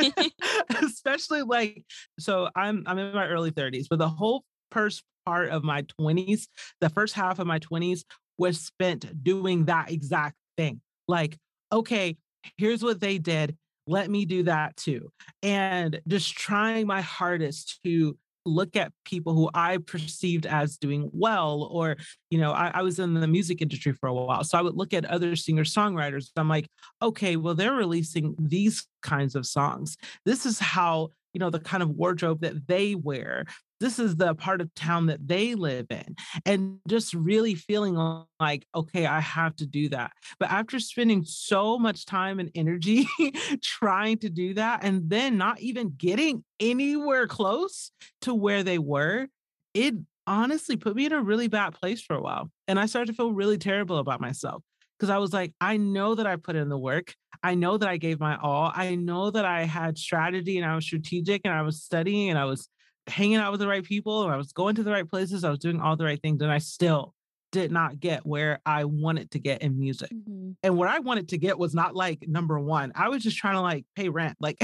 Especially 1.13 1.43
like 1.43 1.84
so 2.19 2.50
I'm 2.56 2.84
I'm 2.88 2.97
in 2.97 3.13
my 3.13 3.28
early 3.28 3.52
30s, 3.52 3.88
but 3.89 4.00
the 4.00 4.10
whole 4.10 4.43
first 4.71 5.04
part 5.26 5.50
of 5.50 5.63
my 5.63 5.84
20s, 6.00 6.47
the 6.80 6.89
first 6.89 7.13
half 7.13 7.39
of 7.39 7.47
my 7.47 7.60
20s 7.60 8.04
was 8.38 8.60
spent 8.60 9.24
doing 9.24 9.65
that 9.65 9.91
exact 9.91 10.36
thing. 10.58 10.82
Like, 11.08 11.38
okay, 11.71 12.17
here's 12.58 12.84
what 12.84 13.00
they 13.00 13.17
did 13.17 13.58
let 13.88 14.10
me 14.10 14.26
do 14.26 14.43
that 14.43 14.78
too. 14.78 15.12
And 15.43 16.00
just 16.08 16.34
trying 16.34 16.88
my 16.88 17.02
hardest 17.02 17.80
to 17.84 18.17
look 18.45 18.75
at 18.75 18.91
people 19.06 19.34
who 19.34 19.49
I 19.54 19.77
perceived 19.77 20.45
as 20.45 20.77
doing 20.77 21.10
well, 21.13 21.69
or, 21.71 21.97
you 22.30 22.39
know, 22.39 22.51
I, 22.51 22.71
I 22.73 22.82
was 22.82 22.99
in 22.99 23.13
the 23.13 23.27
music 23.27 23.62
industry 23.62 23.93
for 23.93 24.08
a 24.08 24.13
while. 24.13 24.43
So 24.43 24.58
I 24.58 24.62
would 24.62 24.75
look 24.75 24.93
at 24.93 25.06
other 25.06 25.36
singer 25.36 25.63
songwriters. 25.63 26.30
I'm 26.36 26.49
like, 26.49 26.67
okay, 27.01 27.36
well, 27.36 27.56
they're 27.56 27.73
releasing 27.73 28.36
these 28.39 28.88
kinds 29.01 29.36
of 29.36 29.45
songs. 29.45 29.97
This 30.25 30.45
is 30.45 30.60
how 30.60 31.10
you 31.33 31.39
know 31.39 31.49
the 31.49 31.59
kind 31.59 31.83
of 31.83 31.89
wardrobe 31.89 32.41
that 32.41 32.67
they 32.67 32.95
wear. 32.95 33.45
This 33.79 33.97
is 33.97 34.15
the 34.15 34.35
part 34.35 34.61
of 34.61 34.73
town 34.75 35.07
that 35.07 35.27
they 35.27 35.55
live 35.55 35.87
in 35.89 36.15
and 36.45 36.77
just 36.87 37.15
really 37.15 37.55
feeling 37.55 37.95
like 38.39 38.65
okay 38.75 39.05
i 39.05 39.19
have 39.19 39.55
to 39.57 39.65
do 39.65 39.89
that. 39.89 40.11
But 40.39 40.51
after 40.51 40.79
spending 40.79 41.23
so 41.25 41.79
much 41.79 42.05
time 42.05 42.39
and 42.39 42.51
energy 42.55 43.07
trying 43.63 44.19
to 44.19 44.29
do 44.29 44.53
that 44.55 44.83
and 44.83 45.09
then 45.09 45.37
not 45.37 45.59
even 45.59 45.93
getting 45.97 46.43
anywhere 46.59 47.27
close 47.27 47.91
to 48.21 48.33
where 48.33 48.63
they 48.63 48.77
were 48.77 49.27
it 49.73 49.95
honestly 50.27 50.77
put 50.77 50.95
me 50.95 51.05
in 51.05 51.13
a 51.13 51.21
really 51.21 51.47
bad 51.47 51.73
place 51.73 52.01
for 52.01 52.15
a 52.15 52.21
while 52.21 52.49
and 52.67 52.79
i 52.79 52.85
started 52.85 53.07
to 53.07 53.13
feel 53.15 53.33
really 53.33 53.57
terrible 53.57 53.97
about 53.97 54.21
myself 54.21 54.63
because 55.01 55.09
I 55.09 55.17
was 55.17 55.33
like, 55.33 55.51
I 55.59 55.77
know 55.77 56.13
that 56.13 56.27
I 56.27 56.35
put 56.35 56.55
in 56.55 56.69
the 56.69 56.77
work. 56.77 57.15
I 57.41 57.55
know 57.55 57.75
that 57.75 57.89
I 57.89 57.97
gave 57.97 58.19
my 58.19 58.37
all. 58.37 58.71
I 58.71 58.93
know 58.93 59.31
that 59.31 59.45
I 59.45 59.63
had 59.63 59.97
strategy 59.97 60.59
and 60.59 60.65
I 60.65 60.75
was 60.75 60.85
strategic 60.85 61.41
and 61.43 61.51
I 61.51 61.63
was 61.63 61.81
studying 61.81 62.29
and 62.29 62.37
I 62.37 62.45
was 62.45 62.69
hanging 63.07 63.37
out 63.37 63.49
with 63.51 63.61
the 63.61 63.67
right 63.67 63.83
people 63.83 64.23
and 64.23 64.31
I 64.31 64.37
was 64.37 64.53
going 64.53 64.75
to 64.75 64.83
the 64.83 64.91
right 64.91 65.09
places. 65.09 65.43
I 65.43 65.49
was 65.49 65.57
doing 65.57 65.81
all 65.81 65.95
the 65.95 66.05
right 66.05 66.21
things. 66.21 66.43
And 66.43 66.51
I 66.51 66.59
still 66.59 67.15
did 67.51 67.71
not 67.71 67.99
get 67.99 68.25
where 68.25 68.59
I 68.65 68.85
wanted 68.85 69.31
to 69.31 69.39
get 69.39 69.61
in 69.61 69.77
music. 69.77 70.11
Mm-hmm. 70.11 70.51
And 70.63 70.77
what 70.77 70.87
I 70.87 70.99
wanted 70.99 71.29
to 71.29 71.37
get 71.37 71.59
was 71.59 71.73
not 71.73 71.95
like 71.95 72.25
number 72.27 72.59
one. 72.59 72.91
I 72.95 73.09
was 73.09 73.23
just 73.23 73.37
trying 73.37 73.55
to 73.55 73.61
like 73.61 73.85
pay 73.95 74.09
rent. 74.09 74.37
Like 74.39 74.57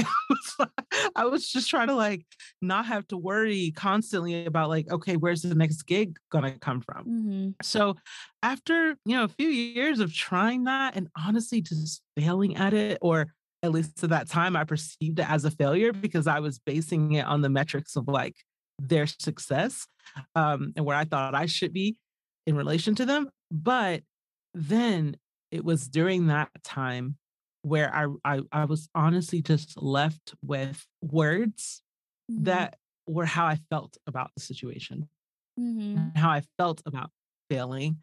I 1.14 1.26
was 1.26 1.48
just 1.48 1.68
trying 1.68 1.88
to 1.88 1.94
like 1.94 2.24
not 2.62 2.86
have 2.86 3.06
to 3.08 3.16
worry 3.16 3.72
constantly 3.76 4.46
about 4.46 4.70
like, 4.70 4.90
okay, 4.90 5.16
where's 5.16 5.42
the 5.42 5.54
next 5.54 5.82
gig 5.82 6.16
gonna 6.30 6.58
come 6.58 6.80
from? 6.80 7.04
Mm-hmm. 7.04 7.48
So 7.62 7.96
after 8.42 8.96
you 9.04 9.16
know 9.16 9.24
a 9.24 9.28
few 9.28 9.48
years 9.48 10.00
of 10.00 10.14
trying 10.14 10.64
that 10.64 10.96
and 10.96 11.08
honestly 11.16 11.60
just 11.60 12.02
failing 12.16 12.56
at 12.56 12.72
it, 12.72 12.98
or 13.02 13.26
at 13.62 13.72
least 13.72 14.02
at 14.02 14.10
that 14.10 14.28
time, 14.28 14.56
I 14.56 14.64
perceived 14.64 15.18
it 15.18 15.28
as 15.28 15.44
a 15.44 15.50
failure 15.50 15.92
because 15.92 16.26
I 16.26 16.40
was 16.40 16.58
basing 16.58 17.14
it 17.14 17.26
on 17.26 17.42
the 17.42 17.48
metrics 17.48 17.96
of 17.96 18.08
like 18.08 18.36
their 18.78 19.06
success 19.06 19.86
um, 20.34 20.72
and 20.76 20.84
where 20.84 20.96
I 20.96 21.04
thought 21.04 21.34
I 21.34 21.46
should 21.46 21.72
be 21.72 21.96
in 22.48 22.56
relation 22.56 22.94
to 22.94 23.04
them. 23.04 23.28
But 23.50 24.02
then 24.54 25.16
it 25.50 25.64
was 25.64 25.86
during 25.86 26.28
that 26.28 26.48
time 26.64 27.16
where 27.62 27.94
I 27.94 28.06
I, 28.24 28.40
I 28.50 28.64
was 28.64 28.88
honestly 28.94 29.42
just 29.42 29.80
left 29.80 30.34
with 30.42 30.86
words 31.02 31.82
mm-hmm. 32.30 32.44
that 32.44 32.78
were 33.06 33.26
how 33.26 33.46
I 33.46 33.58
felt 33.70 33.98
about 34.06 34.30
the 34.34 34.42
situation, 34.42 35.08
mm-hmm. 35.60 36.18
how 36.18 36.30
I 36.30 36.42
felt 36.56 36.82
about 36.86 37.10
failing. 37.50 37.98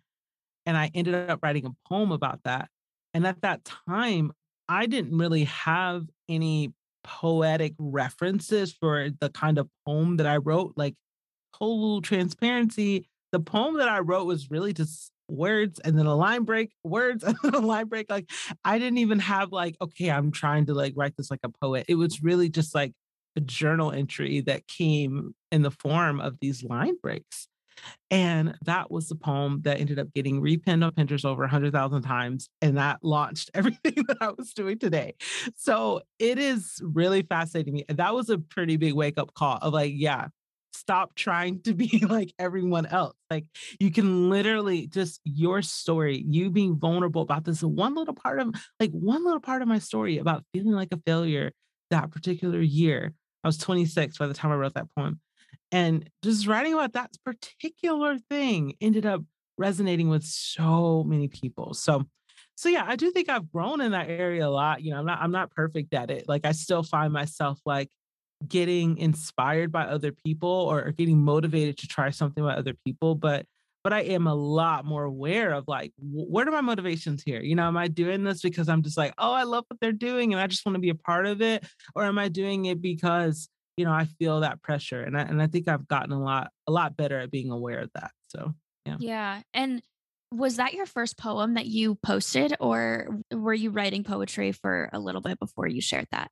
And 0.67 0.77
I 0.77 0.91
ended 0.93 1.15
up 1.15 1.39
writing 1.43 1.65
a 1.65 1.89
poem 1.89 2.11
about 2.11 2.41
that. 2.43 2.69
And 3.13 3.25
at 3.25 3.41
that 3.41 3.65
time, 3.87 4.31
I 4.67 4.85
didn't 4.85 5.17
really 5.17 5.45
have 5.45 6.05
any 6.29 6.73
poetic 7.03 7.73
references 7.77 8.73
for 8.73 9.09
the 9.19 9.29
kind 9.29 9.57
of 9.57 9.69
poem 9.85 10.17
that 10.17 10.25
I 10.27 10.37
wrote, 10.37 10.73
like 10.75 10.95
total 11.57 12.01
transparency. 12.01 13.07
The 13.35 13.41
poem 13.41 13.79
that 13.79 13.89
I 13.89 13.99
wrote 13.99 14.27
was 14.27 14.49
really 14.49 14.71
just 14.71 15.11
words 15.27 15.81
and 15.81 15.99
then 15.99 16.05
a 16.05 16.15
line 16.15 16.43
break, 16.43 16.71
words 16.85 17.21
and 17.25 17.35
then 17.43 17.53
a 17.53 17.59
line 17.59 17.87
break. 17.87 18.09
Like 18.09 18.29
I 18.63 18.79
didn't 18.79 18.99
even 18.99 19.19
have 19.19 19.51
like, 19.51 19.75
okay, 19.81 20.09
I'm 20.09 20.31
trying 20.31 20.67
to 20.67 20.73
like 20.73 20.93
write 20.95 21.17
this 21.17 21.29
like 21.29 21.41
a 21.43 21.49
poet. 21.49 21.83
It 21.89 21.95
was 21.95 22.23
really 22.23 22.47
just 22.47 22.73
like 22.73 22.93
a 23.35 23.41
journal 23.41 23.91
entry 23.91 24.39
that 24.39 24.69
came 24.69 25.35
in 25.51 25.63
the 25.63 25.71
form 25.71 26.21
of 26.21 26.37
these 26.39 26.63
line 26.63 26.95
breaks. 27.03 27.49
And 28.09 28.55
that 28.63 28.89
was 28.89 29.09
the 29.09 29.15
poem 29.15 29.63
that 29.65 29.81
ended 29.81 29.99
up 29.99 30.13
getting 30.13 30.39
repinned 30.39 30.85
on 30.85 30.91
Pinterest 30.93 31.25
over 31.25 31.41
100,000 31.41 32.03
times. 32.03 32.47
And 32.61 32.77
that 32.77 32.99
launched 33.03 33.51
everything 33.53 34.05
that 34.07 34.19
I 34.21 34.29
was 34.29 34.53
doing 34.53 34.79
today. 34.79 35.15
So 35.57 36.03
it 36.19 36.39
is 36.39 36.79
really 36.81 37.23
fascinating 37.23 37.73
me. 37.73 37.85
That 37.89 38.15
was 38.15 38.29
a 38.29 38.37
pretty 38.37 38.77
big 38.77 38.93
wake 38.93 39.17
up 39.17 39.33
call 39.33 39.57
of 39.61 39.73
like, 39.73 39.91
yeah, 39.93 40.27
stop 40.75 41.15
trying 41.15 41.61
to 41.63 41.73
be 41.73 42.05
like 42.09 42.33
everyone 42.39 42.85
else. 42.85 43.15
Like 43.29 43.45
you 43.79 43.91
can 43.91 44.29
literally 44.29 44.87
just 44.87 45.21
your 45.23 45.61
story, 45.61 46.23
you 46.27 46.49
being 46.49 46.77
vulnerable 46.77 47.21
about 47.21 47.45
this 47.45 47.61
one 47.61 47.95
little 47.95 48.13
part 48.13 48.39
of 48.39 48.53
like 48.79 48.91
one 48.91 49.23
little 49.23 49.39
part 49.39 49.61
of 49.61 49.67
my 49.67 49.79
story 49.79 50.17
about 50.17 50.43
feeling 50.53 50.73
like 50.73 50.93
a 50.93 51.01
failure 51.05 51.51
that 51.91 52.11
particular 52.11 52.61
year. 52.61 53.13
I 53.43 53.47
was 53.47 53.57
26 53.57 54.17
by 54.17 54.27
the 54.27 54.33
time 54.33 54.51
I 54.51 54.55
wrote 54.55 54.73
that 54.73 54.87
poem. 54.97 55.19
And 55.71 56.09
just 56.23 56.47
writing 56.47 56.73
about 56.73 56.93
that 56.93 57.11
particular 57.23 58.17
thing 58.29 58.73
ended 58.81 59.05
up 59.05 59.21
resonating 59.57 60.09
with 60.09 60.23
so 60.23 61.03
many 61.03 61.27
people. 61.27 61.73
So 61.73 62.05
so 62.57 62.69
yeah, 62.69 62.85
I 62.87 62.95
do 62.95 63.11
think 63.11 63.27
I've 63.27 63.51
grown 63.51 63.81
in 63.81 63.91
that 63.91 64.09
area 64.09 64.47
a 64.47 64.49
lot. 64.49 64.81
You 64.81 64.91
know, 64.91 64.99
I'm 64.99 65.05
not 65.05 65.21
I'm 65.21 65.31
not 65.31 65.51
perfect 65.51 65.93
at 65.93 66.09
it. 66.09 66.27
Like 66.27 66.45
I 66.45 66.53
still 66.53 66.83
find 66.83 67.11
myself 67.11 67.59
like 67.65 67.89
getting 68.47 68.97
inspired 68.97 69.71
by 69.71 69.85
other 69.85 70.11
people 70.11 70.49
or, 70.49 70.91
getting 70.91 71.23
motivated 71.23 71.77
to 71.79 71.87
try 71.87 72.09
something 72.09 72.43
by 72.43 72.53
other 72.53 72.73
people, 72.85 73.15
but 73.15 73.45
but 73.83 73.93
I 73.93 74.01
am 74.01 74.25
a 74.25 74.33
lot 74.33 74.83
more 74.83 75.03
aware 75.03 75.51
of 75.53 75.65
like 75.67 75.93
what 75.99 76.47
are 76.47 76.51
my 76.51 76.61
motivations 76.61 77.21
here? 77.23 77.41
You 77.41 77.55
know, 77.55 77.67
am 77.67 77.77
I 77.77 77.87
doing 77.87 78.23
this 78.23 78.41
because 78.41 78.67
I'm 78.67 78.81
just 78.81 78.97
like, 78.97 79.13
"Oh, 79.17 79.31
I 79.31 79.43
love 79.43 79.65
what 79.67 79.79
they're 79.79 79.91
doing 79.91 80.33
and 80.33 80.41
I 80.41 80.47
just 80.47 80.65
want 80.65 80.75
to 80.75 80.79
be 80.79 80.89
a 80.89 80.95
part 80.95 81.27
of 81.27 81.41
it?" 81.41 81.65
Or 81.95 82.03
am 82.03 82.17
I 82.17 82.29
doing 82.29 82.65
it 82.65 82.81
because 82.81 83.47
you 83.77 83.85
know, 83.85 83.91
I 83.91 84.05
feel 84.05 84.39
that 84.39 84.61
pressure. 84.61 85.01
And 85.01 85.17
I 85.17 85.21
and 85.21 85.41
I 85.41 85.47
think 85.47 85.67
I've 85.67 85.87
gotten 85.87 86.11
a 86.11 86.21
lot 86.21 86.51
a 86.67 86.71
lot 86.71 86.97
better 86.97 87.19
at 87.19 87.31
being 87.31 87.51
aware 87.51 87.79
of 87.79 87.91
that. 87.95 88.11
So 88.29 88.53
yeah. 88.85 88.97
Yeah. 88.99 89.41
And 89.53 89.81
was 90.31 90.57
that 90.57 90.73
your 90.73 90.85
first 90.85 91.17
poem 91.17 91.53
that 91.53 91.65
you 91.65 91.95
posted 91.95 92.55
or 92.59 93.19
were 93.31 93.53
you 93.53 93.69
writing 93.69 94.03
poetry 94.03 94.51
for 94.51 94.89
a 94.91 94.99
little 94.99 95.21
bit 95.21 95.39
before 95.39 95.67
you 95.67 95.81
shared 95.81 96.07
that? 96.11 96.29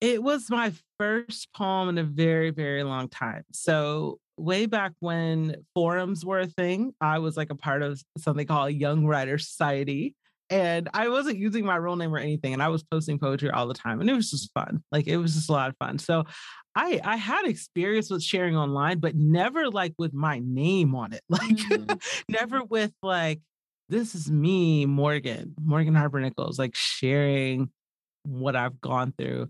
It 0.00 0.22
was 0.22 0.48
my 0.50 0.72
first 0.98 1.48
poem 1.54 1.88
in 1.88 1.98
a 1.98 2.04
very, 2.04 2.50
very 2.50 2.82
long 2.84 3.08
time. 3.08 3.44
So 3.52 4.18
way 4.36 4.66
back 4.66 4.92
when 5.00 5.56
forums 5.74 6.24
were 6.24 6.40
a 6.40 6.46
thing, 6.46 6.92
I 7.00 7.18
was 7.18 7.36
like 7.36 7.50
a 7.50 7.56
part 7.56 7.82
of 7.82 8.00
something 8.16 8.46
called 8.46 8.72
Young 8.74 9.06
Writer 9.06 9.38
Society 9.38 10.14
and 10.50 10.88
I 10.94 11.08
wasn't 11.08 11.38
using 11.38 11.64
my 11.64 11.76
real 11.76 11.96
name 11.96 12.14
or 12.14 12.18
anything, 12.18 12.52
and 12.52 12.62
I 12.62 12.68
was 12.68 12.82
posting 12.82 13.18
poetry 13.18 13.50
all 13.50 13.66
the 13.66 13.74
time, 13.74 14.00
and 14.00 14.08
it 14.08 14.14
was 14.14 14.30
just 14.30 14.50
fun. 14.54 14.82
Like 14.90 15.06
it 15.06 15.18
was 15.18 15.34
just 15.34 15.50
a 15.50 15.52
lot 15.52 15.68
of 15.68 15.76
fun. 15.76 15.98
So 15.98 16.24
I 16.74 17.00
I 17.04 17.16
had 17.16 17.46
experience 17.46 18.10
with 18.10 18.22
sharing 18.22 18.56
online, 18.56 18.98
but 18.98 19.14
never 19.14 19.68
like 19.68 19.94
with 19.98 20.14
my 20.14 20.40
name 20.42 20.94
on 20.94 21.12
it. 21.12 21.22
Like 21.28 21.56
mm-hmm. 21.56 21.96
never 22.28 22.64
with 22.64 22.92
like 23.02 23.40
this 23.88 24.14
is 24.14 24.30
me, 24.30 24.86
Morgan, 24.86 25.54
Morgan 25.60 25.94
Harper 25.94 26.20
Nichols, 26.20 26.58
like 26.58 26.74
sharing 26.74 27.70
what 28.24 28.56
I've 28.56 28.80
gone 28.80 29.14
through. 29.16 29.48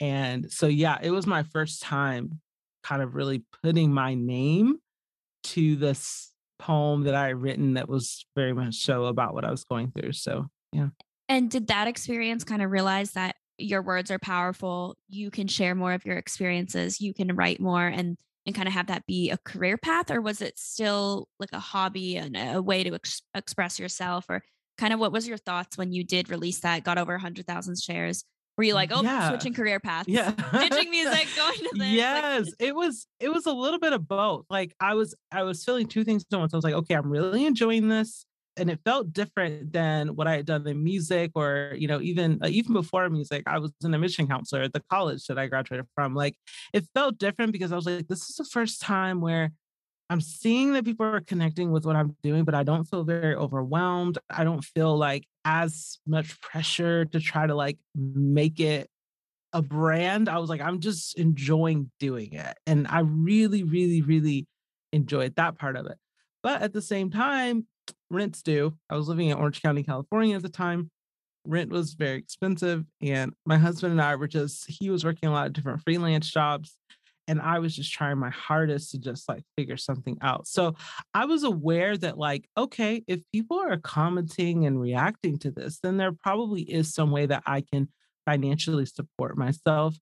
And 0.00 0.50
so 0.50 0.66
yeah, 0.66 0.98
it 1.02 1.10
was 1.10 1.26
my 1.26 1.42
first 1.42 1.82
time 1.82 2.40
kind 2.82 3.02
of 3.02 3.14
really 3.14 3.42
putting 3.62 3.92
my 3.92 4.14
name 4.14 4.76
to 5.42 5.76
this 5.76 6.32
poem 6.58 7.04
that 7.04 7.14
I 7.14 7.28
had 7.28 7.40
written 7.40 7.74
that 7.74 7.88
was 7.88 8.24
very 8.34 8.52
much 8.52 8.76
so 8.76 9.06
about 9.06 9.34
what 9.34 9.44
I 9.44 9.50
was 9.50 9.64
going 9.64 9.90
through. 9.90 10.12
So, 10.12 10.46
yeah. 10.72 10.88
And 11.28 11.50
did 11.50 11.68
that 11.68 11.88
experience 11.88 12.44
kind 12.44 12.62
of 12.62 12.70
realize 12.70 13.12
that 13.12 13.36
your 13.58 13.82
words 13.82 14.10
are 14.10 14.18
powerful? 14.18 14.96
You 15.08 15.30
can 15.30 15.48
share 15.48 15.74
more 15.74 15.92
of 15.92 16.04
your 16.04 16.16
experiences, 16.16 17.00
you 17.00 17.14
can 17.14 17.34
write 17.34 17.60
more 17.60 17.86
and 17.86 18.16
and 18.46 18.54
kind 18.54 18.68
of 18.68 18.74
have 18.74 18.86
that 18.86 19.04
be 19.06 19.30
a 19.30 19.38
career 19.38 19.76
path 19.76 20.08
or 20.08 20.20
was 20.20 20.40
it 20.40 20.56
still 20.56 21.26
like 21.40 21.52
a 21.52 21.58
hobby 21.58 22.16
and 22.16 22.36
a 22.36 22.62
way 22.62 22.84
to 22.84 22.94
ex- 22.94 23.22
express 23.34 23.76
yourself 23.76 24.24
or 24.28 24.40
kind 24.78 24.92
of 24.92 25.00
what 25.00 25.10
was 25.10 25.26
your 25.26 25.36
thoughts 25.36 25.76
when 25.76 25.92
you 25.92 26.04
did 26.04 26.30
release 26.30 26.60
that 26.60 26.84
got 26.84 26.96
over 26.96 27.14
100,000 27.14 27.76
shares 27.76 28.24
were 28.56 28.64
you 28.64 28.74
like, 28.74 28.90
oh, 28.92 29.02
yeah. 29.02 29.28
switching 29.28 29.52
career 29.52 29.80
paths? 29.80 30.08
Yeah. 30.08 30.30
Ditching 30.52 30.90
music, 30.90 31.28
going 31.36 31.58
to 31.58 31.70
this. 31.74 31.88
Yes. 31.88 32.44
Like, 32.46 32.54
it 32.58 32.74
was 32.74 33.06
it 33.20 33.28
was 33.28 33.46
a 33.46 33.52
little 33.52 33.78
bit 33.78 33.92
of 33.92 34.08
both. 34.08 34.46
Like 34.48 34.74
I 34.80 34.94
was 34.94 35.14
I 35.30 35.42
was 35.42 35.64
feeling 35.64 35.86
two 35.86 36.04
things 36.04 36.24
at 36.30 36.38
once. 36.38 36.54
I 36.54 36.56
was 36.56 36.64
like, 36.64 36.74
okay, 36.74 36.94
I'm 36.94 37.10
really 37.10 37.46
enjoying 37.46 37.88
this. 37.88 38.24
And 38.58 38.70
it 38.70 38.80
felt 38.86 39.12
different 39.12 39.74
than 39.74 40.16
what 40.16 40.26
I 40.26 40.36
had 40.36 40.46
done 40.46 40.66
in 40.66 40.82
music 40.82 41.32
or, 41.34 41.74
you 41.76 41.86
know, 41.86 42.00
even 42.00 42.38
uh, 42.42 42.48
even 42.48 42.72
before 42.72 43.08
music, 43.10 43.42
I 43.46 43.58
was 43.58 43.72
an 43.82 43.92
admission 43.92 44.26
counselor 44.26 44.62
at 44.62 44.72
the 44.72 44.82
college 44.90 45.26
that 45.26 45.38
I 45.38 45.46
graduated 45.46 45.86
from. 45.94 46.14
Like 46.14 46.36
it 46.72 46.86
felt 46.94 47.18
different 47.18 47.52
because 47.52 47.72
I 47.72 47.76
was 47.76 47.84
like, 47.84 48.08
this 48.08 48.30
is 48.30 48.36
the 48.36 48.44
first 48.44 48.80
time 48.80 49.20
where 49.20 49.52
I'm 50.08 50.20
seeing 50.20 50.72
that 50.74 50.84
people 50.84 51.06
are 51.06 51.20
connecting 51.20 51.72
with 51.72 51.84
what 51.84 51.96
I'm 51.96 52.16
doing, 52.22 52.44
but 52.44 52.54
I 52.54 52.62
don't 52.62 52.84
feel 52.84 53.02
very 53.02 53.34
overwhelmed. 53.34 54.18
I 54.30 54.44
don't 54.44 54.64
feel 54.64 54.96
like 54.96 55.24
as 55.44 55.98
much 56.06 56.40
pressure 56.40 57.04
to 57.06 57.20
try 57.20 57.46
to 57.46 57.54
like 57.54 57.78
make 57.94 58.60
it 58.60 58.88
a 59.52 59.62
brand. 59.62 60.28
I 60.28 60.38
was 60.38 60.48
like, 60.48 60.60
I'm 60.60 60.80
just 60.80 61.18
enjoying 61.18 61.90
doing 61.98 62.34
it. 62.34 62.56
And 62.66 62.86
I 62.88 63.00
really, 63.00 63.64
really, 63.64 64.02
really 64.02 64.46
enjoyed 64.92 65.34
that 65.36 65.58
part 65.58 65.76
of 65.76 65.86
it. 65.86 65.98
But 66.42 66.62
at 66.62 66.72
the 66.72 66.82
same 66.82 67.10
time, 67.10 67.66
rent's 68.10 68.42
due. 68.42 68.74
I 68.88 68.96
was 68.96 69.08
living 69.08 69.28
in 69.28 69.36
Orange 69.36 69.62
County, 69.62 69.82
California 69.82 70.36
at 70.36 70.42
the 70.42 70.48
time. 70.48 70.90
Rent 71.44 71.70
was 71.70 71.94
very 71.94 72.18
expensive. 72.18 72.84
And 73.00 73.32
my 73.44 73.58
husband 73.58 73.92
and 73.92 74.02
I 74.02 74.14
were 74.14 74.28
just, 74.28 74.66
he 74.68 74.90
was 74.90 75.04
working 75.04 75.28
a 75.28 75.32
lot 75.32 75.48
of 75.48 75.52
different 75.52 75.82
freelance 75.82 76.30
jobs 76.30 76.76
and 77.28 77.40
I 77.40 77.58
was 77.58 77.74
just 77.74 77.92
trying 77.92 78.18
my 78.18 78.30
hardest 78.30 78.92
to 78.92 78.98
just 78.98 79.28
like 79.28 79.42
figure 79.56 79.76
something 79.76 80.16
out. 80.22 80.46
So 80.46 80.76
I 81.12 81.24
was 81.24 81.42
aware 81.42 81.96
that, 81.96 82.18
like, 82.18 82.48
okay, 82.56 83.02
if 83.06 83.20
people 83.32 83.58
are 83.58 83.76
commenting 83.78 84.66
and 84.66 84.80
reacting 84.80 85.38
to 85.40 85.50
this, 85.50 85.78
then 85.82 85.96
there 85.96 86.12
probably 86.12 86.62
is 86.62 86.94
some 86.94 87.10
way 87.10 87.26
that 87.26 87.42
I 87.46 87.62
can 87.62 87.88
financially 88.26 88.86
support 88.86 89.36
myself 89.36 89.96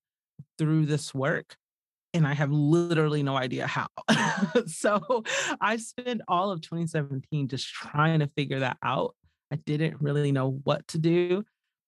through 0.57 0.85
this 0.85 1.13
work. 1.13 1.55
And 2.13 2.25
I 2.25 2.33
have 2.33 2.51
literally 2.51 3.23
no 3.23 3.35
idea 3.35 3.67
how. 3.67 3.87
so 4.67 5.23
I 5.59 5.77
spent 5.77 6.21
all 6.27 6.51
of 6.51 6.61
2017 6.61 7.49
just 7.49 7.67
trying 7.67 8.19
to 8.19 8.27
figure 8.27 8.59
that 8.59 8.77
out. 8.83 9.15
I 9.51 9.57
didn't 9.57 10.01
really 10.01 10.31
know 10.31 10.59
what 10.63 10.87
to 10.89 10.97
do 10.97 11.43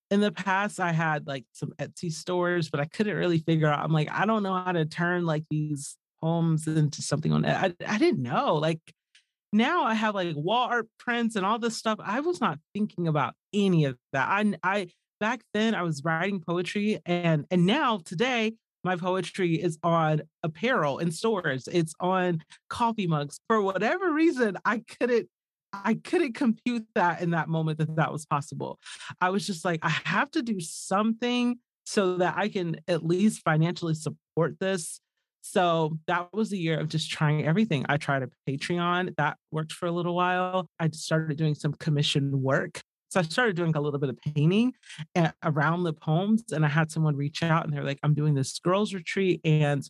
in 0.09 0.21
the 0.21 0.31
past 0.31 0.79
I 0.79 0.91
had 0.91 1.27
like 1.27 1.45
some 1.53 1.73
Etsy 1.79 2.11
stores, 2.11 2.69
but 2.69 2.79
I 2.79 2.85
couldn't 2.85 3.15
really 3.15 3.39
figure 3.39 3.67
out. 3.67 3.79
I'm 3.79 3.91
like, 3.91 4.09
I 4.11 4.25
don't 4.25 4.43
know 4.43 4.53
how 4.53 4.71
to 4.71 4.85
turn 4.85 5.25
like 5.25 5.43
these 5.49 5.97
poems 6.21 6.67
into 6.67 7.01
something 7.01 7.31
on. 7.31 7.45
I, 7.45 7.73
I 7.85 7.97
didn't 7.97 8.21
know. 8.21 8.55
Like 8.55 8.79
now 9.53 9.83
I 9.83 9.93
have 9.93 10.15
like 10.15 10.35
wall 10.35 10.67
art 10.69 10.87
prints 10.99 11.35
and 11.35 11.45
all 11.45 11.59
this 11.59 11.77
stuff. 11.77 11.99
I 12.03 12.19
was 12.19 12.41
not 12.41 12.59
thinking 12.73 13.07
about 13.07 13.33
any 13.53 13.85
of 13.85 13.97
that. 14.13 14.27
I 14.29 14.53
I 14.63 14.87
back 15.19 15.41
then 15.53 15.75
I 15.75 15.81
was 15.81 16.03
writing 16.03 16.41
poetry 16.45 16.99
and 17.05 17.45
and 17.49 17.65
now 17.65 18.01
today 18.05 18.53
my 18.83 18.95
poetry 18.95 19.55
is 19.55 19.77
on 19.83 20.21
apparel 20.43 20.99
in 20.99 21.11
stores. 21.11 21.67
It's 21.69 21.93
on 21.99 22.43
coffee 22.69 23.07
mugs. 23.07 23.39
For 23.47 23.61
whatever 23.61 24.13
reason, 24.13 24.57
I 24.63 24.83
couldn't 24.99 25.27
I 25.73 25.95
couldn't 25.95 26.33
compute 26.33 26.85
that 26.95 27.21
in 27.21 27.31
that 27.31 27.49
moment 27.49 27.77
that 27.79 27.95
that 27.97 28.11
was 28.11 28.25
possible. 28.25 28.79
I 29.21 29.29
was 29.29 29.45
just 29.45 29.65
like, 29.65 29.79
I 29.83 29.89
have 30.05 30.31
to 30.31 30.41
do 30.41 30.59
something 30.59 31.57
so 31.85 32.17
that 32.17 32.35
I 32.37 32.49
can 32.49 32.77
at 32.87 33.05
least 33.05 33.43
financially 33.43 33.93
support 33.93 34.59
this. 34.59 34.99
So 35.41 35.97
that 36.07 36.33
was 36.33 36.51
a 36.51 36.57
year 36.57 36.79
of 36.79 36.89
just 36.89 37.09
trying 37.09 37.45
everything. 37.45 37.85
I 37.87 37.97
tried 37.97 38.23
a 38.23 38.29
Patreon 38.49 39.15
that 39.17 39.37
worked 39.51 39.71
for 39.71 39.85
a 39.85 39.91
little 39.91 40.15
while. 40.15 40.69
I 40.79 40.89
started 40.91 41.37
doing 41.37 41.55
some 41.55 41.73
commission 41.73 42.41
work. 42.41 42.81
So 43.09 43.21
I 43.21 43.23
started 43.23 43.55
doing 43.55 43.73
a 43.75 43.79
little 43.79 43.99
bit 43.99 44.09
of 44.09 44.17
painting 44.17 44.73
around 45.43 45.83
the 45.83 45.93
poems. 45.93 46.43
And 46.51 46.65
I 46.65 46.67
had 46.67 46.91
someone 46.91 47.15
reach 47.15 47.41
out 47.41 47.63
and 47.63 47.73
they're 47.73 47.85
like, 47.85 47.99
I'm 48.03 48.13
doing 48.13 48.33
this 48.33 48.59
girls' 48.59 48.93
retreat. 48.93 49.39
And 49.45 49.87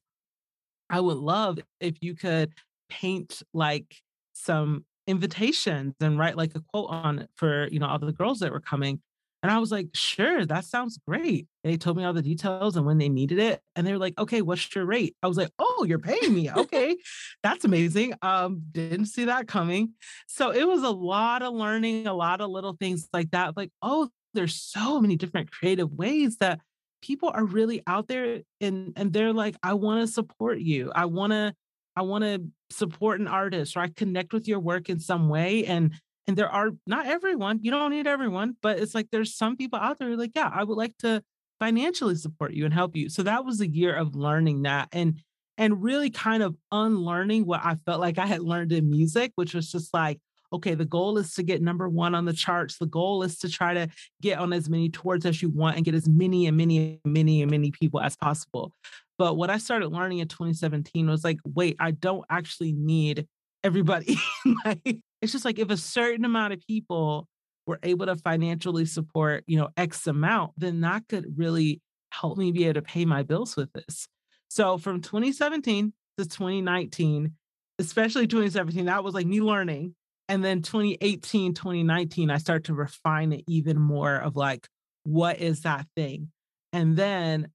I 0.89 0.99
would 0.99 1.17
love 1.17 1.57
if 1.79 1.95
you 2.01 2.13
could 2.13 2.53
paint 2.89 3.41
like 3.53 3.95
some 4.33 4.85
invitations 5.07 5.95
and 6.01 6.19
write 6.19 6.37
like 6.37 6.53
a 6.55 6.61
quote 6.71 6.89
on 6.89 7.19
it 7.19 7.29
for 7.35 7.67
you 7.69 7.79
know 7.79 7.87
all 7.87 7.99
the 7.99 8.11
girls 8.11 8.39
that 8.39 8.51
were 8.51 8.59
coming 8.59 9.01
and 9.41 9.51
i 9.51 9.57
was 9.57 9.71
like 9.71 9.87
sure 9.93 10.45
that 10.45 10.65
sounds 10.65 10.99
great. 11.07 11.47
They 11.63 11.77
told 11.77 11.97
me 11.97 12.03
all 12.03 12.13
the 12.13 12.21
details 12.21 12.77
and 12.77 12.85
when 12.85 12.97
they 12.97 13.09
needed 13.09 13.39
it 13.39 13.61
and 13.75 13.85
they 13.85 13.91
were 13.91 13.97
like 13.97 14.17
okay 14.19 14.41
what's 14.41 14.73
your 14.75 14.85
rate? 14.85 15.15
I 15.21 15.27
was 15.27 15.37
like 15.37 15.51
oh 15.59 15.85
you're 15.87 15.99
paying 15.99 16.33
me 16.33 16.51
okay 16.51 16.97
that's 17.43 17.65
amazing 17.65 18.13
um 18.21 18.61
didn't 18.71 19.07
see 19.07 19.25
that 19.25 19.47
coming. 19.47 19.93
So 20.27 20.51
it 20.51 20.67
was 20.67 20.83
a 20.83 20.89
lot 20.89 21.41
of 21.41 21.53
learning 21.53 22.07
a 22.07 22.13
lot 22.13 22.41
of 22.41 22.49
little 22.49 22.75
things 22.79 23.07
like 23.13 23.31
that 23.31 23.55
like 23.55 23.71
oh 23.81 24.09
there's 24.33 24.55
so 24.55 24.99
many 24.99 25.15
different 25.15 25.51
creative 25.51 25.91
ways 25.91 26.37
that 26.37 26.59
people 27.01 27.29
are 27.33 27.45
really 27.45 27.81
out 27.87 28.07
there 28.07 28.41
and 28.59 28.93
and 28.95 29.13
they're 29.13 29.33
like 29.33 29.55
i 29.61 29.73
want 29.73 30.01
to 30.01 30.11
support 30.11 30.59
you 30.59 30.91
i 30.95 31.05
want 31.05 31.31
to 31.31 31.53
I 31.97 32.03
want 32.03 32.23
to 32.23 32.43
support 32.69 33.19
an 33.19 33.27
artist 33.27 33.75
or 33.75 33.81
I 33.81 33.87
connect 33.89 34.33
with 34.33 34.47
your 34.47 34.59
work 34.59 34.89
in 34.89 34.99
some 34.99 35.29
way. 35.29 35.65
And 35.65 35.93
and 36.27 36.35
there 36.35 36.49
are 36.49 36.71
not 36.85 37.07
everyone, 37.07 37.59
you 37.61 37.71
don't 37.71 37.91
need 37.91 38.05
everyone, 38.05 38.57
but 38.61 38.79
it's 38.79 38.93
like 38.93 39.07
there's 39.11 39.35
some 39.35 39.55
people 39.55 39.79
out 39.79 39.97
there 39.97 40.15
like, 40.17 40.31
yeah, 40.35 40.51
I 40.53 40.63
would 40.63 40.77
like 40.77 40.97
to 40.97 41.23
financially 41.59 42.15
support 42.15 42.53
you 42.53 42.65
and 42.65 42.73
help 42.73 42.97
you. 42.97 43.09
So 43.09 43.23
that 43.23 43.45
was 43.45 43.61
a 43.61 43.67
year 43.67 43.95
of 43.95 44.15
learning 44.15 44.63
that 44.63 44.89
and 44.91 45.19
and 45.57 45.81
really 45.81 46.09
kind 46.11 46.43
of 46.43 46.55
unlearning 46.71 47.45
what 47.45 47.61
I 47.63 47.75
felt 47.75 47.99
like 47.99 48.19
I 48.19 48.27
had 48.27 48.41
learned 48.41 48.71
in 48.71 48.91
music, 48.91 49.31
which 49.35 49.55
was 49.55 49.71
just 49.71 49.91
like, 49.91 50.19
okay, 50.53 50.75
the 50.75 50.85
goal 50.85 51.17
is 51.17 51.33
to 51.33 51.43
get 51.43 51.61
number 51.61 51.89
one 51.89 52.13
on 52.13 52.25
the 52.25 52.33
charts. 52.33 52.77
The 52.77 52.85
goal 52.85 53.23
is 53.23 53.39
to 53.39 53.49
try 53.49 53.73
to 53.73 53.87
get 54.21 54.37
on 54.37 54.53
as 54.53 54.69
many 54.69 54.89
tours 54.89 55.25
as 55.25 55.41
you 55.41 55.49
want 55.49 55.75
and 55.75 55.85
get 55.85 55.95
as 55.95 56.07
many 56.07 56.45
and 56.45 56.55
many 56.55 56.99
and 57.03 57.13
many 57.13 57.41
and 57.41 57.49
many 57.49 57.71
people 57.71 57.99
as 57.99 58.15
possible. 58.15 58.71
But 59.17 59.35
what 59.35 59.49
I 59.49 59.57
started 59.57 59.89
learning 59.89 60.19
in 60.19 60.27
2017 60.27 61.09
was 61.09 61.23
like, 61.23 61.39
wait, 61.43 61.75
I 61.79 61.91
don't 61.91 62.25
actually 62.29 62.73
need 62.73 63.27
everybody. 63.63 64.17
like, 64.65 64.99
it's 65.21 65.31
just 65.31 65.45
like 65.45 65.59
if 65.59 65.69
a 65.69 65.77
certain 65.77 66.25
amount 66.25 66.53
of 66.53 66.61
people 66.67 67.27
were 67.65 67.79
able 67.83 68.05
to 68.05 68.15
financially 68.15 68.85
support, 68.85 69.43
you 69.47 69.57
know, 69.57 69.69
X 69.75 70.07
amount, 70.07 70.53
then 70.57 70.81
that 70.81 71.03
could 71.09 71.37
really 71.37 71.81
help 72.11 72.37
me 72.37 72.51
be 72.51 72.65
able 72.65 72.75
to 72.75 72.81
pay 72.81 73.05
my 73.05 73.23
bills 73.23 73.55
with 73.55 73.71
this. 73.73 74.07
So 74.49 74.77
from 74.77 75.01
2017 75.01 75.93
to 76.17 76.25
2019, 76.25 77.33
especially 77.79 78.27
2017, 78.27 78.85
that 78.85 79.03
was 79.03 79.13
like 79.13 79.27
me 79.27 79.41
learning. 79.41 79.95
And 80.29 80.43
then 80.43 80.61
2018, 80.61 81.53
2019, 81.53 82.29
I 82.29 82.37
started 82.37 82.65
to 82.65 82.73
refine 82.73 83.33
it 83.33 83.43
even 83.47 83.79
more 83.79 84.15
of 84.15 84.35
like, 84.35 84.67
what 85.03 85.39
is 85.39 85.61
that 85.61 85.85
thing? 85.95 86.31
And 86.73 86.97
then 86.97 87.49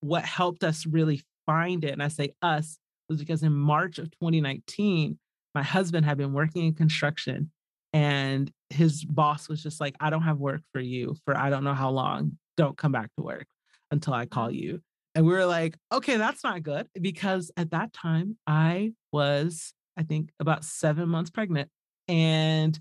what 0.00 0.24
helped 0.24 0.64
us 0.64 0.86
really 0.86 1.22
find 1.46 1.84
it, 1.84 1.92
and 1.92 2.02
I 2.02 2.08
say 2.08 2.34
us, 2.42 2.78
was 3.08 3.18
because 3.18 3.42
in 3.42 3.54
March 3.54 3.98
of 3.98 4.10
2019, 4.10 5.18
my 5.54 5.62
husband 5.62 6.04
had 6.04 6.18
been 6.18 6.32
working 6.32 6.66
in 6.66 6.74
construction 6.74 7.50
and 7.92 8.50
his 8.70 9.04
boss 9.04 9.48
was 9.48 9.62
just 9.62 9.80
like, 9.80 9.96
I 9.98 10.10
don't 10.10 10.22
have 10.22 10.38
work 10.38 10.60
for 10.72 10.80
you 10.80 11.16
for 11.24 11.36
I 11.36 11.50
don't 11.50 11.64
know 11.64 11.74
how 11.74 11.90
long. 11.90 12.38
Don't 12.56 12.76
come 12.76 12.92
back 12.92 13.10
to 13.16 13.24
work 13.24 13.46
until 13.90 14.12
I 14.12 14.26
call 14.26 14.50
you. 14.50 14.80
And 15.14 15.24
we 15.24 15.32
were 15.32 15.46
like, 15.46 15.76
okay, 15.92 16.16
that's 16.16 16.44
not 16.44 16.62
good 16.62 16.88
because 17.00 17.50
at 17.56 17.70
that 17.70 17.92
time 17.92 18.36
I 18.46 18.92
was, 19.12 19.72
I 19.96 20.02
think, 20.02 20.30
about 20.38 20.64
seven 20.64 21.08
months 21.08 21.30
pregnant. 21.30 21.70
And 22.08 22.78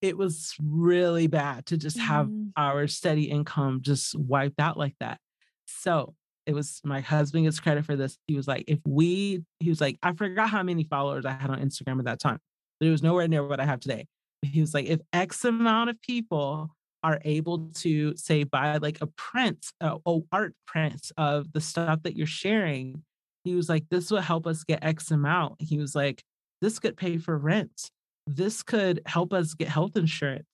it 0.00 0.16
was 0.16 0.54
really 0.62 1.26
bad 1.26 1.66
to 1.66 1.76
just 1.76 1.98
have 1.98 2.26
mm. 2.26 2.50
our 2.56 2.86
steady 2.86 3.24
income 3.24 3.80
just 3.82 4.14
wiped 4.18 4.60
out 4.60 4.78
like 4.78 4.94
that. 5.00 5.18
So 5.66 6.14
it 6.46 6.54
was 6.54 6.80
my 6.84 7.00
husband 7.00 7.44
gets 7.44 7.60
credit 7.60 7.84
for 7.84 7.96
this. 7.96 8.16
He 8.26 8.36
was 8.36 8.46
like, 8.46 8.64
if 8.68 8.78
we, 8.86 9.42
he 9.58 9.68
was 9.68 9.80
like, 9.80 9.98
I 10.02 10.12
forgot 10.12 10.48
how 10.48 10.62
many 10.62 10.84
followers 10.84 11.26
I 11.26 11.32
had 11.32 11.50
on 11.50 11.60
Instagram 11.60 11.98
at 11.98 12.04
that 12.04 12.20
time. 12.20 12.38
There 12.80 12.90
was 12.90 13.02
nowhere 13.02 13.26
near 13.26 13.46
what 13.46 13.60
I 13.60 13.64
have 13.64 13.80
today. 13.80 14.06
He 14.42 14.60
was 14.60 14.72
like, 14.72 14.86
if 14.86 15.00
X 15.12 15.44
amount 15.44 15.90
of 15.90 16.00
people 16.02 16.70
are 17.02 17.20
able 17.24 17.70
to 17.74 18.16
say 18.16 18.44
buy 18.44 18.76
like 18.76 18.98
a 19.00 19.06
print, 19.06 19.66
uh, 19.80 19.98
oh, 20.06 20.26
art 20.30 20.54
print 20.66 21.10
of 21.16 21.52
the 21.52 21.60
stuff 21.60 22.02
that 22.04 22.16
you're 22.16 22.26
sharing, 22.26 23.02
he 23.44 23.54
was 23.54 23.68
like, 23.68 23.84
this 23.90 24.10
will 24.10 24.20
help 24.20 24.46
us 24.46 24.62
get 24.62 24.84
X 24.84 25.10
amount. 25.10 25.60
He 25.60 25.78
was 25.78 25.94
like, 25.94 26.22
this 26.62 26.78
could 26.78 26.96
pay 26.96 27.18
for 27.18 27.36
rent. 27.36 27.90
This 28.26 28.62
could 28.62 29.02
help 29.06 29.32
us 29.32 29.54
get 29.54 29.68
health 29.68 29.96
insurance. 29.96 30.46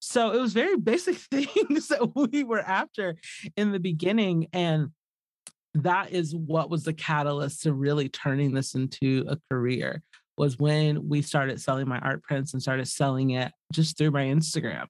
So 0.00 0.32
it 0.32 0.40
was 0.40 0.52
very 0.52 0.76
basic 0.78 1.16
things 1.16 1.88
that 1.88 2.12
we 2.14 2.44
were 2.44 2.60
after 2.60 3.16
in 3.56 3.72
the 3.72 3.80
beginning. 3.80 4.48
And 4.52 4.90
that 5.74 6.12
is 6.12 6.34
what 6.34 6.70
was 6.70 6.84
the 6.84 6.92
catalyst 6.92 7.62
to 7.62 7.72
really 7.72 8.08
turning 8.08 8.52
this 8.52 8.74
into 8.74 9.24
a 9.28 9.38
career 9.50 10.02
was 10.36 10.58
when 10.58 11.08
we 11.08 11.20
started 11.20 11.60
selling 11.60 11.88
my 11.88 11.98
art 11.98 12.22
prints 12.22 12.52
and 12.52 12.62
started 12.62 12.86
selling 12.86 13.30
it 13.30 13.52
just 13.72 13.98
through 13.98 14.12
my 14.12 14.24
Instagram. 14.24 14.86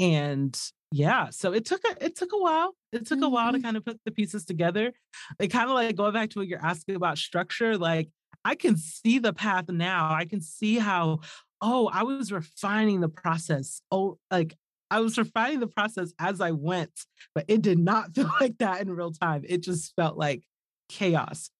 And 0.00 0.58
yeah, 0.90 1.30
so 1.30 1.52
it 1.52 1.64
took 1.64 1.82
a 1.84 2.04
it 2.04 2.16
took 2.16 2.32
a 2.32 2.38
while. 2.38 2.74
It 2.92 3.06
took 3.06 3.18
mm-hmm. 3.18 3.24
a 3.24 3.28
while 3.30 3.52
to 3.52 3.58
mm-hmm. 3.58 3.64
kind 3.64 3.76
of 3.76 3.84
put 3.84 4.00
the 4.04 4.10
pieces 4.10 4.44
together. 4.44 4.92
It 5.38 5.48
kind 5.48 5.70
of 5.70 5.74
like 5.74 5.96
going 5.96 6.12
back 6.12 6.30
to 6.30 6.40
what 6.40 6.48
you're 6.48 6.64
asking 6.64 6.96
about 6.96 7.18
structure, 7.18 7.78
like 7.78 8.08
I 8.44 8.56
can 8.56 8.76
see 8.76 9.18
the 9.18 9.32
path 9.32 9.68
now. 9.68 10.12
I 10.12 10.24
can 10.24 10.40
see 10.40 10.78
how 10.78 11.20
oh, 11.64 11.88
I 11.92 12.02
was 12.02 12.32
refining 12.32 13.00
the 13.00 13.08
process. 13.08 13.80
Oh, 13.90 14.18
like 14.30 14.56
I 14.92 15.00
was 15.00 15.16
refining 15.16 15.60
the 15.60 15.66
process 15.66 16.12
as 16.18 16.42
I 16.42 16.50
went, 16.50 16.92
but 17.34 17.46
it 17.48 17.62
did 17.62 17.78
not 17.78 18.14
feel 18.14 18.30
like 18.40 18.58
that 18.58 18.82
in 18.82 18.90
real 18.90 19.10
time. 19.10 19.42
It 19.48 19.62
just 19.62 19.94
felt 19.96 20.16
like 20.18 20.44
chaos. 20.90 21.50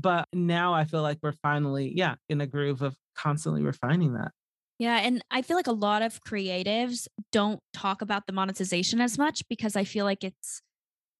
But 0.00 0.28
now 0.32 0.72
I 0.72 0.84
feel 0.84 1.02
like 1.02 1.18
we're 1.22 1.32
finally, 1.32 1.92
yeah, 1.94 2.14
in 2.28 2.40
a 2.40 2.46
groove 2.46 2.82
of 2.82 2.96
constantly 3.16 3.62
refining 3.62 4.14
that. 4.14 4.30
Yeah. 4.78 4.98
And 4.98 5.24
I 5.30 5.42
feel 5.42 5.56
like 5.56 5.66
a 5.66 5.72
lot 5.72 6.02
of 6.02 6.22
creatives 6.22 7.08
don't 7.32 7.60
talk 7.72 8.02
about 8.02 8.26
the 8.26 8.32
monetization 8.32 9.00
as 9.00 9.18
much 9.18 9.42
because 9.48 9.74
I 9.74 9.84
feel 9.84 10.04
like 10.04 10.22
it's, 10.22 10.62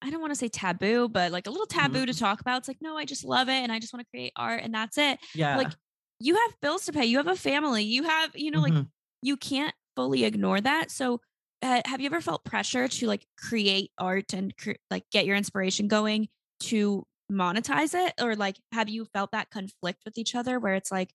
I 0.01 0.09
don't 0.09 0.21
want 0.21 0.31
to 0.31 0.39
say 0.39 0.47
taboo, 0.47 1.09
but 1.09 1.31
like 1.31 1.47
a 1.47 1.49
little 1.49 1.65
taboo 1.65 1.99
mm-hmm. 1.99 2.05
to 2.05 2.17
talk 2.17 2.39
about. 2.39 2.59
It's 2.59 2.67
like, 2.67 2.77
no, 2.81 2.95
I 2.95 3.03
just 3.03 3.25
love 3.25 3.49
it 3.49 3.53
and 3.63 3.71
I 3.71 3.79
just 3.79 3.93
want 3.93 4.05
to 4.05 4.09
create 4.11 4.31
art 4.37 4.61
and 4.63 4.73
that's 4.73 4.97
it. 4.97 5.19
Yeah. 5.33 5.57
Like 5.57 5.73
you 6.19 6.35
have 6.35 6.55
bills 6.61 6.85
to 6.85 6.93
pay, 6.93 7.05
you 7.05 7.17
have 7.17 7.27
a 7.27 7.35
family, 7.35 7.83
you 7.83 8.03
have, 8.03 8.29
you 8.35 8.51
know, 8.51 8.61
mm-hmm. 8.61 8.75
like 8.77 8.85
you 9.23 9.35
can't 9.35 9.73
fully 9.95 10.23
ignore 10.23 10.61
that. 10.61 10.91
So 10.91 11.19
uh, 11.61 11.81
have 11.85 11.99
you 11.99 12.05
ever 12.07 12.21
felt 12.21 12.43
pressure 12.43 12.87
to 12.87 13.07
like 13.07 13.25
create 13.37 13.91
art 13.97 14.33
and 14.33 14.55
cre- 14.57 14.71
like 14.91 15.03
get 15.11 15.25
your 15.25 15.35
inspiration 15.35 15.87
going 15.87 16.27
to 16.59 17.03
monetize 17.31 17.93
it 17.93 18.13
or 18.21 18.35
like 18.35 18.57
have 18.71 18.89
you 18.89 19.05
felt 19.13 19.31
that 19.31 19.49
conflict 19.49 19.99
with 20.05 20.17
each 20.17 20.33
other 20.35 20.59
where 20.59 20.75
it's 20.75 20.91
like 20.91 21.11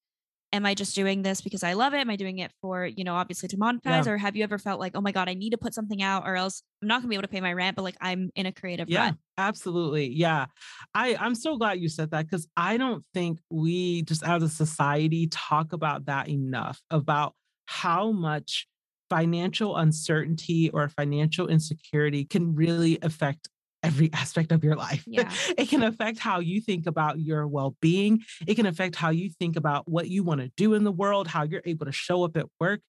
am 0.52 0.66
I 0.66 0.74
just 0.74 0.94
doing 0.94 1.22
this 1.22 1.40
because 1.40 1.62
I 1.62 1.72
love 1.72 1.94
it? 1.94 1.98
Am 1.98 2.10
I 2.10 2.16
doing 2.16 2.38
it 2.38 2.52
for, 2.60 2.84
you 2.84 3.04
know, 3.04 3.14
obviously 3.14 3.48
to 3.48 3.56
monetize? 3.56 4.04
Yeah. 4.04 4.12
Or 4.12 4.18
have 4.18 4.36
you 4.36 4.44
ever 4.44 4.58
felt 4.58 4.78
like, 4.78 4.92
oh 4.94 5.00
my 5.00 5.12
God, 5.12 5.28
I 5.28 5.34
need 5.34 5.50
to 5.50 5.58
put 5.58 5.74
something 5.74 6.02
out 6.02 6.24
or 6.26 6.36
else 6.36 6.62
I'm 6.82 6.88
not 6.88 7.00
gonna 7.00 7.08
be 7.08 7.14
able 7.14 7.22
to 7.22 7.28
pay 7.28 7.40
my 7.40 7.52
rent, 7.52 7.74
but 7.74 7.82
like 7.82 7.96
I'm 8.00 8.30
in 8.34 8.46
a 8.46 8.52
creative 8.52 8.88
yeah. 8.88 9.12
Absolutely. 9.38 10.08
Yeah. 10.08 10.46
I, 10.94 11.16
I'm 11.18 11.34
so 11.34 11.56
glad 11.56 11.80
you 11.80 11.88
said 11.88 12.10
that 12.10 12.26
because 12.26 12.46
I 12.56 12.76
don't 12.76 13.02
think 13.14 13.38
we 13.50 14.02
just 14.02 14.22
as 14.22 14.42
a 14.42 14.48
society 14.48 15.26
talk 15.28 15.72
about 15.72 16.06
that 16.06 16.28
enough 16.28 16.80
about 16.90 17.34
how 17.64 18.12
much 18.12 18.66
financial 19.12 19.76
uncertainty 19.76 20.70
or 20.70 20.88
financial 20.88 21.46
insecurity 21.46 22.24
can 22.24 22.54
really 22.54 22.98
affect 23.02 23.50
every 23.82 24.10
aspect 24.14 24.52
of 24.52 24.64
your 24.64 24.74
life. 24.74 25.04
Yeah. 25.06 25.30
it 25.58 25.68
can 25.68 25.82
affect 25.82 26.18
how 26.18 26.40
you 26.40 26.62
think 26.62 26.86
about 26.86 27.20
your 27.20 27.46
well 27.46 27.76
being. 27.82 28.20
It 28.46 28.54
can 28.54 28.64
affect 28.64 28.96
how 28.96 29.10
you 29.10 29.28
think 29.28 29.56
about 29.56 29.86
what 29.86 30.08
you 30.08 30.24
want 30.24 30.40
to 30.40 30.50
do 30.56 30.72
in 30.72 30.84
the 30.84 30.92
world, 30.92 31.28
how 31.28 31.42
you're 31.42 31.62
able 31.66 31.84
to 31.84 31.92
show 31.92 32.24
up 32.24 32.38
at 32.38 32.46
work. 32.58 32.80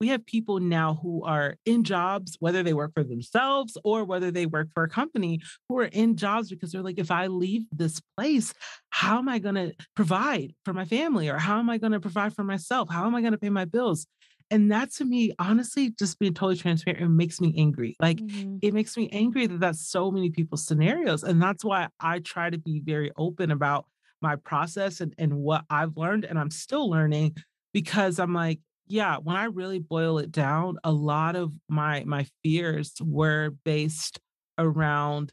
We 0.00 0.08
have 0.08 0.24
people 0.24 0.60
now 0.60 0.98
who 1.02 1.24
are 1.24 1.56
in 1.64 1.84
jobs, 1.84 2.36
whether 2.40 2.62
they 2.62 2.72
work 2.72 2.92
for 2.94 3.04
themselves 3.04 3.76
or 3.82 4.04
whether 4.04 4.30
they 4.30 4.46
work 4.46 4.68
for 4.72 4.82
a 4.84 4.88
company, 4.88 5.40
who 5.68 5.78
are 5.78 5.84
in 5.84 6.16
jobs 6.16 6.50
because 6.50 6.72
they're 6.72 6.82
like, 6.82 6.98
if 6.98 7.10
I 7.10 7.26
leave 7.26 7.64
this 7.70 8.00
place, 8.16 8.52
how 8.90 9.18
am 9.18 9.28
I 9.28 9.38
going 9.38 9.56
to 9.56 9.74
provide 9.96 10.54
for 10.64 10.72
my 10.72 10.86
family? 10.86 11.28
Or 11.28 11.36
how 11.36 11.58
am 11.58 11.68
I 11.68 11.76
going 11.76 11.92
to 11.92 12.00
provide 12.00 12.34
for 12.34 12.44
myself? 12.44 12.88
How 12.90 13.06
am 13.06 13.14
I 13.14 13.20
going 13.20 13.32
to 13.32 13.38
pay 13.38 13.50
my 13.50 13.66
bills? 13.66 14.06
And 14.50 14.70
that 14.72 14.90
to 14.92 15.04
me 15.04 15.32
honestly 15.38 15.90
just 15.90 16.18
being 16.18 16.34
totally 16.34 16.56
transparent 16.56 17.02
it 17.02 17.08
makes 17.08 17.40
me 17.40 17.54
angry 17.56 17.96
like 18.00 18.18
mm-hmm. 18.18 18.56
it 18.62 18.74
makes 18.74 18.96
me 18.96 19.08
angry 19.12 19.46
that 19.46 19.60
that's 19.60 19.88
so 19.88 20.10
many 20.10 20.30
people's 20.30 20.66
scenarios 20.66 21.22
and 21.22 21.42
that's 21.42 21.64
why 21.64 21.88
i 22.00 22.18
try 22.18 22.50
to 22.50 22.58
be 22.58 22.80
very 22.84 23.10
open 23.16 23.50
about 23.50 23.86
my 24.20 24.36
process 24.36 25.00
and, 25.00 25.14
and 25.18 25.34
what 25.34 25.64
i've 25.70 25.96
learned 25.96 26.24
and 26.24 26.38
i'm 26.38 26.50
still 26.50 26.90
learning 26.90 27.34
because 27.72 28.18
i'm 28.18 28.34
like 28.34 28.60
yeah 28.86 29.16
when 29.16 29.36
i 29.36 29.44
really 29.44 29.78
boil 29.78 30.18
it 30.18 30.32
down 30.32 30.76
a 30.84 30.92
lot 30.92 31.36
of 31.36 31.52
my 31.68 32.04
my 32.04 32.26
fears 32.42 32.94
were 33.00 33.50
based 33.64 34.18
around 34.58 35.32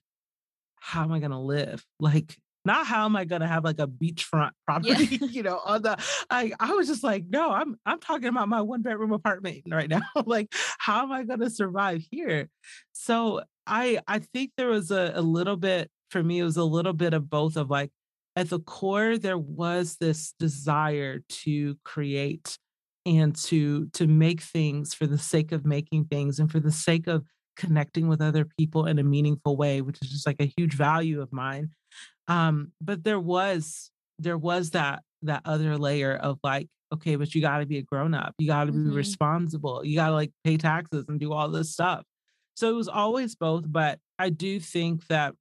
how 0.75 1.03
am 1.03 1.11
i 1.11 1.19
going 1.19 1.31
to 1.31 1.39
live 1.39 1.85
like 1.99 2.37
not 2.67 2.85
how 2.85 3.05
am 3.05 3.15
I 3.15 3.25
going 3.25 3.41
to 3.41 3.47
have 3.47 3.63
like 3.63 3.79
a 3.79 3.87
beachfront 3.87 4.51
property, 4.65 5.17
yeah. 5.19 5.27
you 5.31 5.43
know, 5.43 5.59
on 5.65 5.81
the, 5.81 5.97
I, 6.29 6.51
I 6.59 6.73
was 6.73 6.87
just 6.87 7.03
like, 7.03 7.25
no, 7.27 7.49
I'm, 7.49 7.77
I'm 7.85 7.99
talking 7.99 8.27
about 8.27 8.47
my 8.47 8.61
one 8.61 8.83
bedroom 8.83 9.11
apartment 9.11 9.63
right 9.71 9.89
now. 9.89 10.01
like, 10.25 10.53
how 10.77 11.01
am 11.01 11.11
I 11.11 11.23
going 11.23 11.39
to 11.39 11.49
survive 11.49 12.03
here? 12.11 12.49
So 12.93 13.41
I, 13.65 13.99
I 14.07 14.19
think 14.19 14.51
there 14.57 14.69
was 14.69 14.91
a, 14.91 15.13
a 15.15 15.21
little 15.21 15.57
bit, 15.57 15.89
for 16.11 16.21
me, 16.21 16.39
it 16.39 16.43
was 16.43 16.57
a 16.57 16.63
little 16.63 16.93
bit 16.93 17.13
of 17.15 17.29
both 17.29 17.57
of 17.57 17.71
like, 17.71 17.89
at 18.35 18.49
the 18.49 18.59
core, 18.59 19.17
there 19.17 19.37
was 19.37 19.97
this 19.99 20.35
desire 20.37 21.21
to 21.27 21.75
create 21.83 22.59
and 23.07 23.35
to 23.35 23.87
to 23.93 24.05
make 24.05 24.41
things 24.41 24.93
for 24.93 25.07
the 25.07 25.17
sake 25.17 25.53
of 25.53 25.65
making 25.65 26.05
things 26.05 26.39
and 26.39 26.51
for 26.51 26.59
the 26.59 26.71
sake 26.71 27.07
of 27.07 27.23
connecting 27.55 28.07
with 28.07 28.21
other 28.21 28.45
people 28.45 28.85
in 28.85 28.99
a 28.99 29.03
meaningful 29.03 29.55
way 29.55 29.81
which 29.81 29.97
is 30.01 30.09
just 30.09 30.27
like 30.27 30.35
a 30.39 30.53
huge 30.57 30.73
value 30.73 31.21
of 31.21 31.31
mine 31.31 31.69
um, 32.27 32.71
but 32.81 33.03
there 33.03 33.19
was 33.19 33.91
there 34.19 34.37
was 34.37 34.71
that 34.71 35.03
that 35.23 35.41
other 35.45 35.77
layer 35.77 36.15
of 36.15 36.39
like, 36.43 36.67
okay, 36.93 37.15
but 37.15 37.33
you 37.33 37.41
got 37.41 37.59
to 37.59 37.65
be 37.65 37.77
a 37.77 37.81
grown 37.81 38.13
up. 38.13 38.33
You 38.37 38.47
got 38.47 38.65
to 38.65 38.71
be 38.71 38.79
mm-hmm. 38.79 38.93
responsible. 38.93 39.85
You 39.85 39.95
got 39.95 40.07
to 40.07 40.13
like 40.13 40.31
pay 40.43 40.57
taxes 40.57 41.05
and 41.07 41.19
do 41.19 41.33
all 41.33 41.49
this 41.49 41.71
stuff. 41.71 42.03
So 42.55 42.69
it 42.69 42.73
was 42.73 42.87
always 42.87 43.35
both. 43.35 43.65
But 43.67 43.99
I 44.19 44.29
do 44.29 44.59
think 44.59 45.07
that 45.07 45.33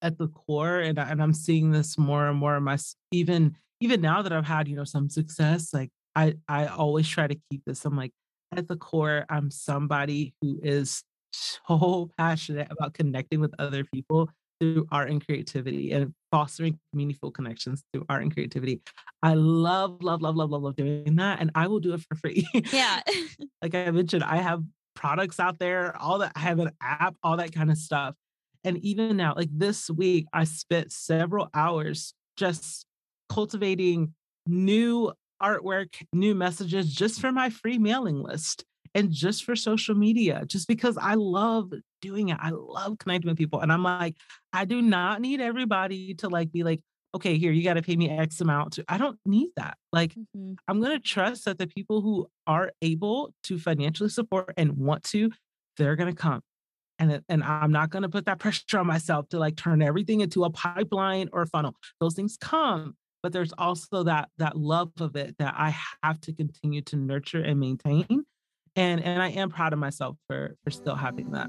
at 0.00 0.18
the 0.18 0.28
core, 0.28 0.80
and, 0.80 0.98
and 0.98 1.22
I'm 1.22 1.32
seeing 1.32 1.70
this 1.70 1.96
more 1.96 2.28
and 2.28 2.38
more 2.38 2.56
in 2.56 2.64
my 2.64 2.78
even 3.10 3.56
even 3.80 4.00
now 4.00 4.22
that 4.22 4.32
I've 4.32 4.46
had 4.46 4.68
you 4.68 4.76
know 4.76 4.84
some 4.84 5.08
success, 5.08 5.72
like 5.72 5.90
I 6.16 6.34
I 6.48 6.66
always 6.66 7.08
try 7.08 7.26
to 7.26 7.36
keep 7.50 7.62
this. 7.66 7.84
I'm 7.84 7.96
like 7.96 8.12
at 8.56 8.68
the 8.68 8.76
core, 8.76 9.24
I'm 9.28 9.50
somebody 9.50 10.34
who 10.40 10.60
is 10.62 11.02
so 11.32 12.10
passionate 12.18 12.68
about 12.70 12.94
connecting 12.94 13.40
with 13.40 13.54
other 13.58 13.84
people 13.84 14.28
through 14.62 14.86
art 14.92 15.10
and 15.10 15.24
creativity 15.24 15.90
and 15.90 16.14
fostering 16.30 16.78
meaningful 16.92 17.32
connections 17.32 17.82
through 17.92 18.06
art 18.08 18.22
and 18.22 18.32
creativity. 18.32 18.80
I 19.20 19.34
love, 19.34 20.00
love, 20.04 20.22
love, 20.22 20.36
love, 20.36 20.50
love, 20.50 20.62
love 20.62 20.76
doing 20.76 21.16
that. 21.16 21.40
And 21.40 21.50
I 21.56 21.66
will 21.66 21.80
do 21.80 21.94
it 21.94 22.00
for 22.08 22.14
free. 22.14 22.46
Yeah. 22.72 23.00
like 23.62 23.74
I 23.74 23.90
mentioned, 23.90 24.22
I 24.22 24.36
have 24.36 24.62
products 24.94 25.40
out 25.40 25.58
there, 25.58 25.96
all 26.00 26.18
that, 26.18 26.32
I 26.36 26.40
have 26.40 26.60
an 26.60 26.70
app, 26.80 27.16
all 27.24 27.38
that 27.38 27.52
kind 27.52 27.72
of 27.72 27.76
stuff. 27.76 28.14
And 28.62 28.78
even 28.78 29.16
now, 29.16 29.34
like 29.36 29.50
this 29.52 29.90
week, 29.90 30.26
I 30.32 30.44
spent 30.44 30.92
several 30.92 31.48
hours 31.52 32.14
just 32.36 32.86
cultivating 33.28 34.14
new 34.46 35.12
artwork, 35.42 35.94
new 36.12 36.36
messages 36.36 36.94
just 36.94 37.20
for 37.20 37.32
my 37.32 37.50
free 37.50 37.78
mailing 37.78 38.22
list 38.22 38.64
and 38.94 39.10
just 39.10 39.44
for 39.44 39.56
social 39.56 39.94
media, 39.94 40.44
just 40.46 40.68
because 40.68 40.98
I 40.98 41.14
love 41.14 41.72
doing 42.00 42.28
it. 42.28 42.38
I 42.40 42.50
love 42.50 42.98
connecting 42.98 43.30
with 43.30 43.38
people. 43.38 43.60
And 43.60 43.72
I'm 43.72 43.82
like, 43.82 44.16
I 44.52 44.64
do 44.64 44.82
not 44.82 45.20
need 45.20 45.40
everybody 45.40 46.14
to 46.14 46.28
like 46.28 46.52
be 46.52 46.62
like, 46.62 46.80
okay, 47.14 47.36
here, 47.36 47.52
you 47.52 47.62
got 47.62 47.74
to 47.74 47.82
pay 47.82 47.96
me 47.96 48.08
X 48.10 48.40
amount. 48.40 48.74
To, 48.74 48.84
I 48.88 48.98
don't 48.98 49.18
need 49.26 49.50
that. 49.56 49.76
Like, 49.92 50.12
mm-hmm. 50.14 50.54
I'm 50.68 50.80
going 50.80 50.92
to 50.92 51.02
trust 51.02 51.44
that 51.44 51.58
the 51.58 51.66
people 51.66 52.00
who 52.00 52.26
are 52.46 52.72
able 52.80 53.34
to 53.44 53.58
financially 53.58 54.08
support 54.08 54.52
and 54.56 54.76
want 54.76 55.04
to, 55.04 55.30
they're 55.76 55.96
going 55.96 56.10
to 56.10 56.16
come. 56.16 56.40
And, 56.98 57.20
and 57.28 57.42
I'm 57.42 57.72
not 57.72 57.90
going 57.90 58.02
to 58.02 58.08
put 58.08 58.26
that 58.26 58.38
pressure 58.40 58.78
on 58.78 58.86
myself 58.86 59.28
to 59.30 59.38
like 59.38 59.56
turn 59.56 59.82
everything 59.82 60.20
into 60.20 60.44
a 60.44 60.50
pipeline 60.50 61.28
or 61.32 61.42
a 61.42 61.46
funnel. 61.46 61.74
Those 62.00 62.14
things 62.14 62.36
come, 62.40 62.94
but 63.22 63.32
there's 63.32 63.52
also 63.56 64.04
that 64.04 64.28
that 64.38 64.56
love 64.56 64.92
of 65.00 65.16
it 65.16 65.36
that 65.38 65.54
I 65.56 65.76
have 66.02 66.20
to 66.22 66.32
continue 66.32 66.82
to 66.82 66.96
nurture 66.96 67.42
and 67.42 67.60
maintain 67.60 68.24
and 68.76 69.02
and 69.02 69.22
I 69.22 69.30
am 69.30 69.50
proud 69.50 69.72
of 69.72 69.78
myself 69.78 70.16
for 70.26 70.56
for 70.64 70.70
still 70.70 70.94
having 70.94 71.30
that. 71.32 71.48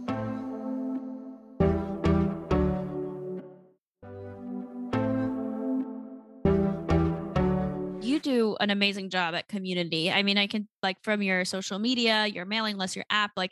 You 8.04 8.20
do 8.20 8.58
an 8.60 8.70
amazing 8.70 9.10
job 9.10 9.34
at 9.36 9.48
community. 9.48 10.12
I 10.12 10.24
mean, 10.24 10.38
I 10.38 10.48
can 10.48 10.68
like 10.82 10.98
from 11.04 11.22
your 11.22 11.46
social 11.46 11.80
media, 11.80 12.28
your 12.28 12.46
mailing 12.46 12.78
list, 12.78 12.96
your 12.96 13.06
app, 13.10 13.32
like 13.38 13.52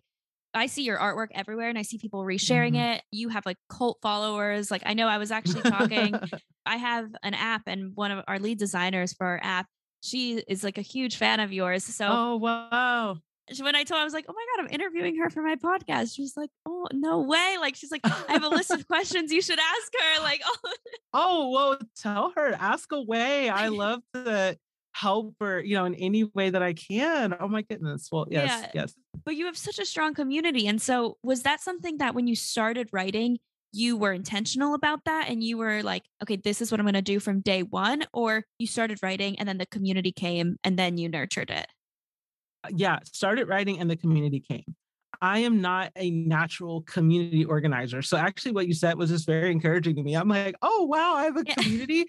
I 0.54 0.66
see 0.66 0.84
your 0.84 0.98
artwork 0.98 1.30
everywhere 1.34 1.70
and 1.70 1.78
I 1.78 1.84
see 1.84 1.98
people 1.98 2.26
resharing 2.26 2.74
mm-hmm. 2.74 2.96
it. 2.96 3.04
You 3.12 3.30
have 3.30 3.46
like 3.46 3.56
cult 3.70 4.00
followers. 4.02 4.70
Like 4.70 4.84
I 4.86 4.94
know 4.94 5.08
I 5.08 5.18
was 5.18 5.32
actually 5.32 5.62
talking, 5.62 6.14
I 6.66 6.76
have 6.76 7.08
an 7.24 7.34
app 7.34 7.62
and 7.68 7.96
one 7.96 8.12
of 8.12 8.26
our 8.28 8.38
lead 8.38 8.60
designers 8.60 9.14
for 9.14 9.26
our 9.26 9.40
app, 9.42 9.68
she 10.02 10.44
is 10.48 10.64
like 10.64 10.78
a 10.78 10.82
huge 10.82 11.16
fan 11.16 11.40
of 11.40 11.54
yours. 11.54 11.86
So 11.86 12.08
Oh 12.10 12.36
wow 12.36 13.18
when 13.60 13.76
I 13.76 13.84
told 13.84 13.98
her, 13.98 14.02
I 14.02 14.04
was 14.04 14.14
like, 14.14 14.26
oh 14.28 14.34
my 14.34 14.46
God, 14.56 14.66
I'm 14.66 14.74
interviewing 14.74 15.18
her 15.18 15.30
for 15.30 15.42
my 15.42 15.56
podcast. 15.56 16.16
She's 16.16 16.36
like, 16.38 16.50
oh, 16.66 16.88
no 16.94 17.22
way. 17.22 17.58
Like, 17.60 17.76
she's 17.76 17.92
like, 17.92 18.02
I 18.04 18.34
have 18.34 18.44
a 18.44 18.50
list 18.50 18.72
of 18.72 18.88
questions 18.88 19.32
you 19.32 19.42
should 19.42 19.60
ask 19.60 19.94
her. 19.94 20.24
Like, 20.24 20.42
oh, 20.46 20.60
oh 21.14 21.50
well, 21.50 21.80
tell 21.98 22.34
her, 22.36 22.56
ask 22.60 22.92
away. 22.92 23.50
I 23.50 23.68
love 23.68 24.02
to 24.14 24.58
help 24.94 25.36
her, 25.40 25.62
you 25.62 25.76
know, 25.76 25.86
in 25.86 25.96
any 25.96 26.24
way 26.24 26.50
that 26.50 26.62
I 26.62 26.74
can. 26.74 27.36
Oh 27.40 27.48
my 27.48 27.62
goodness. 27.62 28.10
Well, 28.12 28.28
yes, 28.30 28.62
yeah. 28.64 28.82
yes. 28.82 28.94
But 29.26 29.36
you 29.36 29.46
have 29.46 29.58
such 29.58 29.80
a 29.80 29.86
strong 29.86 30.14
community. 30.14 30.68
And 30.68 30.82
so, 30.82 31.18
was 31.24 31.44
that 31.44 31.62
something 31.62 31.98
that 31.98 32.16
when 32.16 32.28
you 32.28 32.36
started 32.36 32.90
writing, 32.92 33.40
you 33.74 33.96
were 33.96 34.12
intentional 34.12 34.74
about 34.74 35.06
that 35.06 35.30
and 35.30 35.44
you 35.44 35.58
were 35.58 35.82
like, 35.82 36.04
okay, 36.22 36.36
this 36.36 36.62
is 36.62 36.72
what 36.72 36.80
I'm 36.80 36.86
going 36.86 36.94
to 36.94 37.02
do 37.02 37.20
from 37.20 37.42
day 37.42 37.64
one? 37.64 38.04
Or 38.14 38.44
you 38.60 38.68
started 38.68 39.00
writing 39.02 39.40
and 39.40 39.48
then 39.48 39.58
the 39.58 39.66
community 39.66 40.12
came 40.12 40.58
and 40.64 40.78
then 40.78 40.98
you 40.98 41.10
nurtured 41.10 41.50
it? 41.50 41.68
Uh, 42.64 42.70
yeah, 42.76 43.00
started 43.04 43.48
writing 43.48 43.80
and 43.80 43.90
the 43.90 43.96
community 43.96 44.40
came. 44.40 44.76
I 45.22 45.40
am 45.40 45.62
not 45.62 45.92
a 45.96 46.10
natural 46.10 46.82
community 46.82 47.46
organizer. 47.46 48.02
So 48.02 48.18
actually 48.18 48.54
what 48.54 48.68
you 48.68 48.74
said 48.74 48.98
was 48.98 49.12
just 49.12 49.28
very 49.28 49.52
encouraging 49.52 49.96
to 49.98 50.04
me. 50.04 50.16
I'm 50.16 50.28
like, 50.28 50.56
"Oh, 50.62 50.86
wow, 50.86 51.16
I 51.16 51.26
have 51.26 51.38
a 51.38 51.44
community." 51.44 52.06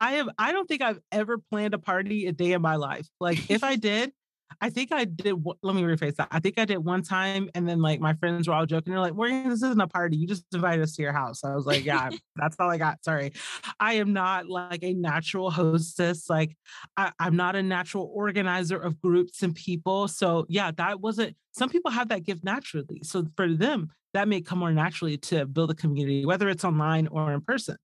I 0.00 0.12
have 0.12 0.28
I 0.38 0.52
don't 0.52 0.66
think 0.66 0.82
I've 0.82 0.98
ever 1.12 1.38
planned 1.38 1.74
a 1.74 1.78
party 1.78 2.26
a 2.26 2.32
day 2.32 2.52
in 2.52 2.62
my 2.62 2.76
life. 2.76 3.06
Like 3.20 3.50
if 3.50 3.62
I 3.62 3.76
did, 3.76 4.12
I 4.60 4.70
think 4.70 4.92
I 4.92 5.04
did. 5.04 5.34
Let 5.62 5.76
me 5.76 5.82
rephrase 5.82 6.16
that. 6.16 6.28
I 6.30 6.40
think 6.40 6.58
I 6.58 6.64
did 6.64 6.78
one 6.78 7.02
time, 7.02 7.50
and 7.54 7.68
then 7.68 7.80
like 7.80 8.00
my 8.00 8.14
friends 8.14 8.48
were 8.48 8.54
all 8.54 8.66
joking. 8.66 8.92
They're 8.92 9.00
like, 9.00 9.14
"Morgan, 9.14 9.48
this 9.48 9.62
isn't 9.62 9.80
a 9.80 9.86
party. 9.86 10.16
You 10.16 10.26
just 10.26 10.44
invited 10.52 10.82
us 10.82 10.94
to 10.96 11.02
your 11.02 11.12
house." 11.12 11.44
I 11.44 11.54
was 11.54 11.66
like, 11.66 11.84
"Yeah, 11.84 12.10
that's 12.36 12.56
all 12.58 12.70
I 12.70 12.78
got. 12.78 13.04
Sorry, 13.04 13.32
I 13.80 13.94
am 13.94 14.12
not 14.12 14.48
like 14.48 14.82
a 14.82 14.94
natural 14.94 15.50
hostess. 15.50 16.30
Like, 16.30 16.56
I, 16.96 17.12
I'm 17.18 17.36
not 17.36 17.56
a 17.56 17.62
natural 17.62 18.10
organizer 18.14 18.78
of 18.78 19.00
groups 19.00 19.42
and 19.42 19.54
people. 19.54 20.08
So 20.08 20.46
yeah, 20.48 20.70
that 20.76 21.00
wasn't. 21.00 21.36
Some 21.52 21.68
people 21.68 21.90
have 21.90 22.08
that 22.08 22.24
gift 22.24 22.44
naturally. 22.44 23.00
So 23.02 23.26
for 23.36 23.52
them, 23.52 23.90
that 24.14 24.28
may 24.28 24.40
come 24.40 24.60
more 24.60 24.72
naturally 24.72 25.18
to 25.18 25.46
build 25.46 25.70
a 25.70 25.74
community, 25.74 26.24
whether 26.24 26.48
it's 26.48 26.64
online 26.64 27.08
or 27.08 27.32
in 27.32 27.40
person. 27.40 27.76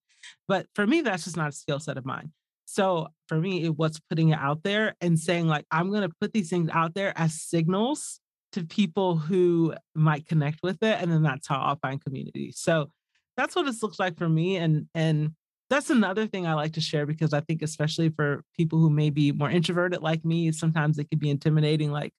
But 0.48 0.66
for 0.74 0.86
me, 0.86 1.00
that's 1.00 1.24
just 1.24 1.36
not 1.36 1.48
a 1.48 1.52
skill 1.52 1.80
set 1.80 1.98
of 1.98 2.06
mine. 2.06 2.32
So 2.72 3.08
for 3.28 3.36
me, 3.36 3.64
it 3.64 3.76
was 3.76 4.00
putting 4.08 4.30
it 4.30 4.38
out 4.38 4.62
there 4.62 4.94
and 5.02 5.18
saying, 5.18 5.46
like, 5.46 5.66
I'm 5.70 5.90
going 5.90 6.08
to 6.08 6.16
put 6.22 6.32
these 6.32 6.48
things 6.48 6.70
out 6.72 6.94
there 6.94 7.12
as 7.16 7.38
signals 7.38 8.18
to 8.52 8.64
people 8.64 9.18
who 9.18 9.74
might 9.94 10.26
connect 10.26 10.60
with 10.62 10.82
it. 10.82 10.98
And 10.98 11.12
then 11.12 11.22
that's 11.22 11.46
how 11.46 11.60
I'll 11.60 11.76
find 11.76 12.02
community. 12.02 12.50
So 12.56 12.88
that's 13.36 13.54
what 13.54 13.66
this 13.66 13.82
looks 13.82 13.98
like 13.98 14.16
for 14.16 14.26
me. 14.26 14.56
And 14.56 14.86
and 14.94 15.32
that's 15.68 15.90
another 15.90 16.26
thing 16.26 16.46
I 16.46 16.54
like 16.54 16.72
to 16.72 16.80
share 16.80 17.04
because 17.04 17.34
I 17.34 17.40
think, 17.40 17.60
especially 17.60 18.08
for 18.08 18.42
people 18.56 18.78
who 18.78 18.88
may 18.88 19.10
be 19.10 19.32
more 19.32 19.50
introverted 19.50 20.00
like 20.00 20.24
me, 20.24 20.50
sometimes 20.50 20.98
it 20.98 21.10
can 21.10 21.18
be 21.18 21.28
intimidating. 21.28 21.92
Like, 21.92 22.14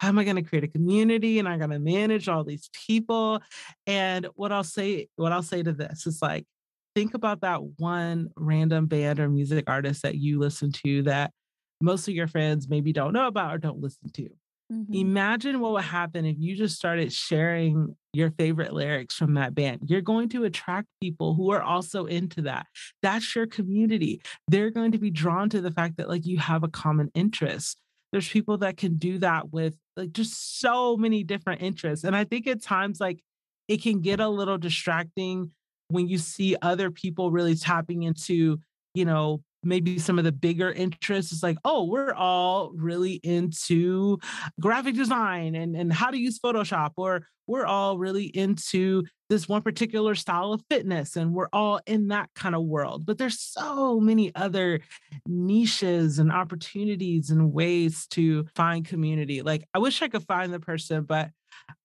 how 0.00 0.08
am 0.08 0.18
I 0.18 0.24
going 0.24 0.36
to 0.36 0.42
create 0.42 0.64
a 0.64 0.68
community 0.68 1.38
and 1.38 1.46
I'm 1.46 1.58
going 1.58 1.70
to 1.70 1.78
manage 1.78 2.30
all 2.30 2.44
these 2.44 2.70
people? 2.86 3.42
And 3.86 4.26
what 4.36 4.52
I'll 4.52 4.64
say, 4.64 5.08
what 5.16 5.32
I'll 5.32 5.42
say 5.42 5.62
to 5.62 5.72
this 5.72 6.06
is 6.06 6.22
like, 6.22 6.46
think 6.94 7.14
about 7.14 7.40
that 7.40 7.60
one 7.78 8.30
random 8.36 8.86
band 8.86 9.20
or 9.20 9.28
music 9.28 9.64
artist 9.66 10.02
that 10.02 10.16
you 10.16 10.38
listen 10.38 10.72
to 10.84 11.02
that 11.02 11.32
most 11.80 12.08
of 12.08 12.14
your 12.14 12.28
friends 12.28 12.68
maybe 12.68 12.92
don't 12.92 13.12
know 13.12 13.26
about 13.26 13.54
or 13.54 13.58
don't 13.58 13.80
listen 13.80 14.10
to. 14.12 14.28
Mm-hmm. 14.72 14.94
Imagine 14.94 15.60
what 15.60 15.72
would 15.72 15.84
happen 15.84 16.24
if 16.24 16.36
you 16.38 16.56
just 16.56 16.76
started 16.76 17.12
sharing 17.12 17.94
your 18.12 18.30
favorite 18.30 18.72
lyrics 18.72 19.14
from 19.14 19.34
that 19.34 19.54
band. 19.54 19.80
You're 19.86 20.00
going 20.00 20.28
to 20.30 20.44
attract 20.44 20.86
people 21.00 21.34
who 21.34 21.50
are 21.50 21.62
also 21.62 22.06
into 22.06 22.42
that. 22.42 22.66
That's 23.02 23.34
your 23.34 23.46
community. 23.46 24.22
They're 24.48 24.70
going 24.70 24.92
to 24.92 24.98
be 24.98 25.10
drawn 25.10 25.50
to 25.50 25.60
the 25.60 25.70
fact 25.70 25.96
that 25.98 26.08
like 26.08 26.24
you 26.24 26.38
have 26.38 26.62
a 26.62 26.68
common 26.68 27.10
interest. 27.14 27.78
There's 28.12 28.28
people 28.28 28.58
that 28.58 28.76
can 28.76 28.96
do 28.96 29.18
that 29.18 29.52
with 29.52 29.74
like 29.96 30.12
just 30.12 30.60
so 30.60 30.96
many 30.96 31.24
different 31.24 31.62
interests. 31.62 32.04
And 32.04 32.16
I 32.16 32.24
think 32.24 32.46
at 32.46 32.62
times 32.62 33.00
like 33.00 33.20
it 33.68 33.82
can 33.82 34.00
get 34.00 34.20
a 34.20 34.28
little 34.28 34.58
distracting 34.58 35.50
when 35.92 36.08
you 36.08 36.18
see 36.18 36.56
other 36.62 36.90
people 36.90 37.30
really 37.30 37.54
tapping 37.54 38.02
into, 38.02 38.58
you 38.94 39.04
know, 39.04 39.42
maybe 39.64 39.98
some 39.98 40.18
of 40.18 40.24
the 40.24 40.32
bigger 40.32 40.72
interests 40.72 41.30
it's 41.30 41.40
like 41.40 41.56
oh 41.64 41.84
we're 41.84 42.12
all 42.14 42.72
really 42.74 43.20
into 43.22 44.18
graphic 44.58 44.96
design 44.96 45.54
and, 45.54 45.76
and 45.76 45.92
how 45.92 46.10
to 46.10 46.18
use 46.18 46.40
photoshop 46.40 46.90
or 46.96 47.24
we're 47.46 47.66
all 47.66 47.98
really 47.98 48.24
into 48.24 49.02
this 49.28 49.48
one 49.48 49.62
particular 49.62 50.14
style 50.14 50.52
of 50.52 50.62
fitness 50.70 51.16
and 51.16 51.32
we're 51.32 51.48
all 51.52 51.80
in 51.86 52.08
that 52.08 52.30
kind 52.34 52.54
of 52.54 52.62
world. 52.62 53.04
But 53.04 53.18
there's 53.18 53.40
so 53.40 53.98
many 53.98 54.34
other 54.34 54.80
niches 55.26 56.18
and 56.18 56.30
opportunities 56.30 57.30
and 57.30 57.52
ways 57.52 58.06
to 58.08 58.46
find 58.54 58.84
community. 58.84 59.42
Like 59.42 59.64
i 59.74 59.78
wish 59.78 60.02
i 60.02 60.08
could 60.08 60.24
find 60.24 60.52
the 60.52 60.60
person 60.60 61.04
but 61.04 61.30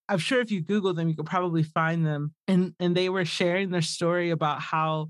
i'm 0.10 0.18
sure 0.18 0.42
if 0.42 0.52
you 0.52 0.62
google 0.62 0.94
them 0.94 1.10
you 1.10 1.16
could 1.16 1.26
probably 1.26 1.64
find 1.64 2.06
them 2.06 2.34
and 2.48 2.74
and 2.80 2.96
they 2.96 3.10
were 3.10 3.26
sharing 3.26 3.70
their 3.70 3.82
story 3.82 4.30
about 4.30 4.62
how 4.62 5.08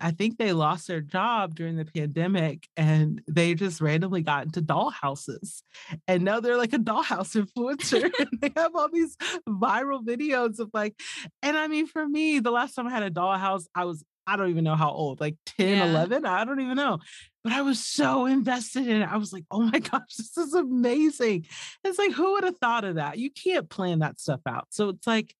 I 0.00 0.12
think 0.12 0.38
they 0.38 0.52
lost 0.52 0.88
their 0.88 1.00
job 1.00 1.54
during 1.54 1.76
the 1.76 1.84
pandemic 1.84 2.68
and 2.76 3.20
they 3.28 3.54
just 3.54 3.80
randomly 3.80 4.22
got 4.22 4.46
into 4.46 4.62
doll 4.62 4.90
houses. 4.90 5.62
And 6.08 6.24
now 6.24 6.40
they're 6.40 6.56
like 6.56 6.72
a 6.72 6.78
dollhouse 6.78 7.36
influencer. 7.36 8.10
and 8.18 8.40
they 8.40 8.50
have 8.56 8.74
all 8.74 8.88
these 8.90 9.16
viral 9.46 10.04
videos 10.04 10.58
of 10.58 10.70
like, 10.72 10.98
and 11.42 11.56
I 11.56 11.66
mean, 11.68 11.86
for 11.86 12.06
me, 12.06 12.38
the 12.40 12.50
last 12.50 12.74
time 12.74 12.86
I 12.86 12.90
had 12.90 13.02
a 13.02 13.10
dollhouse, 13.10 13.66
I 13.74 13.84
was, 13.84 14.02
I 14.26 14.36
don't 14.36 14.50
even 14.50 14.64
know 14.64 14.76
how 14.76 14.90
old, 14.90 15.20
like 15.20 15.36
10, 15.58 15.68
yeah. 15.68 15.86
11, 15.86 16.24
I 16.24 16.44
don't 16.44 16.60
even 16.60 16.76
know. 16.76 16.98
But 17.42 17.52
I 17.52 17.62
was 17.62 17.84
so 17.84 18.26
invested 18.26 18.86
in 18.86 19.02
it. 19.02 19.08
I 19.08 19.16
was 19.16 19.32
like, 19.32 19.44
oh 19.50 19.62
my 19.62 19.78
gosh, 19.80 20.14
this 20.16 20.36
is 20.36 20.54
amazing. 20.54 21.46
It's 21.84 21.98
like, 21.98 22.12
who 22.12 22.32
would 22.32 22.44
have 22.44 22.58
thought 22.58 22.84
of 22.84 22.96
that? 22.96 23.18
You 23.18 23.30
can't 23.30 23.68
plan 23.68 23.98
that 24.00 24.18
stuff 24.18 24.40
out. 24.46 24.68
So 24.70 24.90
it's 24.90 25.06
like, 25.06 25.34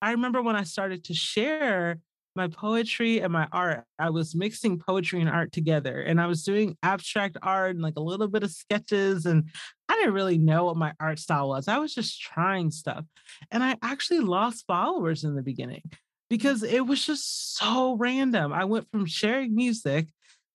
I 0.00 0.12
remember 0.12 0.42
when 0.42 0.56
I 0.56 0.62
started 0.62 1.04
to 1.04 1.14
share 1.14 1.98
my 2.38 2.46
poetry 2.46 3.20
and 3.20 3.32
my 3.32 3.48
art. 3.50 3.84
I 3.98 4.10
was 4.10 4.34
mixing 4.34 4.78
poetry 4.78 5.20
and 5.20 5.28
art 5.28 5.50
together 5.50 6.00
and 6.00 6.20
I 6.20 6.26
was 6.26 6.44
doing 6.44 6.76
abstract 6.84 7.36
art 7.42 7.74
and 7.74 7.82
like 7.82 7.96
a 7.96 8.00
little 8.02 8.28
bit 8.28 8.44
of 8.44 8.52
sketches. 8.52 9.26
And 9.26 9.50
I 9.88 9.96
didn't 9.96 10.14
really 10.14 10.38
know 10.38 10.64
what 10.64 10.76
my 10.76 10.92
art 11.00 11.18
style 11.18 11.48
was. 11.48 11.66
I 11.66 11.78
was 11.78 11.92
just 11.92 12.20
trying 12.20 12.70
stuff. 12.70 13.04
And 13.50 13.64
I 13.64 13.76
actually 13.82 14.20
lost 14.20 14.66
followers 14.68 15.24
in 15.24 15.34
the 15.34 15.42
beginning 15.42 15.82
because 16.28 16.62
it 16.62 16.86
was 16.86 17.04
just 17.04 17.56
so 17.56 17.96
random. 17.96 18.52
I 18.52 18.64
went 18.64 18.90
from 18.90 19.06
sharing 19.06 19.54
music 19.54 20.08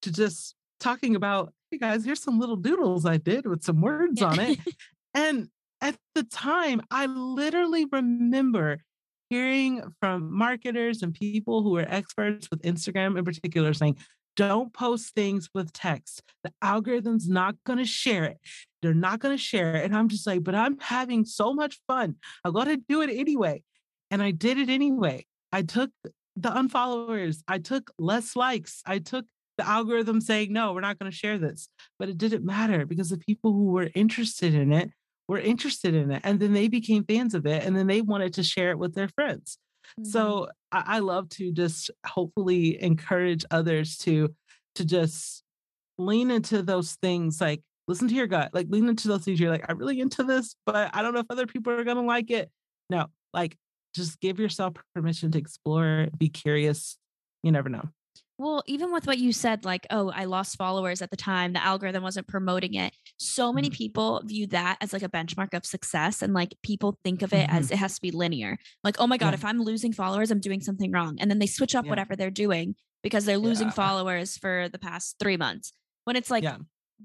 to 0.03 0.11
just 0.11 0.55
talking 0.79 1.15
about, 1.15 1.53
hey 1.71 1.77
guys, 1.77 2.05
here's 2.05 2.21
some 2.21 2.39
little 2.39 2.55
doodles 2.55 3.05
I 3.05 3.17
did 3.17 3.47
with 3.47 3.63
some 3.63 3.81
words 3.81 4.21
on 4.21 4.39
it. 4.39 4.59
and 5.13 5.47
at 5.81 5.97
the 6.15 6.23
time, 6.23 6.81
I 6.91 7.07
literally 7.07 7.85
remember 7.91 8.79
hearing 9.29 9.81
from 9.99 10.31
marketers 10.31 11.01
and 11.01 11.13
people 11.13 11.63
who 11.63 11.75
are 11.77 11.85
experts 11.87 12.49
with 12.51 12.61
Instagram 12.61 13.17
in 13.17 13.25
particular 13.25 13.73
saying, 13.73 13.97
don't 14.35 14.73
post 14.73 15.13
things 15.13 15.49
with 15.53 15.73
text. 15.73 16.23
The 16.43 16.51
algorithm's 16.61 17.29
not 17.29 17.55
going 17.65 17.79
to 17.79 17.85
share 17.85 18.25
it. 18.25 18.37
They're 18.81 18.93
not 18.93 19.19
going 19.19 19.35
to 19.35 19.41
share 19.41 19.75
it. 19.75 19.85
And 19.85 19.95
I'm 19.95 20.07
just 20.07 20.25
like, 20.25 20.43
but 20.43 20.55
I'm 20.55 20.79
having 20.79 21.25
so 21.25 21.53
much 21.53 21.79
fun. 21.87 22.15
I 22.43 22.51
got 22.51 22.65
to 22.65 22.77
do 22.77 23.01
it 23.01 23.09
anyway. 23.09 23.63
And 24.11 24.21
I 24.21 24.31
did 24.31 24.57
it 24.57 24.69
anyway. 24.69 25.25
I 25.53 25.61
took 25.61 25.91
the 26.35 26.49
unfollowers, 26.49 27.43
I 27.47 27.59
took 27.59 27.91
less 27.97 28.35
likes, 28.35 28.81
I 28.85 28.99
took 28.99 29.25
the 29.57 29.67
algorithm 29.67 30.19
saying, 30.19 30.51
no, 30.51 30.73
we're 30.73 30.81
not 30.81 30.97
going 30.97 31.11
to 31.11 31.15
share 31.15 31.37
this. 31.37 31.69
But 31.99 32.09
it 32.09 32.17
didn't 32.17 32.43
matter 32.43 32.85
because 32.85 33.09
the 33.09 33.19
people 33.19 33.53
who 33.53 33.65
were 33.65 33.89
interested 33.93 34.55
in 34.55 34.73
it 34.73 34.89
were 35.27 35.39
interested 35.39 35.93
in 35.93 36.11
it 36.11 36.21
and 36.23 36.39
then 36.39 36.53
they 36.53 36.67
became 36.67 37.03
fans 37.05 37.33
of 37.33 37.45
it 37.45 37.63
and 37.63 37.75
then 37.75 37.87
they 37.87 38.01
wanted 38.01 38.33
to 38.33 38.43
share 38.43 38.71
it 38.71 38.79
with 38.79 38.93
their 38.93 39.07
friends 39.07 39.57
mm-hmm. 39.99 40.09
so 40.09 40.47
I, 40.71 40.83
I 40.85 40.99
love 40.99 41.29
to 41.29 41.51
just 41.51 41.91
hopefully 42.05 42.81
encourage 42.81 43.45
others 43.49 43.97
to 43.99 44.33
to 44.75 44.85
just 44.85 45.43
lean 45.97 46.31
into 46.31 46.61
those 46.61 46.97
things 47.01 47.39
like 47.39 47.61
listen 47.87 48.07
to 48.07 48.15
your 48.15 48.27
gut 48.27 48.51
like 48.53 48.67
lean 48.69 48.89
into 48.89 49.07
those 49.07 49.23
things 49.23 49.39
you're 49.39 49.51
like 49.51 49.65
i'm 49.69 49.77
really 49.77 50.01
into 50.01 50.23
this 50.23 50.55
but 50.65 50.89
i 50.93 51.01
don't 51.01 51.13
know 51.13 51.19
if 51.19 51.27
other 51.29 51.47
people 51.47 51.71
are 51.71 51.83
going 51.83 51.97
to 51.97 52.03
like 52.03 52.31
it 52.31 52.49
no 52.89 53.05
like 53.33 53.55
just 53.93 54.19
give 54.19 54.39
yourself 54.39 54.73
permission 54.95 55.31
to 55.31 55.37
explore 55.37 56.07
be 56.17 56.29
curious 56.29 56.97
you 57.43 57.51
never 57.51 57.69
know 57.69 57.89
well, 58.39 58.63
even 58.65 58.91
with 58.91 59.05
what 59.05 59.19
you 59.19 59.31
said, 59.31 59.63
like, 59.63 59.85
oh, 59.91 60.09
I 60.09 60.25
lost 60.25 60.57
followers 60.57 61.01
at 61.01 61.11
the 61.11 61.17
time, 61.17 61.53
the 61.53 61.63
algorithm 61.63 62.01
wasn't 62.01 62.27
promoting 62.27 62.73
it. 62.73 62.93
So 63.17 63.53
many 63.53 63.69
mm-hmm. 63.69 63.77
people 63.77 64.21
view 64.25 64.47
that 64.47 64.77
as 64.81 64.91
like 64.91 65.03
a 65.03 65.09
benchmark 65.09 65.53
of 65.53 65.65
success. 65.65 66.21
And 66.21 66.33
like 66.33 66.55
people 66.63 66.97
think 67.03 67.21
of 67.21 67.31
it 67.31 67.47
mm-hmm. 67.47 67.55
as 67.55 67.69
it 67.69 67.77
has 67.77 67.95
to 67.95 68.01
be 68.01 68.11
linear. 68.11 68.57
Like, 68.83 68.95
oh 68.99 69.07
my 69.07 69.17
God, 69.17 69.29
yeah. 69.29 69.35
if 69.35 69.45
I'm 69.45 69.61
losing 69.61 69.93
followers, 69.93 70.31
I'm 70.31 70.39
doing 70.39 70.61
something 70.61 70.91
wrong. 70.91 71.17
And 71.19 71.29
then 71.29 71.39
they 71.39 71.45
switch 71.45 71.75
up 71.75 71.85
yeah. 71.85 71.89
whatever 71.89 72.15
they're 72.15 72.31
doing 72.31 72.75
because 73.03 73.25
they're 73.25 73.37
losing 73.37 73.67
yeah. 73.67 73.73
followers 73.73 74.37
for 74.37 74.67
the 74.67 74.79
past 74.79 75.17
three 75.19 75.37
months. 75.37 75.71
When 76.05 76.15
it's 76.15 76.31
like, 76.31 76.43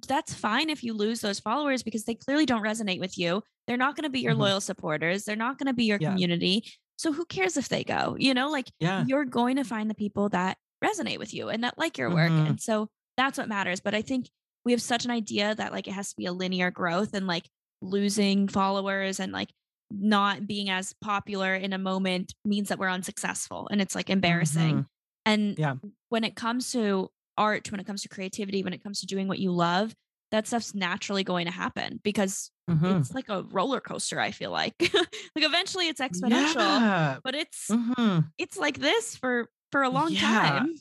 that's 0.07 0.35
fine 0.35 0.71
if 0.71 0.83
you 0.83 0.95
lose 0.95 1.21
those 1.21 1.41
followers 1.41 1.83
because 1.83 2.05
they 2.05 2.15
clearly 2.15 2.47
don't 2.47 2.63
resonate 2.63 3.01
with 3.01 3.19
you. 3.19 3.43
They're 3.67 3.77
not 3.77 3.97
going 3.97 4.05
to 4.05 4.11
be 4.11 4.21
your 4.21 4.33
mm-hmm. 4.33 4.43
loyal 4.43 4.61
supporters. 4.61 5.25
They're 5.25 5.37
not 5.37 5.59
going 5.59 5.67
to 5.67 5.75
be 5.75 5.85
your 5.85 5.99
community. 5.99 6.65
So 6.97 7.13
who 7.13 7.25
cares 7.27 7.57
if 7.57 7.69
they 7.69 7.85
go? 7.85 8.17
You 8.19 8.35
know, 8.35 8.51
like 8.51 8.69
you're 8.81 9.25
going 9.25 9.57
to 9.57 9.65
find 9.65 9.89
the 9.91 9.95
people 9.95 10.29
that 10.31 10.57
resonate 10.85 11.19
with 11.19 11.35
you 11.35 11.49
and 11.49 11.65
that 11.65 11.79
like 11.79 11.99
your 11.99 12.11
work. 12.11 12.31
Mm-hmm. 12.31 12.47
And 12.47 12.61
so 12.61 12.89
that's 13.17 13.39
what 13.39 13.49
matters. 13.49 13.81
But 13.81 13.95
I 13.95 14.03
think 14.03 14.29
we 14.65 14.73
have 14.73 14.83
such 14.83 15.05
an 15.05 15.11
idea 15.11 15.55
that 15.55 15.73
like 15.73 15.87
it 15.87 15.93
has 15.93 16.11
to 16.11 16.17
be 16.17 16.27
a 16.27 16.33
linear 16.33 16.71
growth 16.71 17.15
and 17.15 17.27
like 17.27 17.49
losing 17.81 18.49
followers 18.49 19.21
and 19.21 19.33
like 19.33 19.51
not 19.91 20.47
being 20.47 20.71
as 20.71 20.95
popular 21.01 21.55
in 21.55 21.73
a 21.73 21.79
moment 21.79 22.35
means 22.45 22.69
that 22.69 22.79
we're 22.79 22.89
unsuccessful 22.89 23.69
and 23.71 23.81
it's 23.81 23.95
like 23.95 24.11
embarrassing. 24.11 24.75
Mm-hmm. 24.75 24.83
And 25.27 25.59
yeah. 25.59 25.75
when 26.09 26.25
it 26.25 26.37
comes 26.37 26.73
to 26.73 27.11
art, 27.39 27.71
when 27.71 27.81
it 27.81 27.87
comes 27.87 28.03
to 28.03 28.09
creativity, 28.09 28.63
when 28.63 28.73
it 28.73 28.83
comes 28.83 29.01
to 29.01 29.07
doing 29.07 29.29
what 29.29 29.39
you 29.39 29.53
love, 29.53 29.95
that 30.31 30.47
stuff's 30.47 30.75
naturally 30.75 31.25
going 31.25 31.47
to 31.47 31.53
happen 31.53 32.01
because 32.03 32.51
mm-hmm. 32.69 32.99
it's 32.99 33.15
like 33.15 33.31
a 33.31 33.45
roller 33.45 33.81
coaster 33.81 34.21
i 34.21 34.31
feel 34.31 34.51
like 34.51 34.75
like 34.79 35.01
eventually 35.37 35.89
it's 35.89 36.03
exponential 36.03 36.57
yeah. 36.57 37.17
but 37.25 37.35
it's 37.35 37.69
mm-hmm. 37.71 38.19
it's 38.37 38.59
like 38.59 38.79
this 38.79 39.17
for 39.17 39.49
for 39.71 39.83
a 39.83 39.91
long 39.91 40.13
yeah. 40.13 40.21
time. 40.21 40.75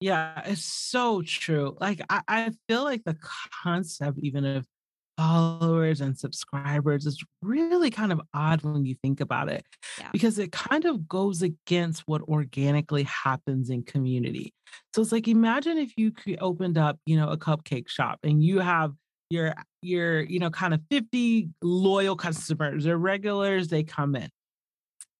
Yeah, 0.00 0.42
it's 0.46 0.64
so 0.64 1.22
true. 1.22 1.76
Like 1.78 2.00
I, 2.08 2.22
I 2.26 2.50
feel 2.68 2.84
like 2.84 3.04
the 3.04 3.16
concept 3.62 4.18
even 4.22 4.44
of 4.44 4.66
followers 5.20 6.00
and 6.00 6.18
subscribers 6.18 7.04
is 7.04 7.22
really 7.42 7.90
kind 7.90 8.10
of 8.10 8.22
odd 8.32 8.62
when 8.62 8.86
you 8.86 8.94
think 9.02 9.20
about 9.20 9.50
it 9.50 9.66
yeah. 9.98 10.08
because 10.12 10.38
it 10.38 10.50
kind 10.50 10.86
of 10.86 11.06
goes 11.06 11.42
against 11.42 12.02
what 12.06 12.22
organically 12.22 13.02
happens 13.02 13.68
in 13.68 13.82
community. 13.82 14.54
So 14.94 15.02
it's 15.02 15.12
like 15.12 15.28
imagine 15.28 15.76
if 15.76 15.92
you 15.98 16.12
opened 16.40 16.78
up, 16.78 16.98
you 17.04 17.18
know, 17.18 17.28
a 17.28 17.36
cupcake 17.36 17.88
shop 17.88 18.20
and 18.22 18.42
you 18.42 18.60
have 18.60 18.94
your 19.28 19.54
your, 19.82 20.22
you 20.22 20.38
know, 20.38 20.48
kind 20.48 20.72
of 20.72 20.80
50 20.90 21.50
loyal 21.60 22.16
customers 22.16 22.86
or 22.86 22.96
regulars 22.96 23.68
they 23.68 23.82
come 23.82 24.16
in. 24.16 24.30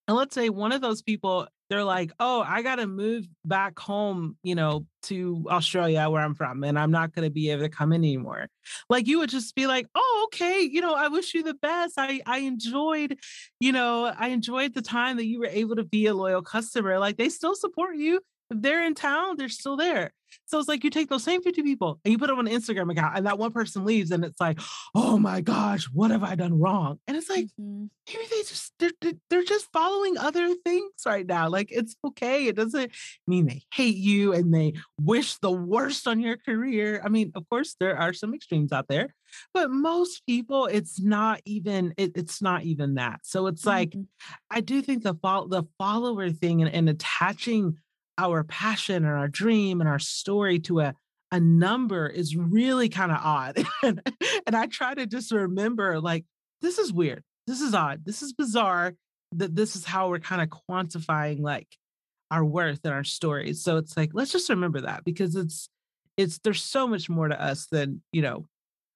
And 0.08 0.16
let's 0.16 0.34
say 0.34 0.48
one 0.48 0.72
of 0.72 0.80
those 0.80 1.02
people 1.02 1.46
they're 1.70 1.84
like, 1.84 2.12
oh, 2.18 2.44
I 2.46 2.62
got 2.62 2.76
to 2.76 2.86
move 2.88 3.26
back 3.44 3.78
home, 3.78 4.36
you 4.42 4.56
know, 4.56 4.86
to 5.04 5.46
Australia 5.48 6.10
where 6.10 6.20
I'm 6.20 6.34
from, 6.34 6.64
and 6.64 6.78
I'm 6.78 6.90
not 6.90 7.14
going 7.14 7.24
to 7.24 7.30
be 7.30 7.50
able 7.50 7.62
to 7.62 7.68
come 7.68 7.92
in 7.92 8.02
anymore. 8.02 8.48
Like 8.90 9.06
you 9.06 9.20
would 9.20 9.30
just 9.30 9.54
be 9.54 9.68
like, 9.68 9.86
oh, 9.94 10.28
okay, 10.28 10.60
you 10.60 10.80
know, 10.80 10.94
I 10.94 11.08
wish 11.08 11.32
you 11.32 11.42
the 11.44 11.54
best. 11.54 11.94
I 11.96 12.20
I 12.26 12.38
enjoyed, 12.38 13.18
you 13.60 13.72
know, 13.72 14.12
I 14.18 14.28
enjoyed 14.28 14.74
the 14.74 14.82
time 14.82 15.16
that 15.16 15.26
you 15.26 15.38
were 15.38 15.46
able 15.46 15.76
to 15.76 15.84
be 15.84 16.06
a 16.06 16.14
loyal 16.14 16.42
customer. 16.42 16.98
Like 16.98 17.16
they 17.16 17.28
still 17.28 17.54
support 17.54 17.96
you. 17.96 18.20
If 18.50 18.62
they're 18.62 18.84
in 18.84 18.94
town, 18.94 19.36
they're 19.36 19.48
still 19.48 19.76
there. 19.76 20.12
So 20.46 20.58
it's 20.58 20.68
like 20.68 20.84
you 20.84 20.90
take 20.90 21.08
those 21.08 21.24
same 21.24 21.42
50 21.42 21.62
people 21.62 22.00
and 22.04 22.12
you 22.12 22.18
put 22.18 22.28
them 22.28 22.38
on 22.38 22.46
an 22.46 22.52
Instagram 22.52 22.90
account, 22.90 23.16
and 23.16 23.26
that 23.26 23.38
one 23.38 23.52
person 23.52 23.84
leaves, 23.84 24.10
and 24.10 24.24
it's 24.24 24.40
like, 24.40 24.60
oh 24.94 25.18
my 25.18 25.40
gosh, 25.40 25.84
what 25.92 26.10
have 26.10 26.22
I 26.22 26.34
done 26.34 26.58
wrong? 26.58 26.98
And 27.06 27.16
it's 27.16 27.30
like, 27.30 27.46
mm-hmm. 27.60 27.86
maybe 28.08 28.24
they 28.30 28.42
just 28.42 28.72
they're, 28.78 29.12
they're 29.28 29.44
just 29.44 29.68
following 29.72 30.18
other 30.18 30.54
things 30.64 30.90
right 31.06 31.26
now. 31.26 31.48
Like 31.48 31.68
it's 31.70 31.96
okay. 32.04 32.46
It 32.46 32.56
doesn't 32.56 32.92
mean 33.26 33.46
they 33.46 33.62
hate 33.72 33.96
you 33.96 34.32
and 34.32 34.52
they 34.52 34.74
wish 35.00 35.36
the 35.38 35.52
worst 35.52 36.06
on 36.06 36.20
your 36.20 36.36
career. 36.36 37.00
I 37.04 37.08
mean, 37.08 37.32
of 37.34 37.48
course, 37.48 37.76
there 37.78 37.96
are 37.96 38.12
some 38.12 38.34
extremes 38.34 38.72
out 38.72 38.88
there, 38.88 39.14
but 39.54 39.70
most 39.70 40.24
people, 40.26 40.66
it's 40.66 41.00
not 41.00 41.40
even 41.44 41.94
it, 41.96 42.12
it's 42.16 42.42
not 42.42 42.64
even 42.64 42.94
that. 42.94 43.20
So 43.22 43.46
it's 43.46 43.66
like, 43.66 43.90
mm-hmm. 43.90 44.02
I 44.50 44.60
do 44.60 44.82
think 44.82 45.02
the 45.02 45.14
follow 45.14 45.48
the 45.48 45.64
follower 45.78 46.30
thing 46.30 46.62
and, 46.62 46.72
and 46.72 46.88
attaching 46.88 47.76
our 48.18 48.44
passion 48.44 48.96
and 48.96 49.14
our 49.14 49.28
dream 49.28 49.80
and 49.80 49.88
our 49.88 49.98
story 49.98 50.58
to 50.60 50.80
a 50.80 50.94
a 51.32 51.40
number 51.40 52.06
is 52.08 52.36
really 52.36 52.88
kind 52.88 53.12
of 53.12 53.18
odd. 53.22 53.64
and, 53.84 54.02
and 54.46 54.56
I 54.56 54.66
try 54.66 54.94
to 54.94 55.06
just 55.06 55.30
remember 55.30 56.00
like 56.00 56.24
this 56.60 56.78
is 56.78 56.92
weird. 56.92 57.22
This 57.46 57.60
is 57.60 57.74
odd. 57.74 58.04
This 58.04 58.22
is 58.22 58.32
bizarre 58.32 58.94
that 59.32 59.54
this 59.54 59.76
is 59.76 59.84
how 59.84 60.08
we're 60.08 60.18
kind 60.18 60.42
of 60.42 60.48
quantifying 60.48 61.40
like 61.40 61.68
our 62.30 62.44
worth 62.44 62.80
and 62.84 62.94
our 62.94 63.04
stories. 63.04 63.62
So 63.62 63.76
it's 63.76 63.96
like 63.96 64.10
let's 64.12 64.32
just 64.32 64.50
remember 64.50 64.82
that 64.82 65.04
because 65.04 65.36
it's 65.36 65.68
it's 66.16 66.38
there's 66.38 66.62
so 66.62 66.86
much 66.86 67.08
more 67.08 67.28
to 67.28 67.40
us 67.40 67.66
than, 67.66 68.02
you 68.12 68.22
know, 68.22 68.46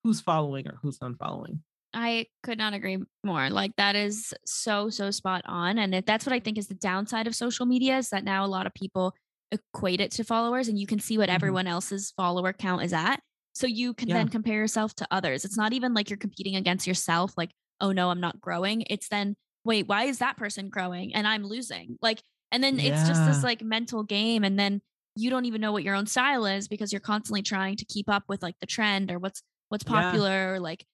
who's 0.02 0.20
following 0.20 0.68
or 0.68 0.78
who's 0.82 0.98
unfollowing. 0.98 1.60
I 1.94 2.26
could 2.42 2.58
not 2.58 2.74
agree 2.74 2.98
more. 3.22 3.50
Like 3.50 3.76
that 3.76 3.96
is 3.96 4.34
so 4.44 4.90
so 4.90 5.10
spot 5.10 5.42
on, 5.46 5.78
and 5.78 6.02
that's 6.06 6.26
what 6.26 6.32
I 6.32 6.40
think 6.40 6.58
is 6.58 6.68
the 6.68 6.74
downside 6.74 7.26
of 7.26 7.34
social 7.34 7.66
media 7.66 7.98
is 7.98 8.10
that 8.10 8.24
now 8.24 8.44
a 8.44 8.48
lot 8.48 8.66
of 8.66 8.74
people 8.74 9.14
equate 9.52 10.00
it 10.00 10.10
to 10.12 10.24
followers, 10.24 10.68
and 10.68 10.78
you 10.78 10.86
can 10.86 10.98
see 10.98 11.18
what 11.18 11.28
mm-hmm. 11.28 11.36
everyone 11.36 11.66
else's 11.66 12.12
follower 12.16 12.52
count 12.52 12.82
is 12.82 12.92
at. 12.92 13.20
So 13.54 13.66
you 13.66 13.94
can 13.94 14.08
yeah. 14.08 14.16
then 14.16 14.28
compare 14.28 14.56
yourself 14.56 14.94
to 14.96 15.06
others. 15.10 15.44
It's 15.44 15.56
not 15.56 15.72
even 15.72 15.94
like 15.94 16.10
you're 16.10 16.16
competing 16.16 16.56
against 16.56 16.86
yourself. 16.86 17.32
Like, 17.36 17.50
oh 17.80 17.92
no, 17.92 18.10
I'm 18.10 18.20
not 18.20 18.40
growing. 18.40 18.84
It's 18.90 19.08
then 19.08 19.36
wait, 19.64 19.88
why 19.88 20.04
is 20.04 20.18
that 20.18 20.36
person 20.36 20.68
growing 20.68 21.14
and 21.14 21.26
I'm 21.26 21.46
losing? 21.46 21.96
Like, 22.02 22.20
and 22.52 22.62
then 22.62 22.78
yeah. 22.78 22.92
it's 22.92 23.08
just 23.08 23.24
this 23.24 23.42
like 23.42 23.62
mental 23.62 24.02
game, 24.02 24.44
and 24.44 24.58
then 24.58 24.80
you 25.16 25.30
don't 25.30 25.44
even 25.44 25.60
know 25.60 25.72
what 25.72 25.84
your 25.84 25.94
own 25.94 26.06
style 26.06 26.44
is 26.46 26.68
because 26.68 26.92
you're 26.92 27.00
constantly 27.00 27.42
trying 27.42 27.76
to 27.76 27.84
keep 27.84 28.08
up 28.08 28.24
with 28.28 28.42
like 28.42 28.56
the 28.60 28.66
trend 28.66 29.10
or 29.10 29.18
what's 29.18 29.42
what's 29.68 29.84
popular 29.84 30.28
yeah. 30.28 30.48
or 30.50 30.60
like 30.60 30.84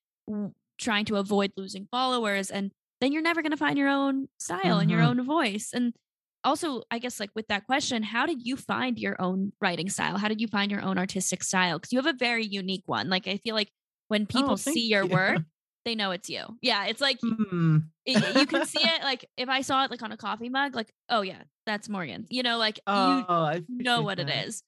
trying 0.81 1.05
to 1.05 1.17
avoid 1.17 1.53
losing 1.57 1.87
followers 1.91 2.51
and 2.51 2.73
then 3.01 3.13
you're 3.13 3.23
never 3.23 3.43
going 3.43 3.53
to 3.53 3.57
find 3.57 3.79
your 3.79 3.89
own 3.89 4.29
style 4.39 4.61
mm-hmm. 4.61 4.81
and 4.81 4.91
your 4.91 5.01
mm-hmm. 5.01 5.21
own 5.21 5.25
voice 5.25 5.71
and 5.73 5.95
also 6.43 6.83
i 6.91 6.99
guess 6.99 7.21
like 7.21 7.31
with 7.35 7.47
that 7.49 7.67
question 7.67 8.03
how 8.03 8.27
did 8.27 8.47
you 8.47 8.57
find 8.57 8.99
your 8.99 9.21
own 9.21 9.53
writing 9.61 9.89
style 9.89 10.17
how 10.17 10.29
did 10.29 10.41
you 10.41 10.49
find 10.49 10.71
your 10.71 10.83
own 10.83 10.99
artistic 10.99 11.43
style 11.43 11.79
because 11.79 11.93
you 11.93 11.99
have 11.99 12.07
a 12.07 12.17
very 12.17 12.45
unique 12.45 12.85
one 12.87 13.09
like 13.09 13.29
i 13.29 13.37
feel 13.39 13.55
like 13.55 13.71
when 14.09 14.27
people 14.27 14.53
oh, 14.53 14.57
see 14.57 14.89
your 14.89 15.05
you. 15.05 15.11
work 15.11 15.39
they 15.85 15.95
know 15.95 16.11
it's 16.11 16.29
you 16.29 16.43
yeah 16.63 16.87
it's 16.87 17.01
like 17.01 17.19
mm. 17.21 17.83
it, 18.07 18.37
you 18.37 18.47
can 18.47 18.67
see 18.67 18.83
it 18.83 19.03
like 19.03 19.27
if 19.37 19.49
i 19.49 19.61
saw 19.61 19.85
it 19.85 19.91
like 19.91 20.03
on 20.03 20.13
a 20.13 20.17
coffee 20.17 20.49
mug 20.49 20.75
like 20.75 20.91
oh 21.11 21.21
yeah 21.21 21.43
that's 21.67 21.89
morgan 21.89 22.27
you 22.31 22.43
know 22.43 22.59
like 22.59 22.81
oh, 22.87 23.53
you 23.69 23.85
know 23.85 24.03
what 24.03 24.19
that. 24.19 24.29
it 24.29 24.47
is 24.47 24.63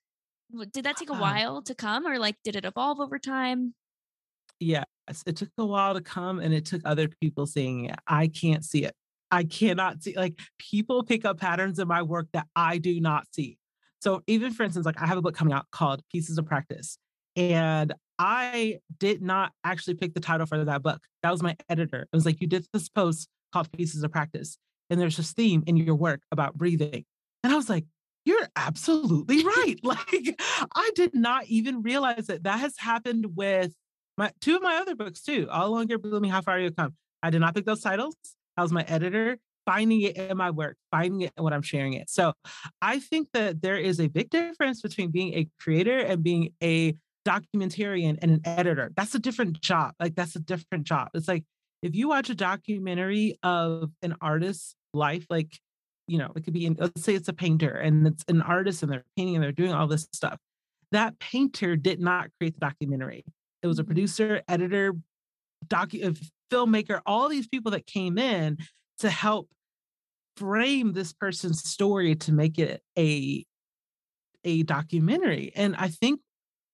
did 0.72 0.84
that 0.84 0.96
take 0.96 1.10
a 1.10 1.14
while 1.14 1.62
to 1.62 1.74
come 1.74 2.06
or 2.06 2.18
like 2.18 2.36
did 2.44 2.56
it 2.56 2.64
evolve 2.66 3.00
over 3.00 3.18
time 3.18 3.74
yes, 4.62 4.84
it 5.26 5.36
took 5.36 5.50
a 5.58 5.66
while 5.66 5.94
to 5.94 6.00
come 6.00 6.38
and 6.38 6.54
it 6.54 6.64
took 6.64 6.82
other 6.84 7.08
people 7.08 7.46
seeing 7.46 7.86
it. 7.86 7.96
I 8.06 8.28
can't 8.28 8.64
see 8.64 8.84
it. 8.84 8.94
I 9.30 9.44
cannot 9.44 10.02
see 10.02 10.14
like 10.14 10.38
people 10.58 11.02
pick 11.04 11.24
up 11.24 11.40
patterns 11.40 11.78
in 11.78 11.88
my 11.88 12.02
work 12.02 12.28
that 12.32 12.46
I 12.54 12.78
do 12.78 13.00
not 13.00 13.26
see. 13.32 13.58
So 14.00 14.22
even 14.26 14.52
for 14.52 14.64
instance, 14.64 14.84
like 14.84 15.00
I 15.00 15.06
have 15.06 15.18
a 15.18 15.22
book 15.22 15.34
coming 15.34 15.54
out 15.54 15.66
called 15.70 16.02
Peace 16.12 16.28
Is 16.28 16.38
a 16.38 16.42
Practice. 16.42 16.98
And 17.34 17.94
I 18.18 18.80
did 18.98 19.22
not 19.22 19.52
actually 19.64 19.94
pick 19.94 20.12
the 20.12 20.20
title 20.20 20.46
for 20.46 20.62
that 20.62 20.82
book. 20.82 21.00
That 21.22 21.30
was 21.30 21.42
my 21.42 21.56
editor. 21.68 22.02
It 22.02 22.16
was 22.16 22.26
like, 22.26 22.40
you 22.40 22.46
did 22.46 22.66
this 22.72 22.88
post 22.88 23.28
called 23.52 23.72
Peace 23.72 23.94
Is 23.94 24.02
a 24.02 24.08
Practice. 24.08 24.58
And 24.90 25.00
there's 25.00 25.16
this 25.16 25.32
theme 25.32 25.62
in 25.66 25.76
your 25.76 25.94
work 25.94 26.20
about 26.30 26.54
breathing. 26.54 27.04
And 27.42 27.52
I 27.52 27.56
was 27.56 27.70
like, 27.70 27.86
you're 28.24 28.48
absolutely 28.54 29.44
right. 29.44 29.76
like 29.82 30.40
I 30.74 30.90
did 30.94 31.14
not 31.14 31.46
even 31.46 31.82
realize 31.82 32.26
that 32.26 32.44
that 32.44 32.60
has 32.60 32.76
happened 32.78 33.34
with 33.34 33.72
my 34.16 34.30
two 34.40 34.56
of 34.56 34.62
my 34.62 34.76
other 34.76 34.94
books 34.94 35.22
too. 35.22 35.48
All 35.50 35.68
along 35.68 35.88
here, 35.88 35.98
blooming, 35.98 36.30
how 36.30 36.40
far 36.40 36.58
you 36.58 36.70
come. 36.70 36.94
I 37.22 37.30
did 37.30 37.40
not 37.40 37.54
pick 37.54 37.64
those 37.64 37.80
titles. 37.80 38.16
That 38.56 38.62
was 38.62 38.72
my 38.72 38.82
editor 38.82 39.38
finding 39.64 40.00
it 40.02 40.16
in 40.16 40.36
my 40.36 40.50
work, 40.50 40.76
finding 40.90 41.22
it 41.22 41.32
in 41.36 41.44
what 41.44 41.52
I'm 41.52 41.62
sharing 41.62 41.94
it. 41.94 42.10
So 42.10 42.32
I 42.80 42.98
think 42.98 43.28
that 43.32 43.62
there 43.62 43.76
is 43.76 44.00
a 44.00 44.08
big 44.08 44.30
difference 44.30 44.82
between 44.82 45.10
being 45.10 45.34
a 45.34 45.48
creator 45.60 45.98
and 45.98 46.22
being 46.22 46.50
a 46.62 46.96
documentarian 47.26 48.18
and 48.20 48.30
an 48.32 48.40
editor. 48.44 48.90
That's 48.96 49.14
a 49.14 49.18
different 49.18 49.60
job. 49.60 49.94
Like 50.00 50.14
that's 50.14 50.36
a 50.36 50.40
different 50.40 50.84
job. 50.84 51.08
It's 51.14 51.28
like 51.28 51.44
if 51.82 51.94
you 51.94 52.08
watch 52.08 52.30
a 52.30 52.34
documentary 52.34 53.38
of 53.42 53.90
an 54.02 54.16
artist's 54.20 54.74
life, 54.92 55.26
like 55.30 55.58
you 56.08 56.18
know, 56.18 56.32
it 56.34 56.44
could 56.44 56.52
be 56.52 56.66
in, 56.66 56.76
let's 56.78 57.02
say 57.02 57.14
it's 57.14 57.28
a 57.28 57.32
painter 57.32 57.70
and 57.70 58.06
it's 58.08 58.24
an 58.28 58.42
artist 58.42 58.82
and 58.82 58.90
they're 58.90 59.04
painting 59.16 59.36
and 59.36 59.44
they're 59.44 59.52
doing 59.52 59.72
all 59.72 59.86
this 59.86 60.08
stuff. 60.12 60.36
That 60.90 61.18
painter 61.20 61.76
did 61.76 62.00
not 62.00 62.28
create 62.38 62.54
the 62.54 62.60
documentary. 62.60 63.24
It 63.62 63.66
was 63.66 63.78
a 63.78 63.82
mm-hmm. 63.82 63.88
producer, 63.88 64.42
editor, 64.48 64.94
docu- 65.66 66.04
uh, 66.04 66.12
filmmaker, 66.52 67.00
all 67.06 67.28
these 67.28 67.48
people 67.48 67.72
that 67.72 67.86
came 67.86 68.18
in 68.18 68.58
to 68.98 69.10
help 69.10 69.48
frame 70.36 70.92
this 70.92 71.12
person's 71.12 71.68
story 71.68 72.14
to 72.16 72.32
make 72.32 72.58
it 72.58 72.82
a 72.98 73.44
a 74.44 74.62
documentary. 74.64 75.52
And 75.54 75.76
I 75.76 75.88
think 75.88 76.20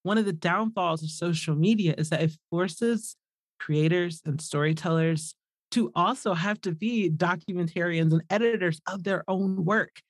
one 0.03 0.17
of 0.17 0.25
the 0.25 0.33
downfalls 0.33 1.03
of 1.03 1.11
social 1.11 1.55
media 1.55 1.95
is 1.99 2.09
that 2.11 2.23
it 2.23 2.33
forces 2.51 3.17
creators 3.59 4.23
and 4.25 4.41
storytellers 4.41 5.35
to 5.73 5.93
also 5.95 6.33
have 6.33 6.61
to 6.63 6.73
be 6.73 7.11
documentarians 7.11 8.13
and 8.13 8.23
editors 8.31 8.81
of 8.87 9.05
their 9.05 9.23
own 9.29 9.65
work. 9.65 10.01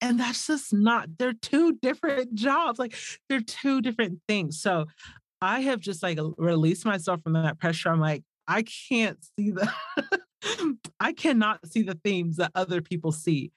And 0.00 0.18
that's 0.18 0.48
just 0.48 0.72
not, 0.72 1.08
they're 1.18 1.32
two 1.32 1.78
different 1.80 2.34
jobs. 2.34 2.78
Like 2.78 2.96
they're 3.28 3.40
two 3.40 3.80
different 3.80 4.20
things. 4.26 4.60
So 4.60 4.86
I 5.44 5.60
have 5.60 5.80
just 5.80 6.02
like 6.02 6.18
released 6.38 6.84
myself 6.84 7.22
from 7.22 7.34
that 7.34 7.58
pressure. 7.58 7.90
I'm 7.90 8.00
like, 8.00 8.24
I 8.48 8.62
can't 8.62 9.18
see 9.38 9.50
the 9.50 9.70
I 11.00 11.12
cannot 11.12 11.66
see 11.66 11.82
the 11.82 11.98
themes 12.04 12.36
that 12.36 12.50
other 12.54 12.80
people 12.80 13.12
see. 13.12 13.52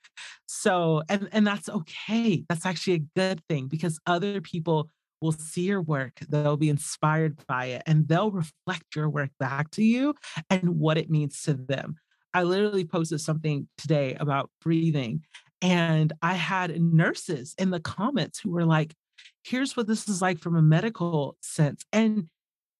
So, 0.47 1.01
and 1.09 1.29
and 1.31 1.45
that's 1.45 1.69
okay. 1.69 2.43
That's 2.49 2.65
actually 2.65 2.93
a 2.93 3.05
good 3.15 3.41
thing 3.49 3.67
because 3.67 3.99
other 4.05 4.41
people 4.41 4.89
will 5.21 5.31
see 5.31 5.63
your 5.63 5.81
work, 5.81 6.13
they'll 6.29 6.57
be 6.57 6.69
inspired 6.69 7.39
by 7.47 7.65
it, 7.65 7.83
and 7.85 8.07
they'll 8.07 8.31
reflect 8.31 8.95
your 8.95 9.09
work 9.09 9.31
back 9.39 9.71
to 9.71 9.83
you 9.83 10.13
and 10.49 10.77
what 10.79 10.97
it 10.97 11.09
means 11.09 11.41
to 11.43 11.53
them. 11.53 11.95
I 12.33 12.43
literally 12.43 12.85
posted 12.85 13.21
something 13.21 13.67
today 13.77 14.15
about 14.19 14.51
breathing, 14.61 15.23
and 15.61 16.13
I 16.21 16.33
had 16.33 16.79
nurses 16.79 17.55
in 17.57 17.71
the 17.71 17.79
comments 17.79 18.39
who 18.39 18.51
were 18.51 18.65
like, 18.65 18.93
here's 19.43 19.75
what 19.77 19.87
this 19.87 20.07
is 20.07 20.21
like 20.21 20.39
from 20.39 20.55
a 20.55 20.61
medical 20.61 21.37
sense. 21.41 21.83
And 21.91 22.27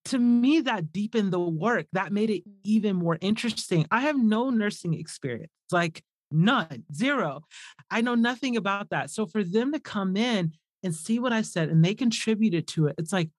to 0.06 0.18
me, 0.18 0.62
that 0.62 0.92
deepened 0.92 1.34
the 1.34 1.40
work. 1.40 1.88
That 1.94 2.12
made 2.12 2.30
it 2.30 2.44
even 2.64 2.96
more 2.96 3.18
interesting. 3.22 3.86
I 3.92 4.02
have 4.02 4.18
no 4.18 4.50
nursing 4.50 4.94
experience, 4.94 5.52
like 5.72 6.04
none, 6.32 6.84
zero. 6.94 7.42
I 7.90 8.02
know 8.02 8.16
nothing 8.16 8.58
about 8.58 8.90
that. 8.90 9.10
So 9.10 9.26
for 9.26 9.44
them 9.44 9.74
to 9.74 9.80
come 9.80 10.16
in 10.16 10.54
and 10.84 10.96
see 10.96 11.20
what 11.20 11.34
I 11.34 11.42
said 11.42 11.70
and 11.70 11.84
they 11.84 11.94
contributed 11.94 12.68
to 12.70 12.88
it, 12.88 12.96
it's 12.98 13.12
like, 13.12 13.30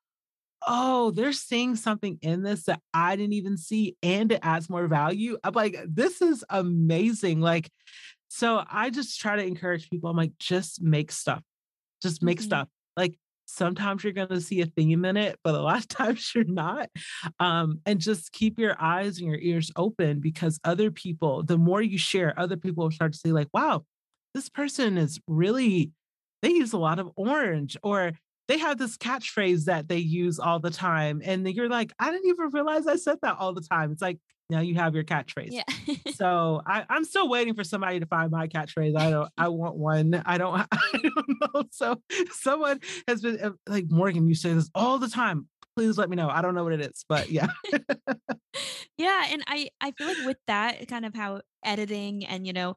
oh, 0.66 1.10
they're 1.12 1.32
seeing 1.32 1.76
something 1.76 2.18
in 2.20 2.42
this 2.42 2.64
that 2.64 2.80
I 2.92 3.16
didn't 3.16 3.34
even 3.34 3.56
see 3.56 3.96
and 4.02 4.32
it 4.32 4.40
adds 4.42 4.68
more 4.68 4.88
value. 4.88 5.38
I'm 5.44 5.54
like, 5.54 5.76
this 5.86 6.20
is 6.20 6.44
amazing. 6.50 7.40
Like, 7.40 7.70
so 8.28 8.62
I 8.70 8.90
just 8.90 9.20
try 9.20 9.36
to 9.36 9.44
encourage 9.44 9.88
people. 9.88 10.10
I'm 10.10 10.16
like, 10.16 10.32
just 10.38 10.82
make 10.82 11.12
stuff, 11.12 11.42
just 12.02 12.22
make 12.22 12.38
mm-hmm. 12.38 12.46
stuff. 12.46 12.68
Like 12.98 13.16
sometimes 13.46 14.04
you're 14.04 14.12
going 14.12 14.28
to 14.28 14.40
see 14.40 14.60
a 14.60 14.66
theme 14.66 15.04
in 15.04 15.16
it, 15.16 15.38
but 15.42 15.54
a 15.54 15.60
lot 15.60 15.78
of 15.78 15.88
times 15.88 16.32
you're 16.34 16.44
not. 16.44 16.90
Um, 17.40 17.80
and 17.86 18.00
just 18.00 18.32
keep 18.32 18.58
your 18.58 18.76
eyes 18.78 19.18
and 19.18 19.26
your 19.26 19.40
ears 19.40 19.72
open 19.76 20.20
because 20.20 20.60
other 20.64 20.90
people, 20.90 21.42
the 21.42 21.56
more 21.56 21.80
you 21.80 21.98
share, 21.98 22.38
other 22.38 22.56
people 22.56 22.84
will 22.84 22.90
start 22.90 23.12
to 23.14 23.18
say, 23.18 23.30
like, 23.30 23.48
wow, 23.54 23.84
this 24.34 24.48
person 24.50 24.98
is 24.98 25.18
really, 25.26 25.92
they 26.42 26.50
use 26.50 26.72
a 26.72 26.78
lot 26.78 26.98
of 26.98 27.10
orange 27.16 27.76
or 27.82 28.12
they 28.48 28.58
have 28.58 28.78
this 28.78 28.96
catchphrase 28.96 29.64
that 29.64 29.88
they 29.88 29.98
use 29.98 30.38
all 30.38 30.58
the 30.58 30.70
time. 30.70 31.20
And 31.24 31.46
you're 31.48 31.68
like, 31.68 31.92
I 31.98 32.10
didn't 32.10 32.28
even 32.28 32.50
realize 32.50 32.86
I 32.86 32.96
said 32.96 33.18
that 33.22 33.36
all 33.38 33.52
the 33.54 33.60
time. 33.60 33.92
It's 33.92 34.02
like, 34.02 34.18
now 34.50 34.60
you 34.60 34.76
have 34.76 34.94
your 34.94 35.04
catchphrase. 35.04 35.50
Yeah. 35.50 35.64
so 36.14 36.62
I, 36.66 36.84
I'm 36.88 37.04
still 37.04 37.28
waiting 37.28 37.54
for 37.54 37.64
somebody 37.64 38.00
to 38.00 38.06
find 38.06 38.30
my 38.30 38.46
catchphrase. 38.48 38.96
I 38.96 39.10
don't. 39.10 39.30
I 39.36 39.48
want 39.48 39.76
one. 39.76 40.22
I 40.24 40.38
don't. 40.38 40.66
I 40.72 40.92
don't 40.92 41.54
know. 41.54 41.64
So 41.70 41.96
someone 42.32 42.80
has 43.06 43.20
been 43.20 43.38
uh, 43.40 43.50
like 43.66 43.86
Morgan. 43.90 44.28
You 44.28 44.34
say 44.34 44.52
this 44.54 44.70
all 44.74 44.98
the 44.98 45.08
time. 45.08 45.48
Please 45.76 45.98
let 45.98 46.10
me 46.10 46.16
know. 46.16 46.28
I 46.28 46.42
don't 46.42 46.54
know 46.54 46.64
what 46.64 46.72
it 46.72 46.80
is, 46.80 47.04
but 47.08 47.30
yeah. 47.30 47.48
yeah, 48.98 49.26
and 49.30 49.44
I 49.46 49.68
I 49.80 49.92
feel 49.92 50.08
like 50.08 50.26
with 50.26 50.38
that 50.46 50.88
kind 50.88 51.04
of 51.04 51.14
how 51.14 51.42
editing 51.64 52.24
and 52.26 52.46
you 52.46 52.52
know 52.52 52.74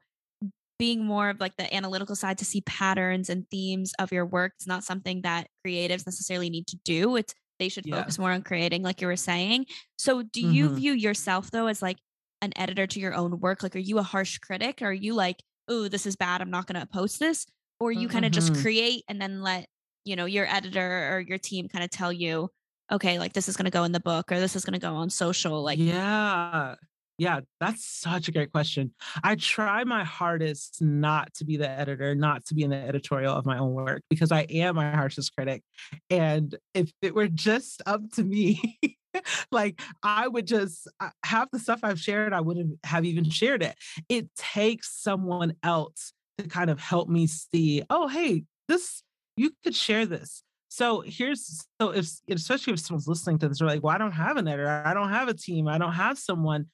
being 0.78 1.06
more 1.06 1.30
of 1.30 1.40
like 1.40 1.56
the 1.58 1.74
analytical 1.74 2.16
side 2.16 2.40
to 2.40 2.46
see 2.46 2.62
patterns 2.62 3.30
and 3.30 3.48
themes 3.52 3.94
of 4.00 4.12
your 4.12 4.26
work 4.26 4.54
It's 4.56 4.66
not 4.66 4.84
something 4.84 5.22
that 5.22 5.48
creatives 5.64 6.08
necessarily 6.08 6.50
need 6.50 6.66
to 6.68 6.78
do. 6.84 7.16
It's 7.18 7.36
they 7.62 7.70
should 7.70 7.86
Yeah. 7.86 7.98
focus 8.00 8.18
more 8.20 8.32
on 8.32 8.42
creating, 8.42 8.82
like 8.82 9.00
you 9.02 9.08
were 9.08 9.16
saying. 9.16 9.68
So 9.98 10.24
do 10.24 10.42
you 10.42 10.70
Mhm. 10.70 10.76
view 10.76 10.94
yourself 10.94 11.52
though 11.52 11.68
as 11.68 11.82
like 11.82 12.00
an 12.42 12.52
editor 12.56 12.88
to 12.88 13.00
your 13.00 13.14
own 13.14 13.40
work? 13.40 13.62
Like, 13.64 13.76
are 13.76 13.80
you 13.92 14.00
a 14.00 14.04
harsh 14.04 14.40
critic? 14.40 14.82
Or 14.82 14.88
are 14.88 14.94
you 14.94 15.14
like, 15.14 15.38
oh, 15.68 15.88
this 15.88 16.06
is 16.08 16.16
bad. 16.16 16.42
I'm 16.42 16.50
not 16.50 16.66
going 16.66 16.82
to 16.82 16.88
post 16.88 17.20
this? 17.20 17.46
Or 17.80 17.92
you 17.92 18.08
kind 18.10 18.26
of 18.26 18.32
just 18.32 18.54
create 18.62 19.04
and 19.08 19.22
then 19.22 19.42
let, 19.42 19.68
you 20.06 20.16
know, 20.16 20.26
your 20.26 20.48
editor 20.48 21.14
or 21.14 21.20
your 21.20 21.38
team 21.38 21.70
kind 21.70 21.84
of 21.84 21.92
tell 21.92 22.12
you, 22.12 22.50
okay, 22.92 23.20
like 23.20 23.34
this 23.34 23.48
is 23.48 23.56
going 23.56 23.66
to 23.66 23.72
go 23.72 23.84
in 23.84 23.92
the 23.92 24.00
book 24.00 24.32
or 24.32 24.40
this 24.40 24.56
is 24.56 24.66
going 24.66 24.74
to 24.74 24.80
go 24.88 24.96
on 24.96 25.10
social. 25.10 25.62
Like, 25.64 25.78
yeah. 25.80 26.76
Yeah, 27.22 27.42
that's 27.60 27.86
such 27.86 28.30
a 28.30 28.32
great 28.32 28.52
question. 28.52 28.96
I 29.24 29.36
try 29.36 29.84
my 29.84 30.04
hardest 30.04 30.82
not 30.82 31.32
to 31.36 31.46
be 31.46 31.56
the 31.56 31.70
editor, 31.70 32.16
not 32.16 32.48
to 32.48 32.56
be 32.56 32.64
in 32.64 32.72
the 32.72 32.78
editorial 32.78 33.36
of 33.36 33.46
my 33.46 33.60
own 33.60 33.74
work 33.74 34.02
because 34.10 34.32
I 34.32 34.48
am 34.50 34.76
my 34.76 34.90
harshest 34.90 35.36
critic. 35.36 35.62
And 36.10 36.58
if 36.74 36.92
it 37.04 37.14
were 37.14 37.28
just 37.28 37.84
up 37.86 38.02
to 38.14 38.24
me, 38.24 38.80
like 39.52 39.80
I 40.02 40.30
would 40.30 40.48
just 40.48 40.88
uh, 41.00 41.12
half 41.24 41.52
the 41.52 41.60
stuff 41.60 41.82
I've 41.84 42.00
shared, 42.00 42.34
I 42.34 42.42
wouldn't 42.42 42.80
have 42.86 43.06
even 43.06 43.30
shared 43.30 43.62
it. 43.62 43.76
It 44.10 44.34
takes 44.36 44.92
someone 44.92 45.54
else 45.62 46.14
to 46.40 46.48
kind 46.48 46.72
of 46.72 46.80
help 46.80 47.08
me 47.08 47.28
see, 47.28 47.84
oh, 47.92 48.08
hey, 48.08 48.46
this, 48.68 49.04
you 49.38 49.52
could 49.64 49.76
share 49.76 50.08
this. 50.08 50.42
So 50.72 51.04
here's 51.06 51.66
so 51.82 51.90
if 51.90 52.10
especially 52.30 52.72
if 52.72 52.80
someone's 52.80 53.06
listening 53.06 53.38
to 53.40 53.50
this, 53.50 53.60
they're 53.60 53.68
like, 53.68 53.84
well, 53.84 53.94
I 53.94 53.98
don't 53.98 54.14
have 54.14 54.38
an 54.38 54.48
editor, 54.48 54.70
I 54.70 54.94
don't 54.94 55.10
have 55.10 55.28
a 55.28 55.34
team, 55.34 55.68
I 55.68 55.78
don't 55.78 55.92
have 55.92 56.18
someone. 56.18 56.68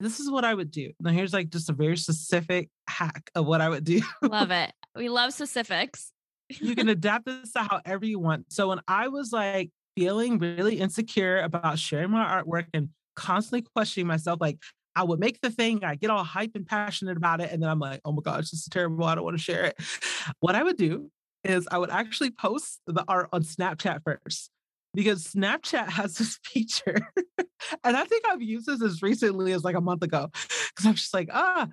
This 0.00 0.18
is 0.18 0.28
what 0.28 0.44
I 0.44 0.52
would 0.52 0.72
do. 0.72 0.90
Now 0.98 1.12
here's 1.12 1.32
like 1.32 1.50
just 1.50 1.70
a 1.70 1.74
very 1.74 1.96
specific 1.96 2.70
hack 2.88 3.30
of 3.36 3.46
what 3.46 3.60
I 3.60 3.68
would 3.68 3.84
do. 3.84 4.02
love 4.20 4.50
it. 4.62 4.72
We 4.96 5.08
love 5.08 5.32
specifics. 5.32 6.10
you 6.48 6.74
can 6.74 6.88
adapt 6.88 7.26
this 7.26 7.52
to 7.52 7.60
however 7.60 8.04
you 8.04 8.18
want. 8.18 8.52
So 8.52 8.70
when 8.70 8.80
I 8.88 9.06
was 9.06 9.30
like 9.30 9.70
feeling 9.96 10.40
really 10.40 10.80
insecure 10.80 11.38
about 11.38 11.78
sharing 11.78 12.10
my 12.10 12.24
artwork 12.24 12.66
and 12.74 12.88
constantly 13.14 13.64
questioning 13.76 14.08
myself, 14.08 14.40
like 14.40 14.58
I 14.96 15.04
would 15.04 15.20
make 15.20 15.40
the 15.40 15.50
thing, 15.50 15.84
I 15.84 15.94
get 15.94 16.10
all 16.10 16.24
hype 16.24 16.56
and 16.56 16.66
passionate 16.66 17.16
about 17.16 17.40
it, 17.40 17.52
and 17.52 17.62
then 17.62 17.70
I'm 17.70 17.78
like, 17.78 18.00
oh 18.04 18.10
my 18.10 18.22
gosh, 18.24 18.50
this 18.50 18.54
is 18.54 18.68
terrible. 18.72 19.04
I 19.04 19.14
don't 19.14 19.22
want 19.22 19.36
to 19.38 19.42
share 19.42 19.66
it. 19.66 19.76
What 20.40 20.56
I 20.56 20.64
would 20.64 20.76
do 20.76 21.12
is 21.44 21.66
I 21.70 21.78
would 21.78 21.90
actually 21.90 22.30
post 22.30 22.80
the 22.86 23.04
art 23.08 23.28
on 23.32 23.42
Snapchat 23.42 24.02
first 24.04 24.50
because 24.94 25.26
Snapchat 25.28 25.88
has 25.90 26.16
this 26.16 26.38
feature. 26.44 26.98
and 27.84 27.96
I 27.96 28.04
think 28.04 28.24
I've 28.28 28.42
used 28.42 28.66
this 28.66 28.82
as 28.82 29.02
recently 29.02 29.52
as 29.52 29.64
like 29.64 29.76
a 29.76 29.80
month 29.80 30.02
ago 30.02 30.30
because 30.32 30.86
I'm 30.86 30.94
just 30.94 31.14
like, 31.14 31.28
ah, 31.32 31.68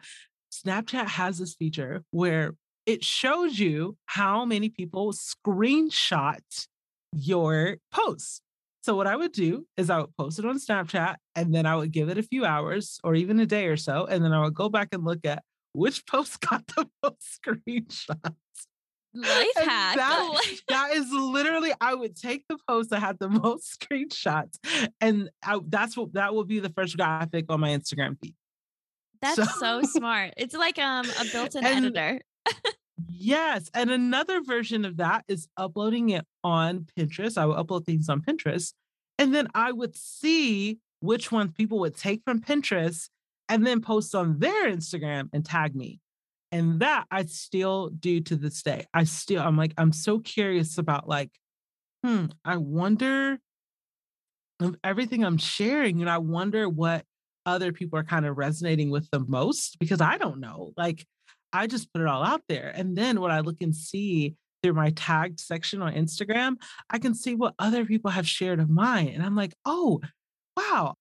Snapchat 0.51 1.07
has 1.07 1.37
this 1.37 1.55
feature 1.55 2.03
where 2.11 2.55
it 2.85 3.03
shows 3.03 3.59
you 3.59 3.97
how 4.05 4.45
many 4.45 4.69
people 4.69 5.13
screenshot 5.13 6.67
your 7.13 7.77
posts. 7.91 8.41
So 8.81 8.95
what 8.95 9.07
I 9.07 9.15
would 9.15 9.33
do 9.33 9.67
is 9.77 9.89
I 9.89 9.99
would 9.99 10.15
post 10.17 10.39
it 10.39 10.45
on 10.45 10.57
Snapchat 10.57 11.17
and 11.35 11.53
then 11.53 11.65
I 11.65 11.75
would 11.75 11.91
give 11.91 12.09
it 12.09 12.17
a 12.17 12.23
few 12.23 12.45
hours 12.45 12.99
or 13.03 13.13
even 13.13 13.39
a 13.39 13.45
day 13.45 13.67
or 13.67 13.77
so. 13.77 14.05
And 14.05 14.23
then 14.23 14.33
I 14.33 14.41
would 14.41 14.53
go 14.53 14.69
back 14.69 14.89
and 14.93 15.03
look 15.03 15.25
at 15.25 15.43
which 15.73 16.05
post 16.07 16.39
got 16.41 16.65
the 16.67 16.89
most 17.03 17.39
screenshots. 17.45 18.33
Life 19.21 19.47
hack. 19.57 19.95
that- 19.97 20.41
that 20.69 20.91
is 20.93 21.07
literally 21.11 21.71
I 21.81 21.93
would 21.95 22.15
take 22.15 22.45
the 22.47 22.57
post 22.67 22.89
that 22.91 22.99
had 22.99 23.19
the 23.19 23.29
most 23.43 23.79
screenshots 23.79 24.55
and 25.01 25.29
I, 25.43 25.59
that's 25.67 25.95
what 25.97 26.13
that 26.13 26.33
will 26.33 26.45
be 26.45 26.59
the 26.59 26.69
first 26.69 26.95
graphic 26.97 27.45
on 27.49 27.59
my 27.59 27.69
Instagram 27.69 28.17
feed. 28.21 28.35
That's 29.21 29.35
So- 29.35 29.43
so 29.59 29.81
smart. 29.83 30.33
It's 30.37 30.55
like 30.55 30.77
um 30.79 31.05
a 31.19 31.25
built-in 31.31 31.65
And- 31.65 31.85
editor. 31.85 32.21
Yes. 33.07 33.69
And 33.73 33.89
another 33.91 34.41
version 34.41 34.85
of 34.85 34.97
that 34.97 35.23
is 35.27 35.47
uploading 35.57 36.09
it 36.09 36.25
on 36.43 36.85
Pinterest. 36.97 37.37
I 37.37 37.45
would 37.45 37.57
upload 37.57 37.85
things 37.85 38.09
on 38.09 38.21
Pinterest. 38.21 38.73
And 39.17 39.33
then 39.33 39.47
I 39.55 39.71
would 39.71 39.95
see 39.95 40.79
which 41.01 41.31
ones 41.31 41.51
people 41.55 41.79
would 41.79 41.95
take 41.95 42.21
from 42.25 42.41
Pinterest 42.41 43.09
and 43.47 43.65
then 43.65 43.81
post 43.81 44.13
on 44.15 44.39
their 44.39 44.69
Instagram 44.69 45.29
and 45.33 45.45
tag 45.45 45.75
me. 45.75 45.99
And 46.51 46.79
that 46.79 47.05
I 47.11 47.25
still 47.25 47.89
do 47.89 48.21
to 48.21 48.35
this 48.35 48.63
day. 48.63 48.85
I 48.93 49.03
still, 49.03 49.41
I'm 49.41 49.57
like, 49.57 49.73
I'm 49.77 49.91
so 49.91 50.19
curious 50.19 50.77
about 50.77 51.07
like, 51.07 51.31
hmm, 52.03 52.25
I 52.43 52.57
wonder 52.57 53.37
of 54.59 54.75
everything 54.83 55.23
I'm 55.23 55.37
sharing. 55.37 56.01
And 56.01 56.09
I 56.09 56.17
wonder 56.17 56.67
what 56.67 57.05
other 57.45 57.71
people 57.71 57.99
are 57.99 58.03
kind 58.03 58.25
of 58.25 58.37
resonating 58.37 58.89
with 58.89 59.09
the 59.11 59.19
most 59.19 59.79
because 59.79 60.01
I 60.01 60.17
don't 60.17 60.39
know. 60.39 60.73
Like, 60.75 61.05
I 61.53 61.67
just 61.67 61.91
put 61.93 62.01
it 62.01 62.07
all 62.07 62.23
out 62.23 62.41
there. 62.47 62.71
And 62.75 62.95
then 62.95 63.21
when 63.21 63.31
I 63.31 63.39
look 63.39 63.57
and 63.61 63.75
see 63.75 64.35
through 64.61 64.73
my 64.73 64.91
tagged 64.91 65.39
section 65.39 65.81
on 65.81 65.93
Instagram, 65.93 66.57
I 66.89 66.99
can 66.99 67.15
see 67.15 67.35
what 67.35 67.55
other 67.57 67.85
people 67.85 68.11
have 68.11 68.27
shared 68.27 68.59
of 68.59 68.69
mine. 68.69 69.09
And 69.09 69.23
I'm 69.23 69.35
like, 69.35 69.53
oh, 69.65 70.01
wow, 70.57 70.95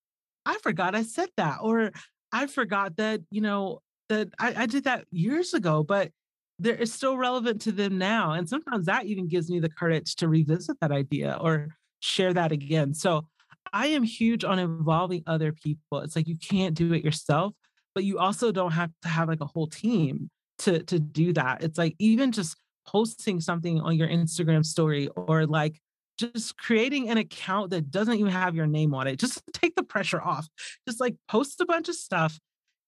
I 0.47 0.57
forgot 0.59 0.95
I 0.95 1.03
said 1.03 1.29
that. 1.37 1.59
Or 1.63 1.91
I 2.33 2.47
forgot 2.47 2.97
that, 2.97 3.21
you 3.31 3.41
know, 3.41 3.81
that 4.09 4.29
I, 4.39 4.63
I 4.63 4.67
did 4.67 4.85
that 4.85 5.05
years 5.11 5.55
ago, 5.55 5.83
but 5.83 6.11
there 6.59 6.75
is 6.75 6.93
still 6.93 7.17
relevant 7.17 7.61
to 7.63 7.73
them 7.73 7.99
now. 7.99 8.33
And 8.33 8.49
sometimes 8.49 8.87
that 8.87 9.07
even 9.07 9.29
gives 9.29 9.51
me 9.51 9.61
the 9.61 9.69
courage 9.69 10.17
to 10.17 10.29
revisit 10.29 10.77
that 10.81 10.91
idea 10.91 11.39
or 11.41 11.69
share 12.01 12.35
that 12.35 12.53
again. 12.53 12.95
So 12.95 13.27
I 13.73 13.89
am 13.89 14.03
huge 14.03 14.45
on 14.45 14.59
involving 14.59 15.23
other 15.27 15.53
people. 15.53 16.01
It's 16.01 16.17
like 16.17 16.27
you 16.27 16.37
can't 16.39 16.75
do 16.75 16.93
it 16.95 17.05
yourself, 17.05 17.55
but 17.95 18.05
you 18.05 18.19
also 18.19 18.51
don't 18.51 18.73
have 18.73 18.91
to 19.03 19.09
have 19.09 19.29
like 19.29 19.41
a 19.41 19.47
whole 19.47 19.67
team 19.67 20.31
to 20.61 20.83
to 20.85 20.99
do 20.99 21.33
that. 21.35 21.63
It's 21.63 21.79
like 21.79 21.95
even 21.99 22.33
just 22.33 22.57
posting 22.87 23.41
something 23.41 23.81
on 23.81 23.97
your 23.97 24.09
Instagram 24.09 24.65
story 24.65 25.09
or 25.15 25.47
like 25.47 25.79
just 26.19 26.57
creating 26.59 27.11
an 27.11 27.19
account 27.19 27.71
that 27.71 27.91
doesn't 27.91 28.15
even 28.15 28.33
have 28.33 28.55
your 28.55 28.67
name 28.67 28.95
on 28.95 29.07
it. 29.07 29.19
Just 29.19 29.41
take 29.53 29.77
the 29.77 29.83
pressure 29.83 30.21
off. 30.21 30.49
Just 30.87 31.01
like 31.01 31.15
post 31.29 31.61
a 31.61 31.67
bunch 31.67 31.89
of 31.89 31.95
stuff. 31.95 32.39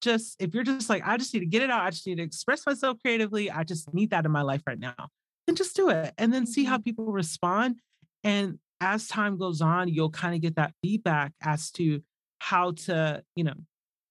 Just 0.01 0.37
if 0.41 0.55
you're 0.55 0.65
just 0.65 0.89
like, 0.89 1.07
I 1.07 1.17
just 1.17 1.33
need 1.35 1.41
to 1.41 1.47
get 1.47 1.63
it 1.63 1.71
out. 1.71 1.83
I 1.83 1.91
just 1.91 2.07
need 2.07 2.17
to 2.17 2.23
express 2.23 2.65
myself 2.67 2.99
creatively. 3.03 3.51
I 3.51 3.65
just 3.65 3.93
need 3.93 4.11
that 4.11 4.25
in 4.25 4.31
my 4.33 4.43
life 4.43 4.63
right 4.67 4.79
now. 4.79 4.95
Then 5.47 5.57
just 5.57 5.77
do 5.77 5.91
it 5.91 6.15
and 6.17 6.33
then 6.33 6.47
see 6.47 6.65
how 6.65 6.79
people 6.79 7.07
respond. 7.07 7.77
And 8.25 8.59
as 8.81 9.09
time 9.09 9.37
goes 9.39 9.61
on, 9.61 9.89
you'll 9.89 10.11
kind 10.11 10.35
of 10.35 10.41
get 10.41 10.57
that 10.57 10.73
feedback 10.83 11.33
as 11.43 11.71
to 11.73 12.03
how 12.39 12.73
to, 12.73 13.23
you 13.37 13.45
know, 13.45 13.55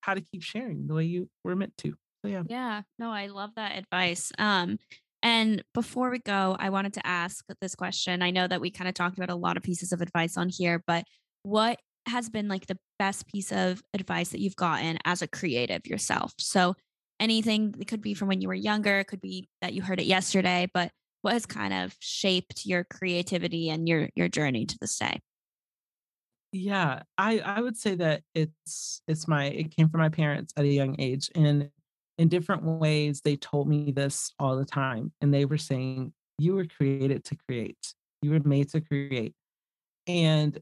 how 0.02 0.14
to 0.14 0.22
keep 0.22 0.44
sharing 0.44 0.88
the 0.88 0.94
way 0.94 1.06
you 1.06 1.30
were 1.44 1.56
meant 1.56 1.76
to. 1.78 1.96
So 2.22 2.28
yeah. 2.28 2.44
Yeah, 2.48 2.82
no, 2.98 3.12
I 3.12 3.28
love 3.28 3.52
that 3.56 3.78
advice. 3.78 4.32
Um, 4.38 4.78
and 5.22 5.64
before 5.74 6.10
we 6.10 6.20
go, 6.20 6.56
I 6.60 6.70
wanted 6.70 6.94
to 6.94 7.06
ask 7.06 7.44
this 7.62 7.76
question. 7.76 8.22
I 8.22 8.32
know 8.32 8.48
that 8.48 8.62
we 8.62 8.72
kind 8.72 8.88
of 8.88 8.94
talked 8.94 9.18
about 9.18 9.30
a 9.30 9.36
lot 9.36 9.58
of 9.58 9.64
pieces 9.64 9.92
of 9.92 10.02
advice 10.02 10.38
on 10.38 10.50
here, 10.50 10.82
but 10.86 11.06
what 11.44 11.80
has 12.10 12.30
been 12.30 12.48
like 12.48 12.68
the 12.68 12.78
best 12.98 13.28
piece 13.28 13.52
of 13.52 13.82
advice 13.94 14.30
that 14.30 14.42
you've 14.42 14.56
gotten 14.56 14.98
as 15.06 15.22
a 15.22 15.28
creative 15.28 15.86
yourself? 15.88 16.34
So 16.38 16.76
anything 17.20 17.76
it 17.80 17.88
could 17.88 18.02
be 18.02 18.14
from 18.14 18.28
when 18.28 18.42
you 18.42 18.48
were 18.48 18.54
younger, 18.54 19.00
it 19.00 19.06
could 19.06 19.22
be 19.22 19.48
that 19.62 19.74
you 19.74 19.82
heard 19.82 20.00
it 20.00 20.06
yesterday, 20.06 20.70
but 20.74 20.92
what 21.22 21.34
has 21.34 21.46
kind 21.46 21.74
of 21.74 21.96
shaped 22.00 22.66
your 22.66 22.84
creativity 22.84 23.70
and 23.70 23.88
your 23.88 24.10
your 24.16 24.30
journey 24.30 24.66
to 24.66 24.78
this 24.80 24.98
day? 24.98 25.20
Yeah, 26.52 27.04
I 27.18 27.40
I 27.40 27.62
would 27.62 27.78
say 27.78 27.96
that 27.96 28.24
it's 28.34 29.02
it's 29.08 29.28
my 29.28 29.46
it 29.46 29.76
came 29.76 29.90
from 29.90 30.02
my 30.02 30.10
parents 30.10 30.54
at 30.58 30.66
a 30.66 30.68
young 30.68 30.96
age 31.00 31.30
and 31.36 31.70
in 32.18 32.28
different 32.28 32.64
ways 32.64 33.22
they 33.22 33.36
told 33.36 33.68
me 33.68 33.92
this 33.92 34.34
all 34.40 34.58
the 34.58 34.66
time 34.66 35.12
and 35.22 35.34
they 35.34 35.46
were 35.46 35.58
saying 35.58 36.12
you 36.40 36.56
were 36.56 36.66
created 36.66 37.24
to 37.26 37.36
create. 37.36 37.94
You 38.22 38.32
were 38.32 38.40
made 38.40 38.70
to 38.70 38.82
create. 38.82 39.34
And 40.08 40.58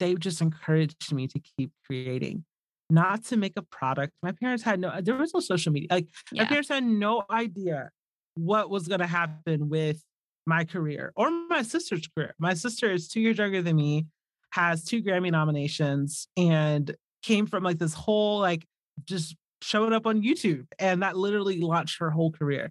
they 0.00 0.14
just 0.14 0.40
encouraged 0.40 1.12
me 1.12 1.28
to 1.28 1.40
keep 1.56 1.72
creating, 1.86 2.44
not 2.90 3.24
to 3.24 3.36
make 3.36 3.52
a 3.56 3.62
product. 3.62 4.12
My 4.22 4.32
parents 4.32 4.62
had 4.62 4.80
no 4.80 5.00
there 5.00 5.16
was 5.16 5.32
no 5.34 5.40
social 5.40 5.72
media. 5.72 5.88
Like 5.90 6.08
my 6.32 6.44
parents 6.44 6.68
had 6.68 6.84
no 6.84 7.24
idea 7.30 7.90
what 8.34 8.70
was 8.70 8.88
going 8.88 9.00
to 9.00 9.06
happen 9.06 9.68
with 9.68 10.02
my 10.46 10.64
career 10.64 11.12
or 11.16 11.30
my 11.48 11.62
sister's 11.62 12.06
career. 12.08 12.34
My 12.38 12.54
sister 12.54 12.90
is 12.90 13.08
2 13.08 13.20
years 13.20 13.38
younger 13.38 13.62
than 13.62 13.76
me 13.76 14.06
has 14.52 14.84
two 14.84 15.02
Grammy 15.02 15.32
nominations 15.32 16.28
and 16.36 16.94
came 17.22 17.46
from 17.46 17.64
like 17.64 17.78
this 17.78 17.94
whole 17.94 18.38
like 18.40 18.64
just 19.04 19.34
showing 19.62 19.92
up 19.92 20.06
on 20.06 20.22
YouTube 20.22 20.66
and 20.78 21.02
that 21.02 21.16
literally 21.16 21.60
launched 21.60 21.98
her 21.98 22.10
whole 22.10 22.30
career. 22.30 22.70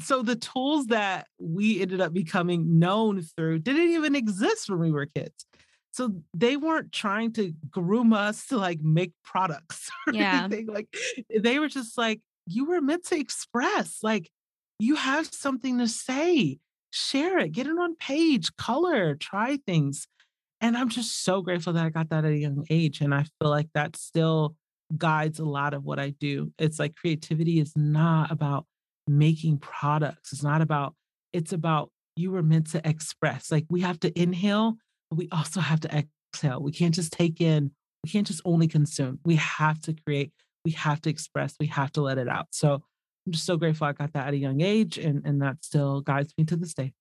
So 0.00 0.22
the 0.22 0.36
tools 0.36 0.86
that 0.86 1.26
we 1.40 1.80
ended 1.80 2.00
up 2.00 2.12
becoming 2.12 2.78
known 2.78 3.22
through 3.22 3.60
didn't 3.60 3.90
even 3.90 4.14
exist 4.14 4.68
when 4.68 4.78
we 4.78 4.92
were 4.92 5.06
kids. 5.06 5.46
So 5.92 6.12
they 6.34 6.58
weren't 6.58 6.92
trying 6.92 7.32
to 7.34 7.54
groom 7.70 8.12
us 8.12 8.46
to 8.48 8.58
like 8.58 8.80
make 8.82 9.12
products 9.24 9.90
or 10.06 10.12
Yeah. 10.12 10.44
anything. 10.44 10.66
Like 10.66 10.94
they 11.34 11.58
were 11.58 11.68
just 11.68 11.96
like, 11.96 12.20
you 12.46 12.66
were 12.66 12.82
meant 12.82 13.04
to 13.06 13.18
express, 13.18 13.98
like 14.02 14.30
you 14.78 14.96
have 14.96 15.26
something 15.32 15.78
to 15.78 15.88
say 15.88 16.58
share 16.90 17.38
it, 17.38 17.52
get 17.52 17.66
it 17.66 17.78
on 17.78 17.96
page, 17.96 18.54
color, 18.56 19.14
try 19.14 19.58
things. 19.66 20.06
And 20.60 20.76
I'm 20.76 20.88
just 20.88 21.24
so 21.24 21.42
grateful 21.42 21.72
that 21.74 21.84
I 21.84 21.90
got 21.90 22.10
that 22.10 22.24
at 22.24 22.30
a 22.32 22.36
young 22.36 22.64
age. 22.70 23.00
And 23.00 23.14
I 23.14 23.24
feel 23.40 23.50
like 23.50 23.68
that's 23.74 24.00
still 24.00 24.54
guides 24.96 25.38
a 25.38 25.44
lot 25.44 25.74
of 25.74 25.84
what 25.84 25.98
I 25.98 26.10
do. 26.10 26.52
It's 26.58 26.78
like 26.78 26.94
creativity 26.94 27.58
is 27.60 27.72
not 27.76 28.30
about 28.30 28.66
making 29.06 29.58
products. 29.58 30.32
It's 30.32 30.42
not 30.42 30.60
about, 30.62 30.94
it's 31.32 31.52
about 31.52 31.90
you 32.16 32.30
were 32.30 32.42
meant 32.42 32.68
to 32.72 32.86
express. 32.88 33.50
Like 33.52 33.66
we 33.70 33.80
have 33.82 34.00
to 34.00 34.20
inhale, 34.20 34.76
but 35.10 35.18
we 35.18 35.28
also 35.30 35.60
have 35.60 35.80
to 35.80 36.04
exhale. 36.34 36.62
We 36.62 36.72
can't 36.72 36.94
just 36.94 37.12
take 37.12 37.40
in, 37.40 37.70
we 38.04 38.10
can't 38.10 38.26
just 38.26 38.40
only 38.44 38.68
consume. 38.68 39.20
We 39.24 39.36
have 39.36 39.80
to 39.82 39.94
create, 39.94 40.32
we 40.64 40.72
have 40.72 41.00
to 41.02 41.10
express, 41.10 41.54
we 41.60 41.66
have 41.66 41.92
to 41.92 42.00
let 42.02 42.18
it 42.18 42.28
out. 42.28 42.46
So 42.52 42.74
I'm 43.26 43.32
just 43.32 43.44
so 43.46 43.56
grateful 43.56 43.86
I 43.86 43.92
got 43.92 44.12
that 44.14 44.28
at 44.28 44.34
a 44.34 44.38
young 44.38 44.60
age 44.60 44.98
and, 44.98 45.24
and 45.24 45.42
that 45.42 45.56
still 45.64 46.00
guides 46.00 46.32
me 46.38 46.44
to 46.46 46.56
this 46.56 46.74
day. 46.74 46.92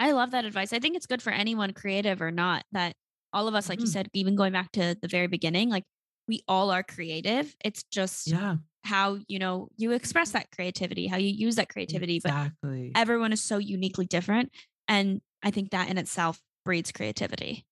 I 0.00 0.12
love 0.12 0.30
that 0.30 0.44
advice. 0.44 0.72
I 0.72 0.78
think 0.78 0.96
it's 0.96 1.06
good 1.06 1.22
for 1.22 1.30
anyone 1.30 1.72
creative 1.72 2.22
or 2.22 2.30
not 2.30 2.64
that 2.72 2.94
all 3.32 3.48
of 3.48 3.54
us, 3.54 3.68
like 3.68 3.78
Mhm. 3.78 3.82
you 3.82 3.86
said, 3.88 4.08
even 4.12 4.36
going 4.36 4.52
back 4.52 4.70
to 4.72 4.96
the 5.00 5.08
very 5.08 5.26
beginning, 5.26 5.70
like 5.70 5.84
we 6.28 6.42
all 6.46 6.70
are 6.70 6.82
creative. 6.82 7.54
It's 7.64 7.82
just 7.90 8.26
Yeah, 8.28 8.56
how, 8.88 9.18
you 9.28 9.38
know, 9.38 9.68
you 9.76 9.92
express 9.92 10.30
that 10.30 10.50
creativity, 10.50 11.06
how 11.06 11.18
you 11.18 11.28
use 11.28 11.56
that 11.56 11.68
creativity. 11.68 12.20
But 12.22 12.30
exactly. 12.30 12.92
everyone 12.96 13.32
is 13.32 13.42
so 13.42 13.58
uniquely 13.58 14.06
different. 14.06 14.50
And 14.88 15.20
I 15.42 15.50
think 15.50 15.70
that 15.70 15.90
in 15.90 15.98
itself 15.98 16.40
breeds 16.64 16.90
creativity. 16.90 17.66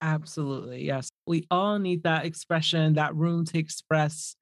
Absolutely. 0.00 0.84
Yes. 0.84 1.08
We 1.26 1.46
all 1.50 1.78
need 1.78 2.02
that 2.04 2.24
expression, 2.24 2.94
that 2.94 3.14
room 3.14 3.44
to 3.46 3.58
express. 3.58 4.34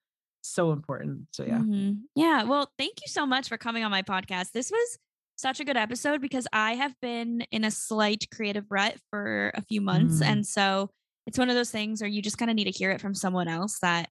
So 0.45 0.73
important. 0.73 1.29
So, 1.33 1.45
yeah. 1.45 1.59
Mhm. 1.59 2.01
Yeah. 2.17 2.45
Well, 2.45 2.73
thank 2.79 2.95
you 3.01 3.09
so 3.09 3.27
much 3.27 3.49
for 3.49 3.57
coming 3.57 3.85
on 3.85 3.91
my 3.91 4.03
podcast. 4.03 4.53
This 4.53 4.71
was 4.71 4.99
such 5.37 5.61
a 5.61 5.65
good 5.65 5.77
episode 5.77 6.21
because 6.21 6.47
I 6.53 6.75
have 6.75 6.95
been 7.01 7.43
in 7.51 7.65
a 7.65 7.71
slight 7.71 8.25
creative 8.35 8.65
rut 8.71 8.97
for 9.11 9.53
a 9.55 9.63
few 9.63 9.81
months. 9.81 10.21
Mm. 10.21 10.27
And 10.27 10.47
so 10.47 10.91
it's 11.27 11.39
one 11.39 11.49
of 11.49 11.55
those 11.55 11.71
things 11.71 12.01
where 12.01 12.11
you 12.11 12.23
just 12.23 12.39
kind 12.39 12.51
of 12.51 12.57
need 12.57 12.65
to 12.65 12.71
hear 12.71 12.91
it 12.91 13.01
from 13.01 13.15
someone 13.15 13.49
else 13.49 13.79
that 13.83 14.09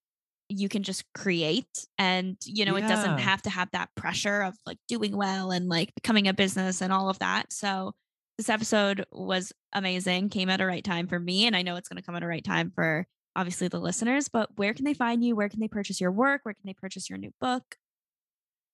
you 0.59 0.69
can 0.69 0.83
just 0.83 1.03
create. 1.13 1.87
And, 1.97 2.37
you 2.45 2.65
know, 2.65 2.75
it 2.75 2.87
doesn't 2.87 3.19
have 3.19 3.41
to 3.43 3.49
have 3.49 3.69
that 3.71 3.89
pressure 3.95 4.41
of 4.41 4.55
like 4.65 4.77
doing 4.87 5.15
well 5.15 5.51
and 5.51 5.69
like 5.69 5.93
becoming 5.95 6.27
a 6.27 6.33
business 6.33 6.81
and 6.81 6.91
all 6.91 7.09
of 7.09 7.19
that. 7.19 7.53
So 7.53 7.93
this 8.37 8.49
episode 8.49 9.05
was 9.11 9.53
amazing, 9.73 10.29
came 10.29 10.49
at 10.49 10.61
a 10.61 10.65
right 10.65 10.83
time 10.83 11.07
for 11.07 11.19
me. 11.19 11.47
And 11.47 11.55
I 11.55 11.61
know 11.61 11.75
it's 11.75 11.89
going 11.89 12.01
to 12.01 12.05
come 12.05 12.15
at 12.15 12.23
a 12.23 12.27
right 12.27 12.43
time 12.43 12.71
for 12.73 13.07
obviously 13.35 13.67
the 13.67 13.79
listeners. 13.79 14.27
But 14.27 14.49
where 14.57 14.73
can 14.73 14.85
they 14.85 14.93
find 14.93 15.23
you? 15.23 15.35
Where 15.35 15.49
can 15.49 15.59
they 15.59 15.67
purchase 15.67 16.01
your 16.01 16.11
work? 16.11 16.41
Where 16.43 16.53
can 16.53 16.63
they 16.65 16.73
purchase 16.73 17.09
your 17.09 17.17
new 17.17 17.31
book? 17.39 17.63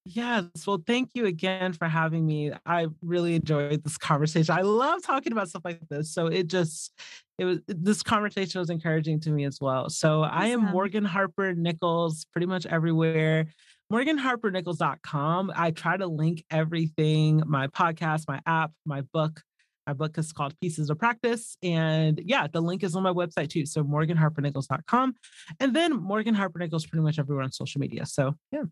Yes. 0.10 0.45
Well, 0.66 0.82
thank 0.88 1.12
you 1.16 1.26
again 1.26 1.74
for 1.74 1.88
having 1.88 2.26
me. 2.26 2.51
I 2.66 2.88
really 3.01 3.36
enjoyed 3.36 3.84
this 3.84 3.97
conversation. 3.97 4.55
I 4.58 4.62
love 4.62 5.03
talking 5.03 5.34
about 5.34 5.49
stuff 5.49 5.64
like 5.66 5.82
this. 5.89 6.14
So 6.14 6.28
it 6.28 6.47
just, 6.47 6.93
it 7.38 7.43
was, 7.43 7.60
this 7.68 8.03
conversation 8.03 8.60
was 8.60 8.70
encouraging 8.70 9.20
to 9.22 9.32
me 9.32 9.43
as 9.43 9.60
well. 9.60 9.89
So 9.89 10.22
I 10.22 10.47
am 10.47 10.64
Morgan 10.64 11.03
Harper 11.03 11.53
Nichols 11.53 12.26
pretty 12.32 12.45
much 12.47 12.66
everywhere. 12.66 13.47
MorganHarperNichols.com. 13.91 15.51
I 15.55 15.72
try 15.72 15.97
to 15.97 16.08
link 16.08 16.43
everything 16.51 17.43
my 17.45 17.68
podcast, 17.68 18.24
my 18.28 18.39
app, 18.45 18.72
my 18.86 19.01
book. 19.01 19.41
My 19.86 19.93
book 19.93 20.18
is 20.18 20.34
called 20.34 20.53
Peace 20.62 20.80
Is 20.80 20.89
a 20.89 20.95
Practice. 20.95 21.58
And 21.64 22.22
yeah, 22.24 22.47
the 22.51 22.62
link 22.62 22.84
is 22.84 22.95
on 22.95 23.03
my 23.03 23.14
website 23.14 23.49
too. 23.49 23.66
So 23.66 23.84
MorganHarperNichols.com. 23.84 25.16
And 25.60 25.76
then 25.76 25.95
Morgan 25.95 26.34
Harper 26.34 26.60
Nichols 26.60 26.86
pretty 26.86 27.03
much 27.03 27.20
everywhere 27.20 27.43
on 27.43 27.51
social 27.51 27.80
media. 27.80 28.05
So 28.05 28.36
yeah. 28.51 28.64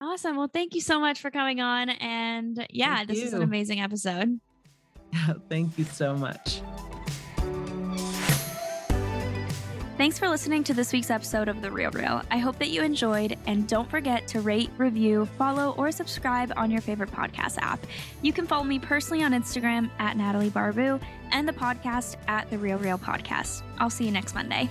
Awesome. 0.00 0.36
Well, 0.36 0.50
thank 0.52 0.74
you 0.74 0.80
so 0.80 0.98
much 0.98 1.20
for 1.20 1.30
coming 1.30 1.60
on. 1.60 1.90
And 1.90 2.66
yeah, 2.70 2.96
Thank 2.96 3.08
this 3.08 3.22
was 3.22 3.32
an 3.34 3.42
amazing 3.42 3.80
episode. 3.80 4.40
Thank 5.48 5.76
you 5.78 5.84
so 5.84 6.14
much. 6.16 6.62
Thanks 10.00 10.18
for 10.18 10.30
listening 10.30 10.64
to 10.64 10.72
this 10.72 10.94
week's 10.94 11.10
episode 11.10 11.48
of 11.48 11.60
The 11.60 11.70
Real 11.70 11.90
Reel. 11.90 12.22
I 12.30 12.38
hope 12.38 12.58
that 12.58 12.70
you 12.70 12.80
enjoyed, 12.80 13.36
and 13.46 13.68
don't 13.68 13.90
forget 13.90 14.26
to 14.28 14.40
rate, 14.40 14.70
review, 14.78 15.26
follow, 15.36 15.74
or 15.76 15.92
subscribe 15.92 16.54
on 16.56 16.70
your 16.70 16.80
favorite 16.80 17.10
podcast 17.10 17.58
app. 17.58 17.80
You 18.22 18.32
can 18.32 18.46
follow 18.46 18.64
me 18.64 18.78
personally 18.78 19.22
on 19.22 19.32
Instagram 19.32 19.90
at 19.98 20.16
Natalie 20.16 20.48
Barbu 20.48 21.02
and 21.32 21.46
the 21.46 21.52
podcast 21.52 22.16
at 22.28 22.48
The 22.48 22.56
Real 22.56 22.78
Reel 22.78 22.96
Podcast. 22.96 23.60
I'll 23.76 23.90
see 23.90 24.06
you 24.06 24.10
next 24.10 24.34
Monday. 24.34 24.70